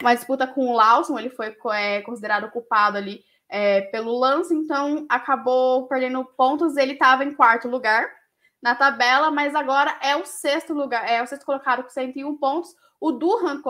[0.00, 1.18] uma disputa com o Lawson.
[1.18, 6.76] Ele foi é, considerado culpado ali é, pelo lance, então acabou perdendo pontos.
[6.76, 8.10] Ele estava em quarto lugar
[8.62, 12.74] na tabela, mas agora é o sexto lugar, é o sexto colocado com 101 pontos.
[13.00, 13.62] O Durham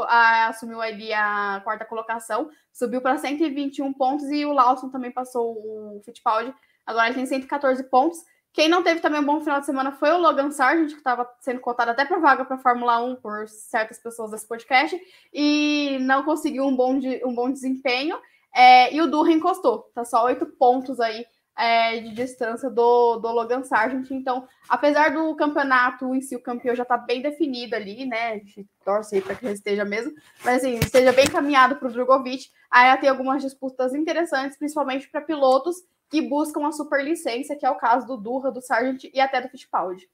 [0.48, 6.02] assumiu ali a quarta colocação, subiu para 121 pontos e o Lawson também passou o
[6.04, 6.52] Fittipaldi.
[6.84, 8.18] Agora ele tem 114 pontos.
[8.52, 11.28] Quem não teve também um bom final de semana foi o Logan Sargent, que estava
[11.40, 15.00] sendo cotado até para vaga para Fórmula 1 por certas pessoas desse podcast,
[15.32, 18.18] e não conseguiu um bom, de, um bom desempenho.
[18.52, 21.24] É, e o Durra encostou, tá só oito pontos aí
[21.60, 24.10] é, de distância do, do Logan Sargent.
[24.10, 28.32] Então, apesar do campeonato em si, o campeão já está bem definido ali, né?
[28.32, 30.10] A gente torce aí para que esteja mesmo,
[30.42, 32.46] mas assim, esteja bem caminhado para o Drogovic.
[32.70, 35.76] Aí tem algumas disputas interessantes, principalmente para pilotos
[36.08, 39.50] que buscam a superlicença, que é o caso do Durra, do Sargent e até do
[39.50, 40.08] Fittipaldi.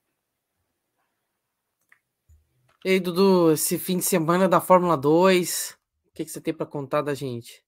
[2.84, 5.78] E aí, Dudu, esse fim de semana da Fórmula 2,
[6.08, 7.64] o que, que você tem para contar da gente?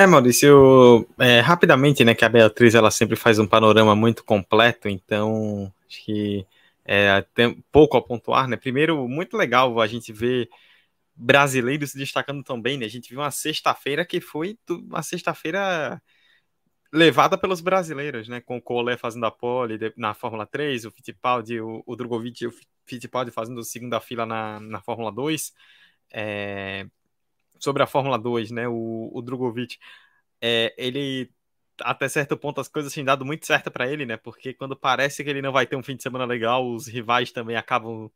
[0.00, 4.88] É, Maurício, é, rapidamente, né, que a Beatriz ela sempre faz um panorama muito completo,
[4.88, 6.46] então acho que
[6.86, 8.56] é, tem pouco a pontuar, né?
[8.56, 10.48] Primeiro, muito legal a gente ver
[11.14, 12.86] brasileiros se destacando tão bem, né?
[12.86, 16.00] A gente viu uma sexta-feira que foi uma sexta-feira
[16.90, 18.40] levada pelos brasileiros, né?
[18.40, 22.46] Com o Collet fazendo a pole na Fórmula 3, o Fittipaldi, o, o Drogovic e
[22.46, 22.54] o
[22.86, 25.52] Fittipaldi fazendo segunda fila na, na Fórmula 2.
[26.10, 26.86] É,
[27.60, 28.68] sobre a Fórmula 2, né?
[28.68, 29.78] O, o Drogovic,
[30.40, 31.30] é, ele
[31.82, 34.16] até certo ponto as coisas têm dado muito certo para ele, né?
[34.16, 37.32] Porque quando parece que ele não vai ter um fim de semana legal, os rivais
[37.32, 38.10] também acabam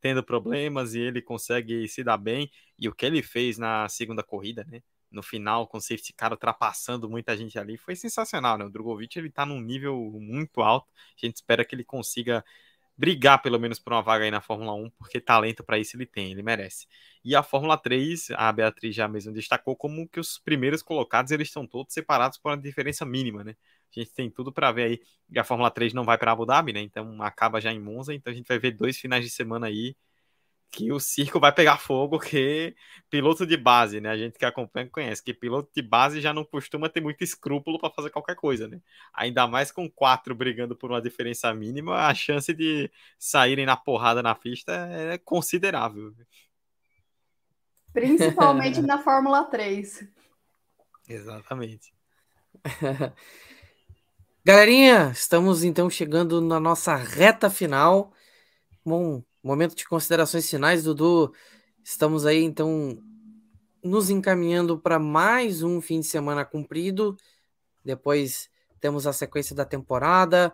[0.00, 2.50] tendo problemas e ele consegue se dar bem.
[2.78, 4.82] E o que ele fez na segunda corrida, né?
[5.10, 8.64] No final, com o safety car ultrapassando muita gente ali, foi sensacional, né?
[8.64, 10.88] O Drogovic ele tá num nível muito alto.
[11.20, 12.44] A gente espera que ele consiga
[13.00, 16.04] brigar pelo menos por uma vaga aí na Fórmula 1, porque talento para isso ele
[16.04, 16.86] tem, ele merece.
[17.24, 21.48] E a Fórmula 3, a Beatriz já mesmo destacou como que os primeiros colocados eles
[21.48, 23.56] estão todos separados por uma diferença mínima, né?
[23.96, 25.00] A gente tem tudo para ver aí.
[25.30, 26.80] E a Fórmula 3 não vai para Abu Dhabi, né?
[26.82, 29.96] Então acaba já em Monza, então a gente vai ver dois finais de semana aí
[30.70, 32.74] que o circo vai pegar fogo, que
[33.10, 34.08] piloto de base, né?
[34.08, 37.78] A gente que acompanha conhece que piloto de base já não costuma ter muito escrúpulo
[37.78, 38.80] para fazer qualquer coisa, né?
[39.12, 44.22] Ainda mais com quatro brigando por uma diferença mínima, a chance de saírem na porrada
[44.22, 46.14] na pista é considerável.
[47.92, 50.08] Principalmente na Fórmula 3.
[51.08, 51.92] Exatamente.
[54.44, 58.12] Galerinha, estamos então chegando na nossa reta final.
[58.84, 61.32] Bom, Momento de considerações finais, Dudu.
[61.82, 63.02] Estamos aí, então,
[63.82, 67.16] nos encaminhando para mais um fim de semana cumprido.
[67.82, 68.50] Depois
[68.80, 70.52] temos a sequência da temporada.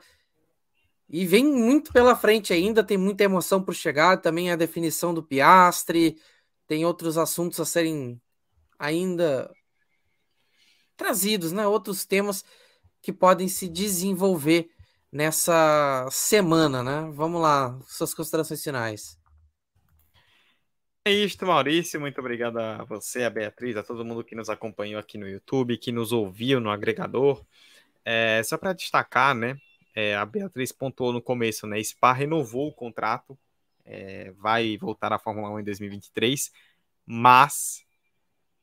[1.09, 4.21] E vem muito pela frente ainda, tem muita emoção por chegar.
[4.21, 6.17] Também a definição do Piastre.
[6.69, 8.21] Tem outros assuntos a serem
[8.79, 9.51] ainda
[10.97, 11.67] trazidos, né?
[11.67, 12.45] Outros temas
[13.03, 14.71] que podem se desenvolver
[15.13, 17.11] nessa semana, né?
[17.15, 19.19] Vamos lá, suas considerações finais.
[21.05, 22.01] É isso, Maurício.
[22.01, 25.79] Muito obrigado a você, a Beatriz, a todo mundo que nos acompanhou aqui no YouTube,
[25.79, 27.45] que nos ouviu no agregador.
[28.05, 29.57] É, só para destacar, né?
[29.95, 31.83] É, a Beatriz pontuou no começo, né?
[31.83, 33.39] Spa renovou o contrato,
[33.85, 36.51] é, vai voltar à Fórmula 1 em 2023,
[37.07, 37.87] mas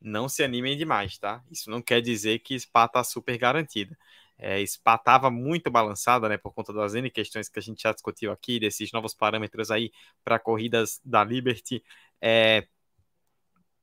[0.01, 1.41] não se animem demais, tá?
[1.49, 3.97] Isso não quer dizer que Spa está super garantida.
[4.37, 7.93] É, Spa estava muito balançada, né, por conta das N questões que a gente já
[7.93, 9.91] discutiu aqui, desses novos parâmetros aí
[10.23, 11.83] para corridas da Liberty.
[12.21, 12.67] É,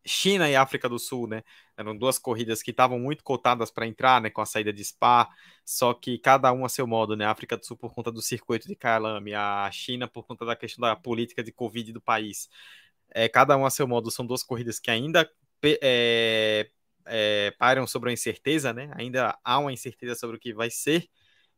[0.04, 1.42] China e África do Sul, né?
[1.76, 4.30] Eram duas corridas que estavam muito cotadas para entrar, né?
[4.30, 5.28] Com a saída de Spa,
[5.64, 7.24] só que cada um a seu modo, né?
[7.26, 10.56] A África do Sul por conta do circuito de Kyalami, a China por conta da
[10.56, 12.48] questão da política de Covid do país.
[13.10, 15.30] É, cada um a seu modo, são duas corridas que ainda
[15.82, 16.70] é,
[17.06, 18.90] é, param sobre a incerteza, né?
[18.94, 21.08] Ainda há uma incerteza sobre o que vai ser.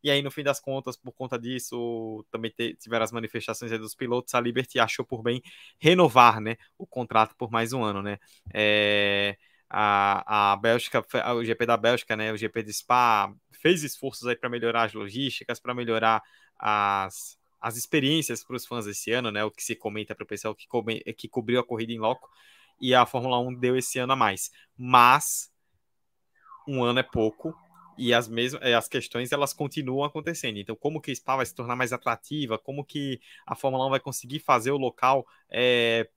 [0.03, 4.35] E aí, no fim das contas, por conta disso, também tiveram as manifestações dos pilotos.
[4.35, 5.41] A Liberty achou por bem
[5.79, 8.19] renovar, né, o contrato por mais um ano, né?
[8.53, 9.37] É,
[9.71, 11.05] a, a Bélgica,
[11.37, 14.93] o GP da Bélgica, né, o GP de Spa, fez esforços aí para melhorar as
[14.93, 16.21] logísticas, para melhorar
[16.59, 19.45] as, as experiências para os fãs esse ano, né?
[19.45, 20.67] O que se comenta para o pessoal que,
[21.15, 22.29] que cobriu a corrida em loco
[22.83, 24.51] e a Fórmula 1 deu esse ano a mais.
[24.77, 25.51] Mas
[26.67, 27.55] um ano é pouco
[27.97, 30.59] e as mesmas eh, as questões elas continuam acontecendo.
[30.59, 32.59] Então, como que Spa vai se tornar mais atrativa?
[32.59, 36.09] Como que a Fórmula 1 vai conseguir fazer o local é,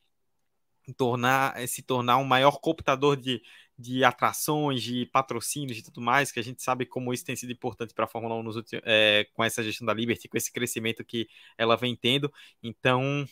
[0.97, 3.41] tornar se tornar um maior computador de,
[3.77, 7.51] de atrações, de patrocínios e tudo mais, que a gente sabe como isso tem sido
[7.51, 10.51] importante para a Fórmula 1 nos últimos, é, com essa gestão da Liberty, com esse
[10.51, 11.27] crescimento que
[11.57, 12.31] ela vem tendo.
[12.63, 13.27] Então,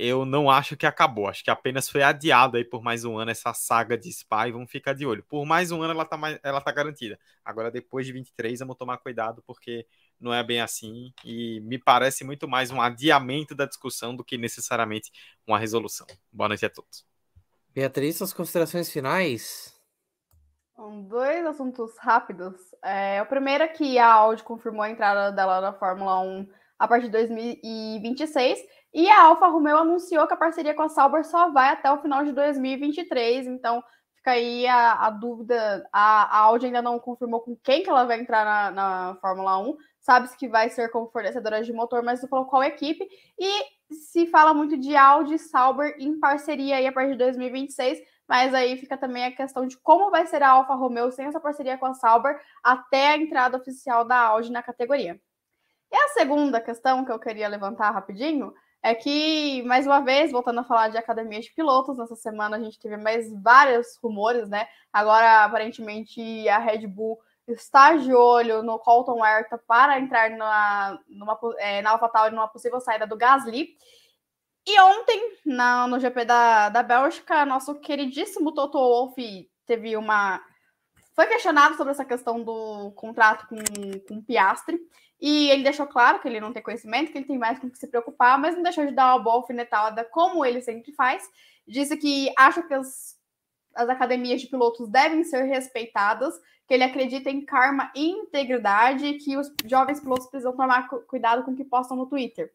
[0.00, 1.28] eu não acho que acabou.
[1.28, 4.52] Acho que apenas foi adiado aí por mais um ano essa saga de Spa e
[4.52, 5.22] vamos ficar de olho.
[5.28, 7.18] Por mais um ano ela tá, mais, ela tá garantida.
[7.44, 9.86] Agora, depois de 23, vamos tomar cuidado porque
[10.18, 14.38] não é bem assim e me parece muito mais um adiamento da discussão do que
[14.38, 15.12] necessariamente
[15.46, 16.06] uma resolução.
[16.32, 17.04] Boa noite a todos.
[17.74, 19.78] Beatriz, suas considerações finais?
[21.08, 22.54] Dois assuntos rápidos.
[22.82, 26.48] É, o primeiro é que a Audi confirmou a entrada dela na Fórmula 1
[26.78, 28.58] a partir de 2026
[28.92, 32.00] e a Alfa Romeo anunciou que a parceria com a Sauber só vai até o
[32.00, 33.46] final de 2023.
[33.46, 33.82] Então
[34.16, 35.88] fica aí a, a dúvida.
[35.92, 39.58] A, a, Audi ainda não confirmou com quem que ela vai entrar na, na Fórmula
[39.58, 39.76] 1.
[40.00, 43.06] Sabe-se que vai ser como fornecedora de motor, mas não falou qual equipe.
[43.38, 47.98] E se fala muito de Audi e Sauber em parceria aí a partir de 2026
[48.30, 51.40] mas aí fica também a questão de como vai ser a Alfa Romeo sem essa
[51.40, 55.20] parceria com a Sauber até a entrada oficial da Audi na categoria.
[55.90, 60.60] E a segunda questão que eu queria levantar rapidinho é que, mais uma vez, voltando
[60.60, 64.66] a falar de academia de pilotos, nessa semana a gente teve mais vários rumores, né?
[64.92, 71.38] Agora, aparentemente, a Red Bull está de olho no Colton Herta para entrar na, numa,
[71.58, 73.76] é, na AlphaTauri numa possível saída do Gasly.
[74.66, 80.40] E ontem, na, no GP da, da Bélgica, nosso queridíssimo Toto Wolff teve uma.
[81.14, 83.56] Foi questionado sobre essa questão do contrato com,
[84.08, 84.78] com Piastre.
[85.20, 87.70] E ele deixou claro que ele não tem conhecimento, que ele tem mais com o
[87.70, 91.28] que se preocupar, mas não deixou de dar uma boa alfinetada, como ele sempre faz.
[91.66, 93.18] Disse que acha que as,
[93.74, 96.34] as academias de pilotos devem ser respeitadas,
[96.66, 101.50] que ele acredita em karma e integridade, que os jovens pilotos precisam tomar cuidado com
[101.50, 102.50] o que postam no Twitter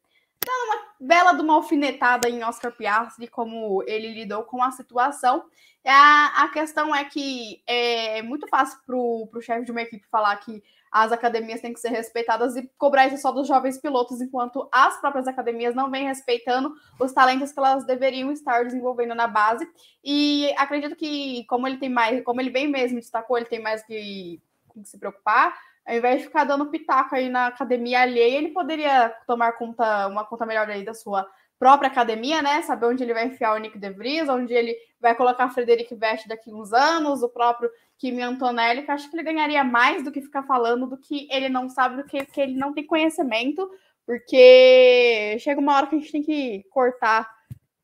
[0.46, 5.46] dando uma bela de uma alfinetada em Oscar Piastri, como ele lidou com a situação.
[5.86, 10.36] A, a questão é que é muito fácil para o chefe de uma equipe falar
[10.38, 10.64] que
[10.98, 14.98] as academias têm que ser respeitadas e cobrar isso só dos jovens pilotos, enquanto as
[15.02, 19.68] próprias academias não vêm respeitando os talentos que elas deveriam estar desenvolvendo na base.
[20.02, 23.86] E acredito que, como ele tem mais, como ele bem mesmo destacou, ele tem mais
[23.86, 24.42] que,
[24.74, 25.54] que se preocupar
[25.86, 30.26] ao invés de ficar dando pitaco aí na academia alheia, ele poderia tomar conta, uma
[30.26, 32.62] conta melhor aí da sua própria academia, né?
[32.64, 36.28] Saber onde ele vai enfiar o Nick De Vries, onde ele vai colocar Frederic Veste
[36.28, 40.22] daqui uns anos, o próprio Kimi Antonelli, que acho que ele ganharia mais do que
[40.22, 43.70] ficar falando do que ele não sabe, do que, que ele não tem conhecimento,
[44.06, 47.34] porque chega uma hora que a gente tem que cortar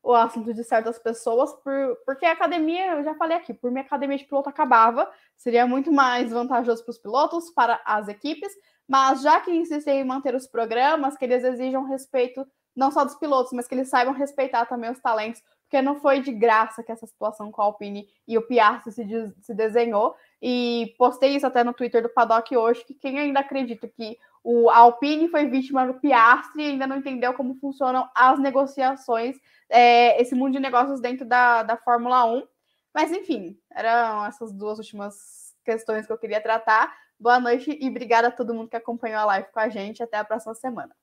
[0.02, 3.84] o assunto de certas pessoas, por, porque a academia, eu já falei aqui, por minha
[3.84, 8.52] academia de piloto acabava, seria muito mais vantajoso para os pilotos, para as equipes,
[8.88, 12.44] mas já que insistem em manter os programas, que eles exijam respeito
[12.74, 15.42] não só dos pilotos, mas que eles saibam respeitar também os talentos,
[15.72, 19.02] porque não foi de graça que essa situação com a Alpine e o Piastri se,
[19.06, 23.40] de, se desenhou, e postei isso até no Twitter do Paddock hoje, que quem ainda
[23.40, 28.38] acredita que o Alpine foi vítima do Piastri e ainda não entendeu como funcionam as
[28.38, 29.36] negociações,
[29.70, 32.46] é, esse mundo de negócios dentro da, da Fórmula 1.
[32.94, 36.94] Mas, enfim, eram essas duas últimas questões que eu queria tratar.
[37.18, 40.02] Boa noite e obrigada a todo mundo que acompanhou a live com a gente.
[40.02, 40.94] Até a próxima semana.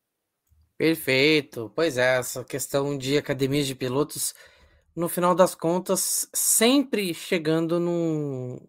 [0.78, 1.70] Perfeito.
[1.76, 4.34] Pois é, essa questão de academias de pilotos,
[4.96, 8.60] no final das contas, sempre chegando num,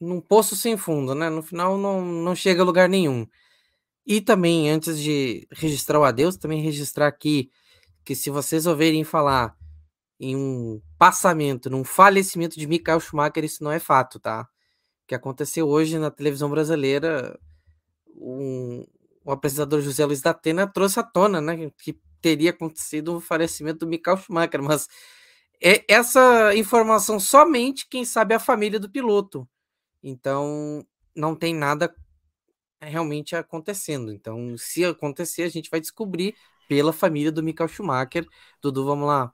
[0.00, 1.28] num poço sem fundo, né?
[1.30, 3.26] No final não, não chega a lugar nenhum.
[4.06, 7.50] E também, antes de registrar o adeus, também registrar aqui
[8.04, 9.56] que se vocês ouvirem falar
[10.18, 14.42] em um passamento, num falecimento de Michael Schumacher, isso não é fato, tá?
[15.04, 17.38] O que aconteceu hoje na televisão brasileira,
[18.16, 18.84] um,
[19.24, 23.80] o apresentador José Luiz da Atena trouxe à tona, né, que teria acontecido o falecimento
[23.80, 24.88] do Michael Schumacher, mas
[25.62, 29.48] é essa informação somente quem sabe a família do piloto.
[30.02, 30.84] Então,
[31.14, 31.94] não tem nada
[32.80, 34.12] realmente acontecendo.
[34.12, 36.34] Então, se acontecer, a gente vai descobrir
[36.68, 38.26] pela família do Michael Schumacher.
[38.60, 39.32] Dudu, vamos lá.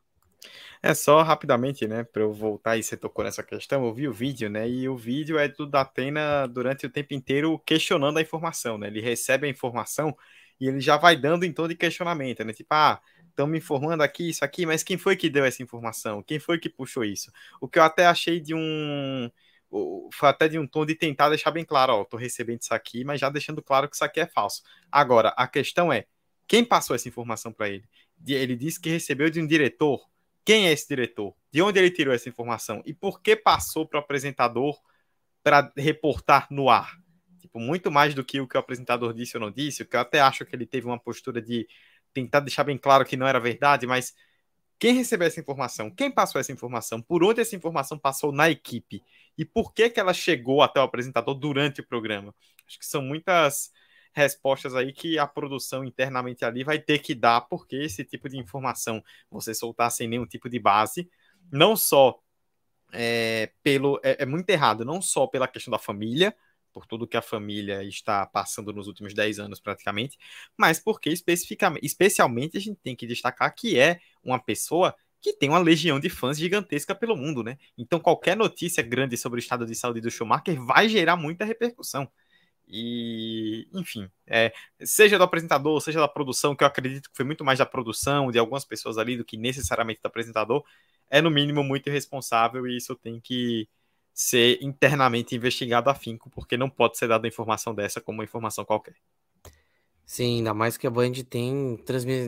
[0.82, 4.12] É só rapidamente, né, para eu voltar e você tocou nessa questão, eu vi o
[4.12, 8.78] vídeo, né, e o vídeo é do Datena durante o tempo inteiro questionando a informação,
[8.78, 10.16] né, ele recebe a informação
[10.60, 13.00] e ele já vai dando em tom de questionamento, né, tipo, ah,
[13.38, 16.22] estão me informando aqui, isso aqui, mas quem foi que deu essa informação?
[16.24, 17.30] Quem foi que puxou isso?
[17.60, 19.30] O que eu até achei de um
[20.12, 23.04] foi até de um tom de tentar deixar bem claro, ó, tô recebendo isso aqui,
[23.04, 24.62] mas já deixando claro que isso aqui é falso.
[24.90, 26.06] Agora, a questão é,
[26.48, 27.84] quem passou essa informação para ele?
[28.26, 30.08] Ele disse que recebeu de um diretor.
[30.44, 31.34] Quem é esse diretor?
[31.52, 32.82] De onde ele tirou essa informação?
[32.86, 34.80] E por que passou para o apresentador
[35.42, 36.98] para reportar no ar?
[37.38, 39.94] Tipo, muito mais do que o que o apresentador disse ou não disse, o que
[39.94, 41.68] eu até acho que ele teve uma postura de
[42.12, 44.14] tentar deixar bem claro que não era verdade, mas
[44.78, 45.90] quem recebeu essa informação?
[45.90, 47.02] Quem passou essa informação?
[47.02, 49.02] Por onde essa informação passou na equipe?
[49.36, 52.34] E por que, que ela chegou até o apresentador durante o programa?
[52.66, 53.72] Acho que são muitas
[54.12, 58.38] respostas aí que a produção internamente ali vai ter que dar, porque esse tipo de
[58.38, 61.08] informação você soltar sem nenhum tipo de base,
[61.50, 62.20] não só
[62.92, 64.00] é, pelo.
[64.02, 66.34] É, é muito errado, não só pela questão da família,
[66.72, 70.18] por tudo que a família está passando nos últimos 10 anos praticamente,
[70.56, 75.48] mas porque especificamente, especialmente a gente tem que destacar que é uma pessoa que tem
[75.48, 77.58] uma legião de fãs gigantesca pelo mundo, né?
[77.76, 82.08] Então qualquer notícia grande sobre o estado de saúde do Schumacher vai gerar muita repercussão.
[82.70, 87.44] E, enfim, é, seja do apresentador, seja da produção, que eu acredito que foi muito
[87.44, 90.62] mais da produção, de algumas pessoas ali, do que necessariamente do apresentador,
[91.10, 93.66] é no mínimo muito irresponsável e isso tem que
[94.18, 98.64] ser internamente investigado a finco, porque não pode ser dada informação dessa como uma informação
[98.64, 98.96] qualquer.
[100.04, 101.78] Sim, ainda mais que a Band tem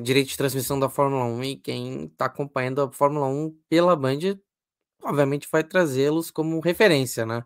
[0.01, 4.39] direito de transmissão da Fórmula 1 e quem está acompanhando a Fórmula 1 pela Band,
[5.03, 7.43] obviamente vai trazê-los como referência, né?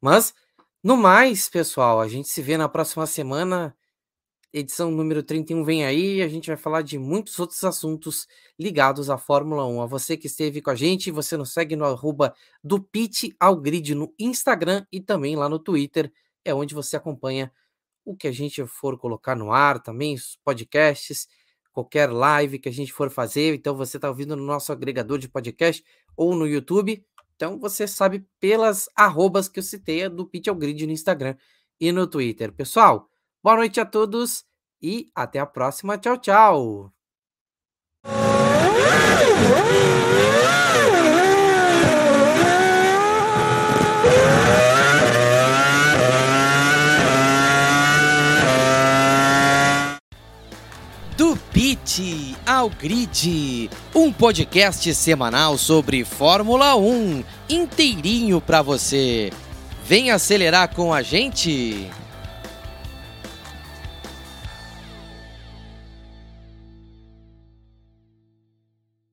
[0.00, 0.32] Mas
[0.80, 3.76] no mais, pessoal, a gente se vê na próxima semana.
[4.50, 6.22] Edição número 31 vem aí.
[6.22, 8.26] A gente vai falar de muitos outros assuntos
[8.58, 9.82] ligados à Fórmula 1.
[9.82, 12.34] A você que esteve com a gente, você nos segue no arroba
[12.64, 16.10] do Pit ao Grid no Instagram e também lá no Twitter.
[16.44, 17.52] É onde você acompanha
[18.06, 21.28] o que a gente for colocar no ar também, os podcasts,
[21.70, 23.54] qualquer live que a gente for fazer.
[23.54, 25.84] Então você está ouvindo no nosso agregador de podcast
[26.16, 27.04] ou no YouTube.
[27.36, 31.36] Então você sabe pelas arrobas que eu citei do Pitch ao Grid no Instagram
[31.78, 32.50] e no Twitter.
[32.50, 33.10] Pessoal,
[33.48, 34.44] boa noite a todos
[34.82, 35.96] e até a próxima.
[35.96, 36.92] Tchau, tchau.
[51.50, 59.32] Pit ao Grid, um podcast semanal sobre Fórmula 1, inteirinho para você.
[59.84, 61.90] Vem acelerar com a gente!